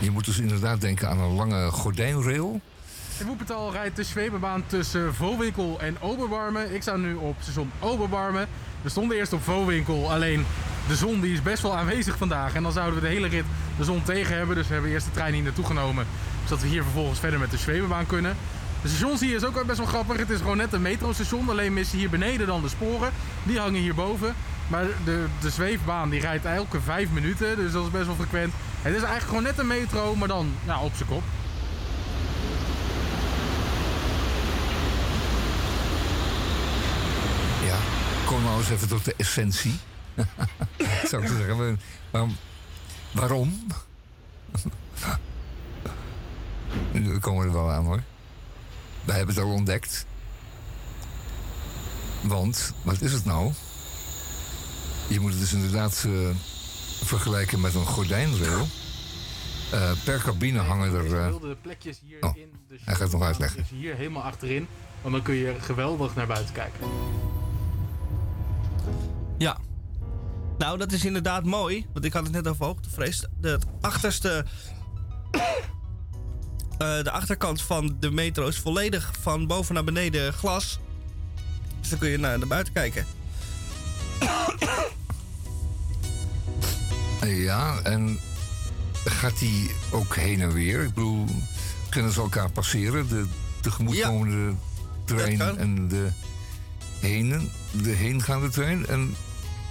[0.01, 2.61] Je moet dus inderdaad denken aan een lange gordijnrail.
[3.19, 6.75] In Woepertal rijdt de Zwebebaan tussen Vowinkel en Oberbarmen.
[6.75, 8.49] Ik sta nu op station Oberbarmen.
[8.83, 10.45] We stonden eerst op Vowinkel, alleen
[10.89, 12.55] de zon die is best wel aanwezig vandaag.
[12.55, 13.45] En dan zouden we de hele rit
[13.79, 14.57] de zon tegen hebben.
[14.57, 16.07] Dus we hebben eerst de trein hier naartoe genomen.
[16.45, 18.37] Zodat we hier vervolgens verder met de Zwebebaan kunnen.
[18.83, 20.17] De stations hier is ook best wel grappig.
[20.17, 21.51] Het is gewoon net een metrostation.
[21.51, 23.13] Alleen missen hier beneden dan de sporen.
[23.43, 24.35] Die hangen hierboven.
[24.69, 27.57] Maar de, de zweefbaan die rijdt elke vijf minuten.
[27.57, 28.53] Dus dat is best wel frequent.
[28.83, 31.23] Het is eigenlijk gewoon net een metro, maar dan ja, op zijn kop.
[37.67, 37.77] Ja,
[38.33, 39.75] kom nou eens even tot de essentie.
[41.11, 41.81] Zou ik zeggen.
[42.11, 42.37] Waarom?
[43.11, 43.67] waarom?
[46.93, 48.03] Nu komen we er wel aan hoor.
[49.05, 50.07] Wij hebben het al ontdekt.
[52.23, 53.53] Want, wat is het nou?
[55.09, 56.13] Je moet het dus inderdaad eh,
[57.05, 58.67] vergelijken met een gordijnrail.
[59.73, 61.17] Eh, per cabine hangen er...
[61.19, 63.65] eh, wilde plekjes hier oh, in de hij gaat het nog uitleggen.
[63.69, 64.67] Hier helemaal achterin.
[65.03, 66.81] Want dan kun je geweldig naar buiten kijken.
[69.39, 69.59] Ja.
[70.59, 71.87] Nou, dat is inderdaad mooi.
[71.93, 73.27] Want ik had het net over hoogtevrees.
[73.41, 74.45] De achterste...
[76.79, 80.81] eh, de achterkant van de metro is volledig van boven naar beneden glas.
[81.81, 83.07] Dus dan kun je naar, naar buiten kijken.
[87.27, 88.19] Ja, en
[89.05, 90.83] gaat die ook heen en weer?
[90.83, 91.27] Ik bedoel,
[91.89, 93.09] kunnen ze elkaar passeren?
[93.09, 93.27] De
[93.61, 94.55] tegemoetkomende
[95.05, 95.59] trein kan.
[95.59, 96.09] en de,
[97.03, 98.87] heen, de heengaande trein?
[98.87, 99.15] En,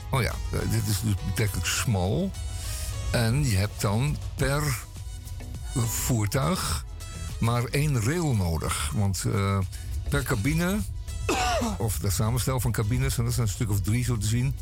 [0.10, 2.32] oh ja, eh, dit is dus betrekkelijk smal.
[3.12, 4.78] En je hebt dan per
[5.76, 6.86] voertuig
[7.40, 8.92] maar één rail nodig.
[8.94, 9.60] Want eh,
[10.10, 10.80] per cabine,
[11.78, 14.56] of de samenstel van cabines, en dat zijn een stuk of drie zo te zien,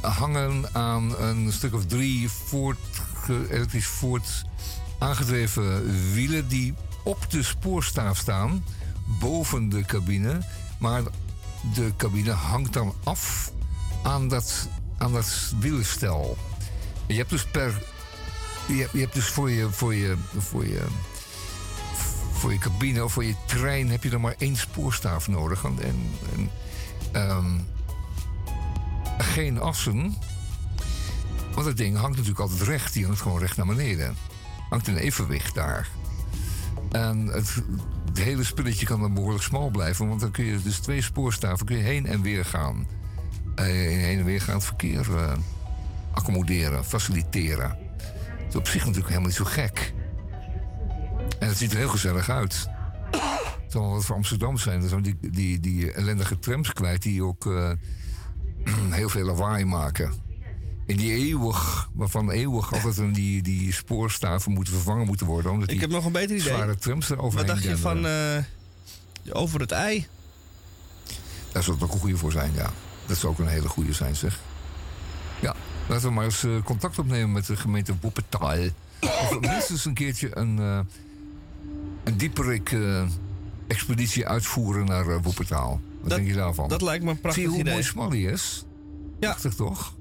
[0.00, 4.44] hangen aan een stuk of drie voortge- elektrisch voort
[4.98, 6.74] aangedreven wielen die
[7.04, 8.64] op de spoorstaaf staan,
[9.20, 10.40] boven de cabine.
[10.78, 11.02] Maar
[11.74, 13.52] de cabine hangt dan af
[14.02, 14.68] aan dat,
[14.98, 15.54] aan dat.
[17.06, 17.82] Je hebt dus per.
[18.68, 20.82] Je je hebt dus voor je, voor je, voor je,
[22.32, 25.64] voor je cabine of voor je trein heb je dan maar één spoorstaaf nodig.
[25.64, 26.50] En, en,
[27.12, 27.58] ehm,
[29.18, 30.16] geen assen.
[31.54, 32.92] Want dat ding hangt natuurlijk altijd recht.
[32.92, 34.16] Die hangt gewoon recht naar beneden.
[34.68, 35.88] Hangt in evenwicht daar.
[36.90, 37.62] En het,
[38.18, 40.08] het hele spulletje kan dan behoorlijk smal blijven.
[40.08, 42.86] Want dan kun je dus twee spoorstaven kun je heen en weer gaan.
[43.54, 45.32] Eh, heen en weer gaand verkeer eh,
[46.12, 47.78] accommoderen, faciliteren.
[48.36, 49.92] Het is op zich natuurlijk helemaal niet zo gek.
[51.38, 52.68] En het ziet er heel gezellig uit.
[53.62, 54.80] Het zal wat voor Amsterdam zijn.
[54.80, 57.70] Dan zijn die, die, die ellendige trams kwijt die ook eh,
[59.00, 60.12] heel veel lawaai maken.
[60.88, 65.52] In die eeuwig, waarvan eeuwig altijd een, die, die spoorstaven moeten vervangen moeten worden.
[65.52, 66.54] Omdat Ik heb nog een beter idee.
[66.54, 68.36] zware trams er overheen Wat dacht je van eh,
[69.32, 70.06] over het ei?
[71.52, 72.70] Daar zou het ook een goede voor zijn, ja.
[73.06, 74.40] Dat zou ook een hele goede zijn, zeg.
[75.40, 75.54] Ja,
[75.88, 78.56] laten we maar eens eh, contact opnemen met de gemeente Woepetaal.
[79.00, 80.78] Of minstens een keertje een, eh
[82.04, 82.76] een dieperik
[83.66, 85.80] expeditie uitvoeren naar uh, Woepetaal.
[86.00, 86.68] Wat denk je daarvan?
[86.68, 87.72] Dat lijkt me een Zie prachtig je hoe idee.
[87.72, 88.64] mooi Smally is?
[89.20, 89.28] Ja.
[89.28, 89.94] Prachtig toch?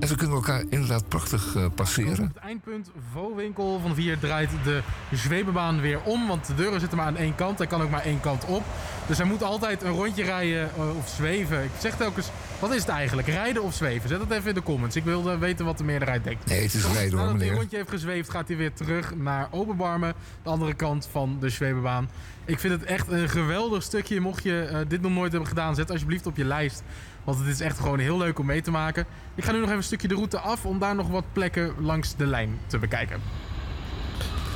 [0.00, 2.26] En ze kunnen elkaar inderdaad prachtig eh, Op passeren.
[2.26, 4.80] het eindpunt Vowinkel van 4 draait de
[5.12, 6.26] zwevenbaan weer om.
[6.26, 7.58] Want de deuren zitten maar aan één kant.
[7.58, 8.62] Hij kan ook maar één kant op.
[9.06, 11.64] Dus hij moet altijd een rondje rijden eh, of zweven.
[11.64, 13.28] Ik zeg telkens, wat is het eigenlijk?
[13.28, 14.08] Rijden of zweven?
[14.08, 14.96] Zet dat even in de comments.
[14.96, 16.46] Ik wilde weten wat de meerderheid denkt.
[16.46, 19.14] Nee, het is rijden hoor, Nadat hij een rondje heeft gezweefd, gaat hij weer terug
[19.16, 20.14] naar Oberbarmen.
[20.42, 22.08] De andere kant van de zwevenbaan.
[22.44, 24.20] Ik vind het echt een geweldig stukje.
[24.20, 26.82] Mocht je eh, dit nog nooit hebben gedaan, zet alsjeblieft op je lijst.
[27.24, 29.06] Want het is echt gewoon heel leuk om mee te maken.
[29.34, 31.74] Ik ga nu nog even een stukje de route af om daar nog wat plekken
[31.78, 33.20] langs de lijn te bekijken.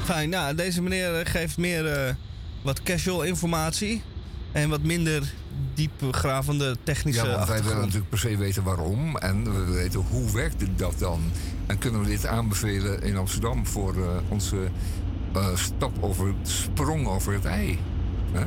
[0.05, 2.15] Fijn, nou, deze meneer eh, geeft meer eh,
[2.63, 4.03] wat casual informatie.
[4.53, 5.33] En wat minder
[5.75, 9.17] diepgravende technische Ja, want wij willen natuurlijk per se weten waarom.
[9.17, 11.21] En we willen weten hoe werkt dat dan.
[11.67, 14.57] En kunnen we dit aanbevelen in Amsterdam voor eh, onze
[15.35, 17.79] eh, stap over sprong over het ei?
[18.33, 18.45] Hè?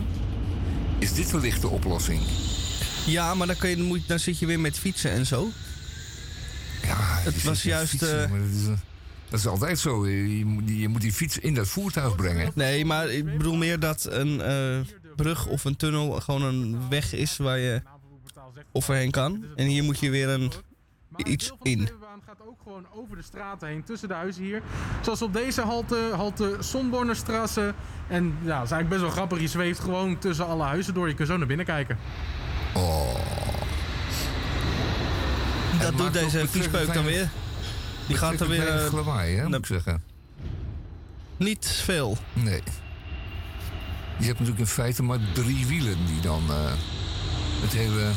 [0.99, 2.21] Is dit wellicht de oplossing?
[3.07, 5.49] Ja, maar dan, kun je, moet, dan zit je weer met fietsen en zo.
[6.81, 7.89] Ja, het was juist...
[7.89, 8.73] fietsen, eh, maar dat, is, eh,
[9.29, 10.07] dat is altijd zo.
[10.07, 12.51] Je, je moet die- je moet die fiets in dat voertuig brengen.
[12.55, 14.79] Nee, maar ik bedoel meer dat een eh,
[15.15, 17.81] brug of een tunnel gewoon een weg is waar je
[18.71, 19.45] overheen kan.
[19.55, 20.51] En hier moet je weer een,
[21.17, 21.89] iets in.
[22.25, 24.61] Gaat ook gewoon over de straten heen, tussen de huizen hier.
[25.01, 27.73] Zoals op deze halte, halte Sonbornerstrasse.
[28.07, 29.39] En ja, dat is eigenlijk best wel grappig.
[29.39, 31.07] Je zweeft gewoon tussen alle huizen door.
[31.07, 31.97] Je kunt zo naar binnen kijken.
[32.73, 33.15] Oh.
[35.81, 37.29] Dat doet deze viespeuk dan weer.
[38.07, 38.67] Die gaat er weer...
[38.67, 40.03] Eh, lawaai, hè, moet ik zeggen.
[41.37, 42.17] Niet veel.
[42.33, 42.61] Nee.
[44.19, 46.71] Je hebt natuurlijk in feite maar drie wielen die dan eh,
[47.61, 48.11] het hele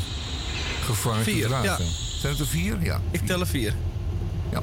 [0.85, 1.85] gevaar Vier, dragen.
[1.85, 1.91] ja.
[2.19, 2.77] Zijn het er vier?
[2.83, 3.01] Ja.
[3.11, 3.75] Ik tel er vier.
[4.51, 4.63] Ja.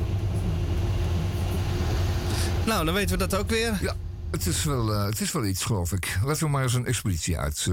[2.65, 3.77] Nou, dan weten we dat ook weer.
[3.81, 3.95] Ja,
[4.31, 6.17] het is wel, eh, het is wel iets, geloof ik.
[6.25, 7.67] Laten we maar eens een expeditie uit,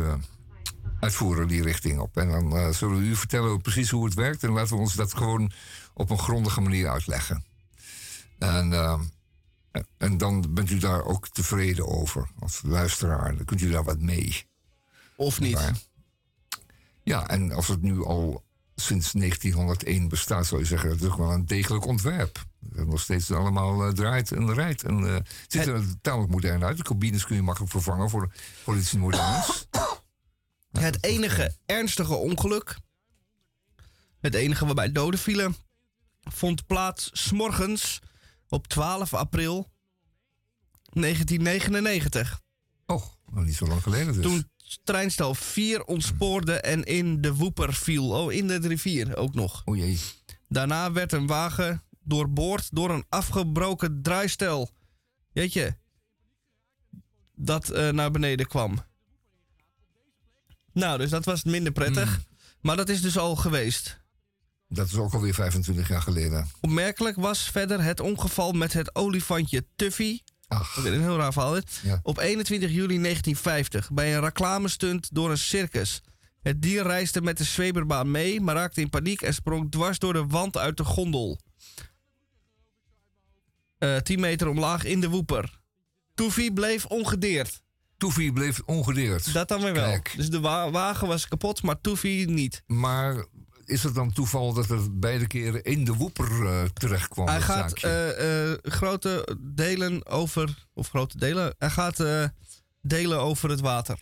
[1.01, 2.17] uitvoeren die richting op.
[2.17, 4.43] En dan eh, zullen we u vertellen precies hoe het werkt.
[4.43, 5.53] En laten we ons dat gewoon
[5.95, 7.45] op een grondige manier uitleggen.
[8.39, 9.01] En, eh,
[9.97, 13.37] en dan bent u daar ook tevreden over als luisteraar.
[13.37, 14.47] Dan kunt u daar wat mee.
[15.17, 15.73] Of niet.
[17.03, 18.45] Ja, en als het nu al
[18.77, 22.45] sinds 1901 bestaat, zou je zeggen, dat is toch wel een degelijk ontwerp.
[22.61, 24.83] Dat nog steeds allemaal eh, draait en rijdt.
[24.83, 26.77] En eh, het ziet er tamelijk modern uit.
[26.77, 29.67] De cabines kun je makkelijk vervangen voor, voor iets moderns.
[30.79, 32.77] Het enige ernstige ongeluk,
[34.21, 35.57] het enige waarbij doden vielen,
[36.21, 38.01] vond plaats s'morgens
[38.49, 39.71] op 12 april
[40.93, 42.41] 1999.
[42.87, 44.23] Oh, nog niet zo lang geleden dus.
[44.23, 44.51] Toen
[44.85, 48.11] treinstel 4 ontspoorde en in de Woeper viel.
[48.11, 49.63] Oh, in de rivier ook nog.
[49.65, 49.99] O jee.
[50.49, 54.71] Daarna werd een wagen doorboord door een afgebroken draaistel.
[55.33, 55.77] Jeetje.
[57.35, 58.79] Dat eh, naar beneden kwam.
[60.75, 62.21] Nou, dus dat was minder prettig.
[62.61, 64.03] Maar dat is dus al geweest.
[64.69, 66.49] Dat is ook alweer 25 jaar geleden.
[66.61, 70.21] Opmerkelijk was verder het ongeval met het olifantje Tuffy.
[70.47, 70.75] Ach.
[70.75, 71.59] Dat is een heel raar verhaal.
[71.83, 72.01] Ja.
[72.03, 76.01] Op 21 juli 1950 bij een reclamestunt door een circus.
[76.43, 80.13] Het dier reisde met de zweberbaan mee, maar raakte in paniek en sprong dwars door
[80.13, 81.41] de wand uit de gondel.
[83.79, 85.61] Eh 10 meter omlaag in de woeper.
[86.15, 87.63] Toefie bleef ongedeerd.
[88.05, 89.33] Toefie bleef ongedeerd.
[89.33, 89.85] Dat dan weer wel.
[89.85, 90.13] Kijk.
[90.17, 92.63] Dus de wa- wagen was kapot, maar Toefie niet.
[92.67, 93.25] Maar
[93.65, 97.27] is het dan toeval dat het beide keren in de woeper eh, terecht kwam?
[97.27, 100.67] Hij gaat eh, eh, grote delen over.
[100.75, 101.55] Of grote delen.
[101.59, 102.05] Hij gaat
[102.83, 103.99] delen over het water.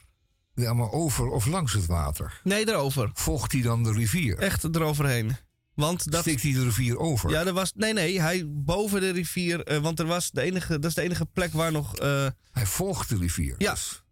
[0.55, 2.41] Ja, maar over of langs het water?
[2.45, 3.11] Nee, erover.
[3.15, 4.39] Volgt hij dan de rivier?
[4.39, 5.37] Echt eroverheen.
[5.75, 6.21] Want dat.
[6.21, 7.31] Steekt hij de rivier over?
[7.31, 7.73] Ja, er was.
[7.75, 9.65] Nee, nee, hij boven de rivier.
[9.65, 11.97] eh, want er was de enige, dat is de enige plek waar nog.
[11.97, 13.55] eh, Hij volgt de rivier.
[13.59, 13.71] Ja.
[13.71, 14.03] dus.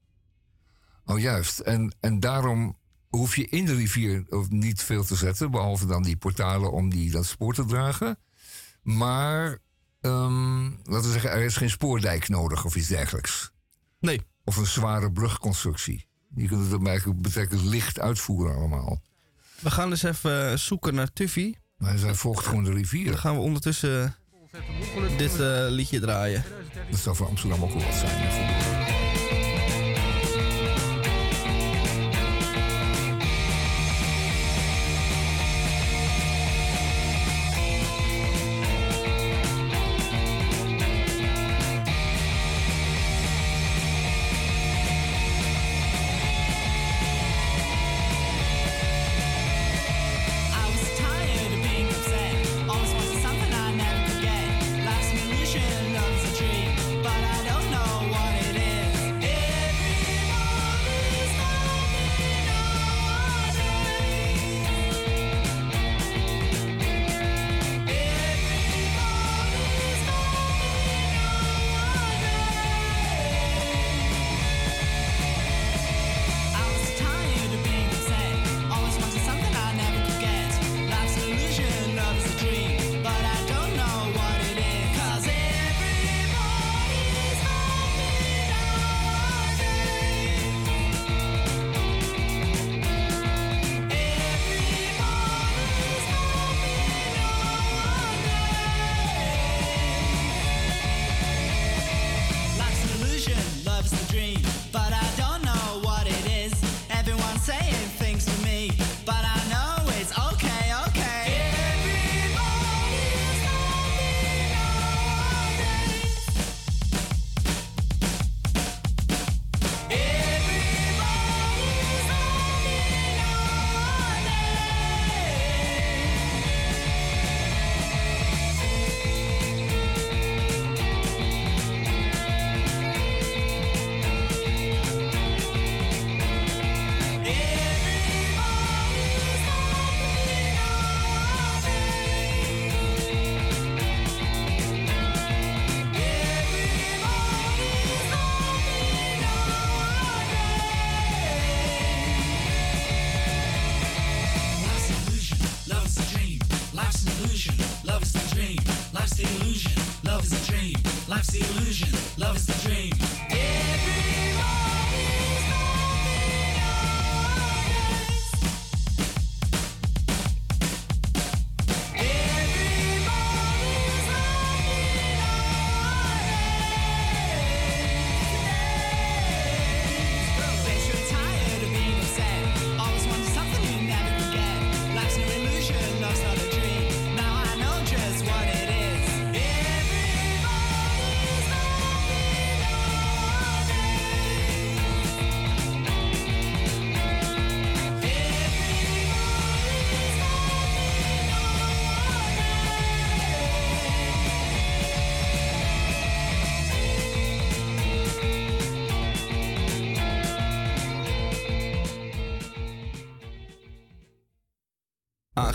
[1.05, 1.59] Oh, juist.
[1.59, 2.79] En, en daarom
[3.09, 7.11] hoef je in de rivier niet veel te zetten, behalve dan die portalen om die,
[7.11, 8.19] dat spoor te dragen.
[8.83, 9.59] Maar,
[10.01, 13.51] ehm, laten we zeggen, er is geen spoordijk nodig of iets dergelijks.
[14.01, 14.21] Nee.
[14.45, 16.07] Of een zware brugconstructie.
[16.35, 19.03] Je kunt het eigenlijk betrekkelijk licht uitvoeren allemaal.
[19.61, 21.55] We gaan dus even zoeken naar Tuffy.
[21.77, 23.07] Maar zij volgt gewoon de rivier.
[23.07, 24.15] Dan gaan we ondertussen
[25.17, 26.45] dit eh, liedje draaien.
[26.91, 28.11] Dat zou voor Amsterdam ook wel wat zijn.
[28.15, 28.70] hè,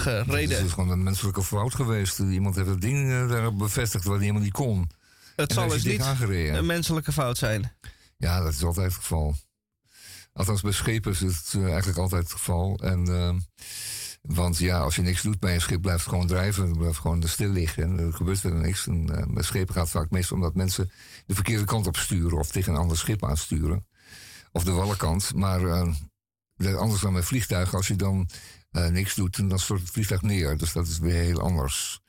[0.08, 0.58] aangereden.
[0.58, 2.20] Het is gewoon een menselijke fout geweest.
[2.20, 4.90] Iemand heeft het ding eh, daarop bevestigd wat hij helemaal niet kon.
[5.36, 6.56] Het En zal dus niet aangereden.
[6.56, 7.72] een menselijke fout zijn.
[8.18, 9.36] Ja, dat is altijd het geval.
[10.34, 12.80] Althans, bij schepen is het eh, eigenlijk altijd het geval.
[12.84, 13.34] En, eh,
[14.22, 16.68] want ja, als je niks doet bij een schip, blijft het gewoon drijven.
[16.68, 18.88] Het blijft gewoon er stil liggen en er gebeurt verder niks.
[18.88, 20.92] En, eh, bij schepen gaat het vaak meestal omdat mensen
[21.26, 22.38] de verkeerde kant op sturen...
[22.38, 23.86] of tegen een ander schip aansturen.
[24.52, 25.34] Of de wallenkant.
[25.34, 25.60] Maar
[26.56, 28.30] de- anders dan met vliegtuigen, als je dan
[28.76, 29.50] eh, niks doet...
[29.50, 30.58] dan stort het vliegtuig neer.
[30.58, 32.00] Dus dat is weer heel anders.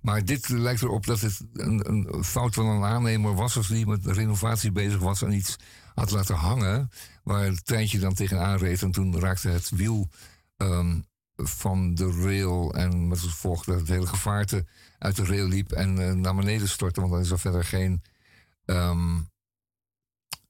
[0.00, 3.56] Maar dit lijkt erop dat het een, een fout van een aannemer was...
[3.56, 5.56] of die met renovatie bezig was en iets
[5.94, 6.90] had laten hangen...
[7.22, 8.82] waar het treintje dan tegenaan reed...
[8.82, 10.08] en toen raakte het wiel
[10.56, 11.00] ehm,
[11.36, 12.74] van de rail...
[12.74, 14.66] en met het gevolg dat het hele gevaarte
[14.98, 15.72] uit de rail liep...
[15.72, 18.02] en eh, naar beneden stortte, want dan is er verder geen...
[18.64, 19.18] ehm,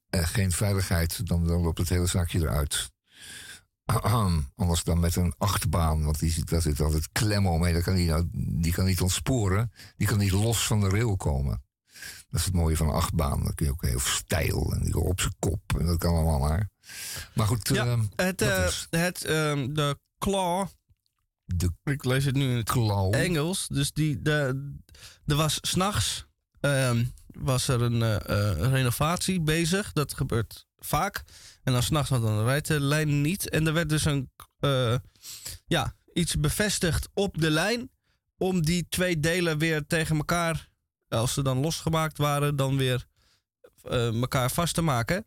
[0.09, 2.91] eh, geen veiligheid, dan, dan loopt het hele zaakje eruit.
[4.55, 7.73] Anders dan met een achtbaan, want die, daar zit altijd klem omheen.
[7.73, 8.27] Dat kan die, nou,
[8.61, 11.63] die kan niet ontsporen, die kan niet los van de rail komen.
[12.29, 13.43] Dat is het mooie van een achtbaan.
[13.43, 16.39] Dan kun je ook heel stijl en die op zijn kop en dat kan allemaal
[16.39, 16.69] maar.
[17.33, 20.67] Maar goed, Ja, ehm, het, eh, is- het, ehm, de claw.
[21.45, 23.67] De ik lees het nu in het Engels.
[23.67, 24.71] Dus die, de,
[25.25, 26.25] er was s'nachts
[26.59, 29.93] ehm was er een eh, eh, renovatie bezig.
[29.93, 31.23] Dat gebeurt vaak.
[31.63, 33.49] En dan s'nachts, want dan rijdt de lijn niet.
[33.49, 34.95] En er werd dus een, eh,
[35.65, 37.89] ja, iets bevestigd op de lijn.
[38.37, 40.69] Om die twee delen weer tegen elkaar,
[41.09, 43.05] als ze dan losgemaakt waren, dan weer
[43.81, 45.25] eh, elkaar vast te maken.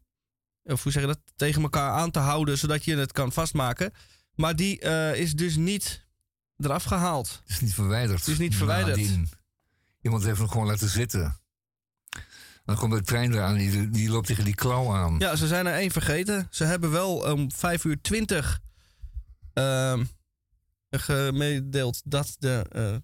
[0.63, 1.21] Of hoe zeg je dat?
[1.37, 3.93] Tegen elkaar aan te houden, zodat je het kan vastmaken.
[4.35, 6.07] Maar die eh, is dus niet
[6.57, 7.41] eraf gehaald.
[7.43, 8.19] Het is niet verwijderd.
[8.19, 8.97] Het is niet verwijderd.
[8.97, 9.29] Nadien.
[10.01, 11.40] Iemand heeft hem gewoon laten zitten.
[12.71, 15.19] Dan komt de trein eraan, die, die loopt tegen die klauw aan.
[15.19, 16.47] Ja, ze zijn er één vergeten.
[16.51, 18.61] Ze hebben wel om 5 uur 20
[19.53, 20.05] ehm,
[20.91, 22.95] gemedeeld dat de eh,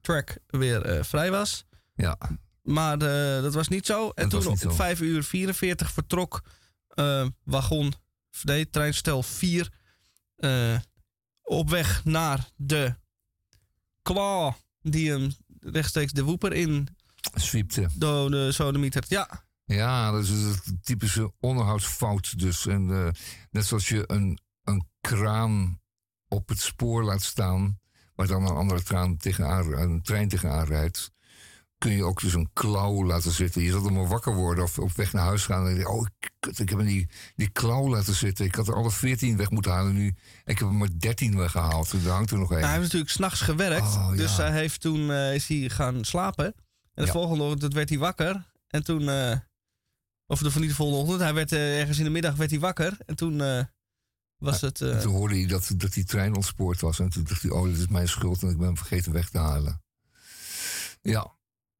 [0.00, 1.64] track weer eh, vrij was.
[1.94, 2.18] Ja.
[2.62, 4.08] Maar eh, dat was niet zo.
[4.08, 4.70] En Dat toen om zo.
[4.70, 6.42] 5 uur 44 vertrok
[7.44, 7.92] wagon,
[8.42, 9.72] nee, treinstel 4
[10.36, 10.78] eh,
[11.42, 12.94] op weg naar de
[14.02, 14.52] Claw
[14.82, 16.88] die hem rechtstreeks de woeper in
[17.34, 17.88] Zwiepte.
[17.94, 19.04] de, de sodemieter.
[19.08, 22.66] Ja, Ja, dat is een typische onderhoudsfout dus.
[22.66, 23.08] En eh,
[23.50, 25.80] net zoals je een, een kraan
[26.28, 27.78] op het spoor laat staan...
[28.14, 31.10] waar dan een andere traan tegenaan, een trein tegenaan rijdt...
[31.78, 33.62] kun je ook dus een klauw laten zitten.
[33.62, 35.66] Je zal er maar wakker worden of op weg naar huis gaan...
[35.66, 36.06] en denk oh,
[36.40, 38.44] kut, ik heb hem die, die klauw laten zitten.
[38.44, 40.06] Ik had er alle veertien weg moeten halen nu.
[40.44, 41.92] Ik heb er maar dertien weggehaald.
[41.92, 42.60] Er hangt er nog één.
[42.60, 43.86] Nou, hij heeft natuurlijk s'nachts gewerkt.
[43.86, 44.42] Oh, dus ja.
[44.42, 46.54] hij heeft toen eh, is hij gaan slapen.
[46.94, 48.50] En de volgende ochtend werd hij wakker.
[48.68, 49.08] En toen.
[49.08, 49.36] eh,
[50.26, 51.20] of de, van niet de volgende ochtend.
[51.20, 52.96] Hij werd eh, ergens in de middag werd hij wakker.
[53.06, 53.64] En toen eh,
[54.36, 54.80] was het.
[54.80, 56.98] En toen hoorde hij dat, dat die trein ontspoord was.
[56.98, 59.30] En toen dacht hij, oh, dit is mijn schuld en ik ben hem vergeten weg
[59.30, 59.82] te halen.
[61.02, 61.32] Ja,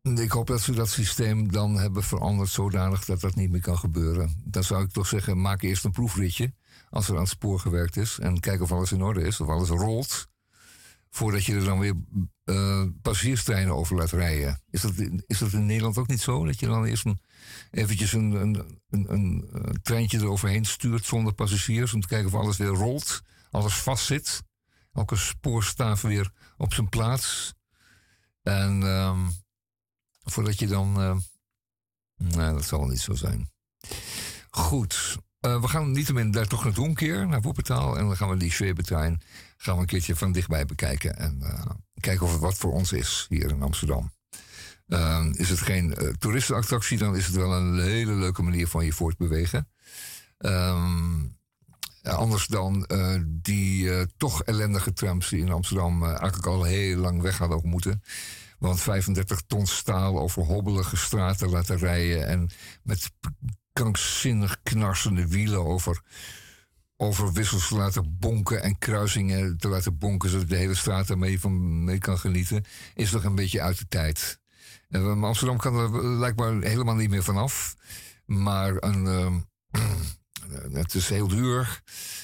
[0.03, 3.79] ik hoop dat ze dat systeem dan hebben veranderd zodanig dat dat niet meer kan
[3.79, 4.43] gebeuren.
[4.45, 6.55] Dan zou ik toch zeggen, maak eerst een proefritje
[6.91, 8.19] als er aan het spoor gewerkt is.
[8.19, 10.29] En kijk of alles in orde is, of alles rolt.
[11.15, 11.95] Voordat je er dan weer
[12.45, 14.63] eh passagierstreinen over laat rijden.
[14.71, 14.93] Is dat,
[15.27, 16.45] is dat in Nederland ook niet zo?
[16.45, 17.21] Dat je dan eerst een,
[17.71, 21.95] eventjes een, een, een, eh, treintje eroverheen stuurt zonder passagiers.
[21.95, 23.23] Om te kijken of alles weer rolt.
[23.51, 24.43] Alles vastzit.
[24.93, 27.55] Elke spoorstaaf weer op zijn plaats.
[28.43, 29.21] En ehm,
[30.23, 31.01] voordat je dan...
[31.01, 31.17] eh,
[32.17, 33.51] nee, dat zal wel niet zo zijn.
[34.51, 35.17] Goed.
[35.41, 37.99] We gaan niettemin daar toch naartoe een keer, naar Wuppertal.
[37.99, 39.21] En dan gaan we die Schwebetrein
[39.57, 41.17] gaan we een keertje van dichtbij bekijken.
[41.17, 41.71] En eh,
[42.01, 44.13] kijken of het wat voor ons is hier in Amsterdam.
[44.87, 48.85] Eh, is het geen eh, toeristenattractie, dan is het wel een hele leuke manier van
[48.85, 49.69] je voortbewegen.
[50.39, 51.27] Ehm,
[52.03, 52.87] anders dan
[53.27, 58.03] die toch ellendige trams die in Amsterdam eigenlijk al heel lang weg hadden moeten.
[58.59, 62.27] Want 35 ton staal over hobbelige straten laten rijden.
[62.27, 62.51] En
[62.83, 63.11] met
[63.73, 66.03] krankzinnig knarsende wielen over,
[66.97, 68.63] over wissels te laten bonken.
[68.63, 70.31] En kruisingen te laten bonken.
[70.31, 72.65] Zodat de hele straat ermee van mee kan genieten.
[72.95, 74.41] Is nog een beetje uit de tijd.
[74.89, 77.75] En, maar Amsterdam kan er blijkbaar helemaal niet meer vanaf.
[78.27, 79.39] Maar een, ehm,
[80.81, 81.83] het is heel duur.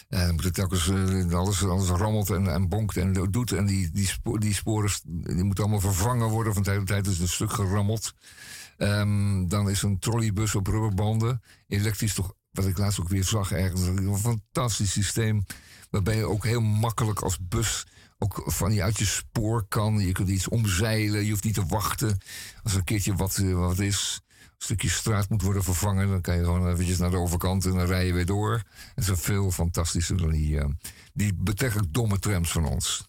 [0.08, 3.52] En dan moet het telkens eh, alles, alles rammelt en, en bonkt en doet.
[3.52, 3.90] En die,
[4.38, 6.54] die sporen die moeten allemaal vervangen worden.
[6.54, 8.14] Van tijd tot tijd is het een stuk gerammeld.
[8.76, 11.42] Ehm, dan is een trolleybus op rubberbanden.
[11.66, 13.80] Elektrisch toch, wat ik laatst ook weer zag ergens.
[13.80, 15.44] Een fantastisch systeem.
[15.90, 17.86] Waarbij je ook heel makkelijk als bus
[18.22, 19.98] ook van je uit je spoor kan.
[19.98, 21.24] Je kunt iets omzeilen.
[21.24, 22.18] Je hoeft niet te wachten.
[22.62, 24.20] Als er een keertje wat, eh, wat is.
[24.30, 26.08] Een stukje straat moet worden vervangen.
[26.08, 28.62] Dan kan je gewoon eventjes naar de overkant en dan rij je weer door.
[28.94, 30.68] Het is veel fantastischer dan die, eh,
[31.12, 33.08] die betrekkelijk domme trams van ons.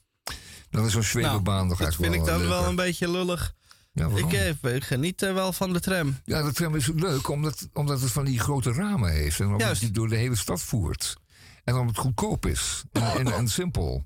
[0.70, 3.54] Dan is zo'n Schwebebaan nog Dat vind ik dan eh, wel een beetje lullig.
[3.94, 4.30] Ja, waarom?
[4.32, 6.18] ik, eh, ik geniet wel van de tram.
[6.24, 9.40] Ja, de tram is leuk omdat, omdat het van die grote ramen heeft.
[9.40, 9.82] En omdat Juist.
[9.82, 11.18] het door de hele stad voert.
[11.64, 12.84] En omdat het goedkoop is.
[12.92, 14.06] En, en, en simpel.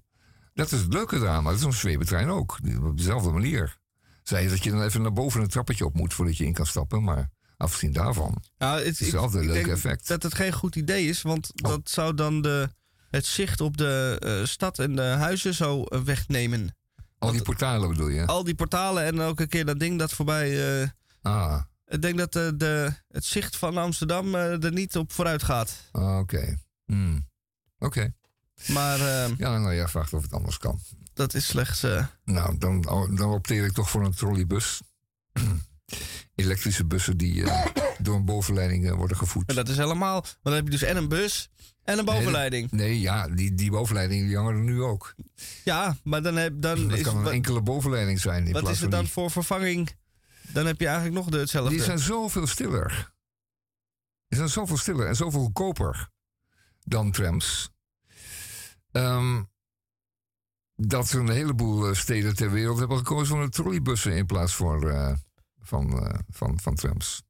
[0.53, 1.43] Dat is het leuke eraan.
[1.43, 2.59] Maar dat is een zwebetrein ook.
[2.83, 3.77] Op dezelfde manier.
[4.23, 6.53] Zei je dat je dan even naar boven een trappetje op moet voordat je in
[6.53, 7.03] kan stappen.
[7.03, 8.43] Maar afgezien daarvan.
[8.57, 10.01] Nou, het, ik, Hetzelfde ik leuke effect.
[10.01, 10.07] Oh.
[10.07, 12.69] dat het geen goed idee is, want dat zou dan de,
[13.09, 16.75] het zicht op de eh, stad en de huizen zo eh, wegnemen.
[17.25, 18.25] Al die portalen bedoel je?
[18.25, 20.81] Al die portalen en elke keer dat ding dat voorbij.
[20.81, 20.89] eh,
[21.21, 25.43] Ah, ik denk dat eh, de, het zicht van Amsterdam eh, er niet op vooruit
[25.43, 25.75] gaat.
[25.91, 26.57] ah, oké.
[26.85, 27.27] Hmm.
[27.79, 28.13] Oké.
[28.67, 30.79] Maar eh, Ja, nou ja, vraagt of het anders kan.
[31.13, 31.81] dat is slechts.
[32.23, 32.81] Nou, dan,
[33.15, 34.81] dan opteer ik toch voor een trolleybus.
[36.35, 37.43] Elektrische bussen die
[37.99, 39.43] door een bovenleiding worden gevoed.
[39.49, 40.21] en dat is helemaal.
[40.21, 41.49] Want dan heb je dus en een bus
[41.85, 42.71] en een bovenleiding.
[42.71, 45.15] Nee, nee, ja, die, die bovenleiding die hangen er nu ook.
[45.63, 47.03] Ja, maar dan, heb, dan Dat is.
[47.03, 48.47] kan een wat enkele bovenleiding zijn.
[48.47, 49.95] In wat is van dan voor vervanging?
[50.41, 51.69] Dan heb je eigenlijk nog de, hetzelfde.
[51.69, 53.13] Die, zijn zoveel stiller.
[54.27, 56.09] Die zijn zoveel stiller en zoveel goedkoper
[56.83, 57.69] dan trams.
[58.91, 59.41] Ehm,
[60.75, 64.53] dat er een heleboel eh, steden ter wereld hebben gekozen voor de trolleybussen in plaats
[64.53, 65.13] voor, eh,
[65.59, 67.23] van, eh, van, van trams.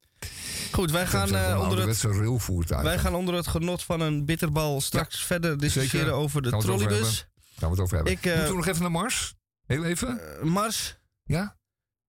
[0.76, 5.24] Goed, wij gaan, eh, onder het, wij gaan onder het genot van een bitterbal straks
[5.24, 6.20] verder discussiëren Zeker.
[6.20, 7.28] over de Gaan trolleybus.
[7.54, 8.12] Gaan we het over hebben.
[8.12, 9.34] Ik, eh, Moeten we nog even naar Mars?
[9.66, 10.20] Heel even?
[10.42, 10.98] Mars?
[11.24, 11.56] Ja?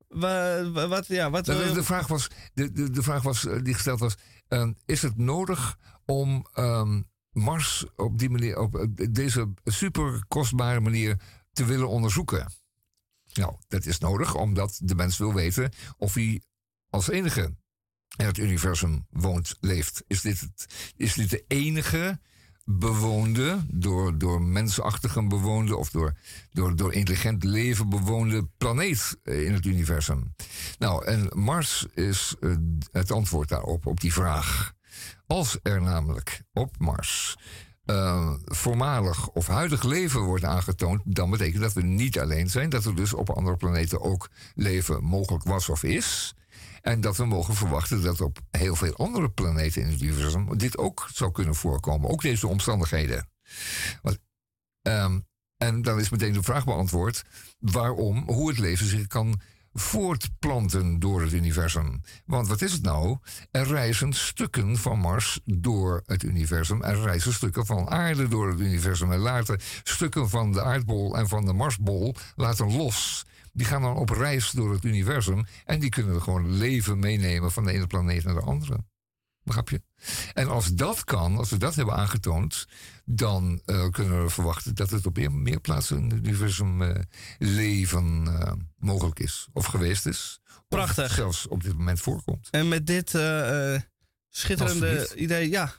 [0.08, 3.22] Wa- wa- wat, ja, wat De, wil de, de vraag was, de, de, de vraag
[3.22, 4.16] was, eh, die gesteld was:
[4.48, 10.80] ehm, is het nodig om ehm, Mars op die manier, op eh, deze super kostbare
[10.80, 11.20] manier
[11.54, 12.52] te willen onderzoeken?
[13.34, 16.42] Nou, dat is nodig omdat de mens wil weten of hij
[16.90, 17.56] als enige
[18.18, 20.04] in het universum woont, leeft.
[20.08, 22.20] Is dit, het, is dit de enige
[22.66, 26.14] bewoonde, door, door mensachtigen bewoonde of door,
[26.52, 30.36] door, door intelligent leven bewoonde planeet eh, in het universum?
[30.80, 32.56] Nou, en Mars is eh,
[32.92, 34.74] het antwoord daarop, op die vraag.
[35.28, 37.38] Als er namelijk op Mars
[37.86, 42.86] eh, voormalig of huidig leven wordt aangetoond, dan betekent dat we niet alleen zijn, dat
[42.86, 46.36] er dus op andere planeten ook leven mogelijk was of is.
[46.88, 50.78] En dat we mogen verwachten dat op heel veel andere planeten in het universum dit
[50.78, 52.10] ook zou kunnen voorkomen.
[52.10, 53.30] Ook deze omstandigheden.
[54.02, 54.18] Want,
[54.82, 55.20] ehm,
[55.58, 57.24] en dan is meteen de vraag beantwoord
[57.60, 59.42] waarom, hoe het leven zich kan
[59.74, 62.02] voortplanten door het universum.
[62.26, 63.18] Want wat is het nou?
[63.52, 66.84] Er reizen stukken van Mars door het universum.
[66.84, 69.12] Er reizen stukken van aarde door het universum.
[69.12, 73.26] En later stukken van de aardbol en van de Marsbol laten los.
[73.58, 75.46] Die gaan dan op reis door het universum.
[75.66, 78.84] En die kunnen gewoon leven meenemen van de ene planeet naar de andere.
[79.44, 79.82] Begrijp je?
[80.34, 82.68] En als dat kan, als we dat hebben aangetoond,
[83.06, 87.02] dan eh, kunnen we verwachten dat het op meer, meer plaatsen in het universum eh,
[87.38, 89.48] leven eh, mogelijk is.
[89.54, 90.40] Of geweest is.
[90.68, 91.06] Prachtig.
[91.06, 92.48] Of zelfs op dit moment voorkomt.
[92.52, 93.10] En met dit
[94.30, 95.74] schitterende idee, ja,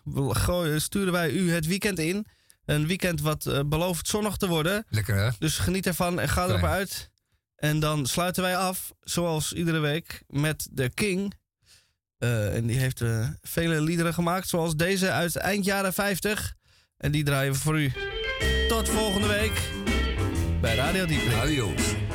[0.77, 2.27] sturen wij u het weekend in.
[2.65, 4.87] Een weekend wat belooft zonnig te worden.
[4.89, 5.31] Lekker hè?
[5.39, 7.11] Dus geniet ervan en ga erop uit.
[7.59, 11.35] En dan sluiten wij af, zoals iedere week, met The King.
[12.18, 16.55] Eh, en die heeft eh, vele liederen gemaakt, zoals deze uit eind jaren 50.
[16.97, 17.93] En die draaien we voor u.
[18.68, 19.70] Tot volgende week
[20.60, 21.32] bij Radio Dieprik.
[21.32, 22.07] Adios.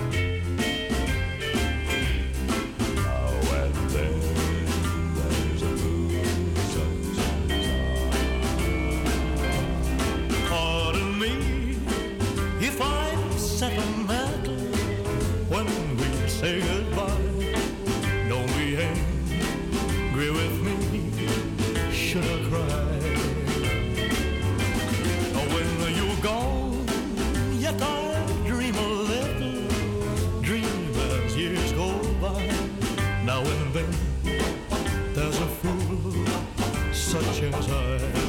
[37.53, 38.22] times I.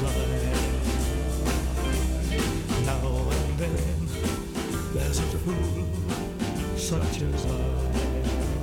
[0.00, 0.06] as
[2.86, 3.74] Now and then,
[4.94, 8.57] there's a fool such as I.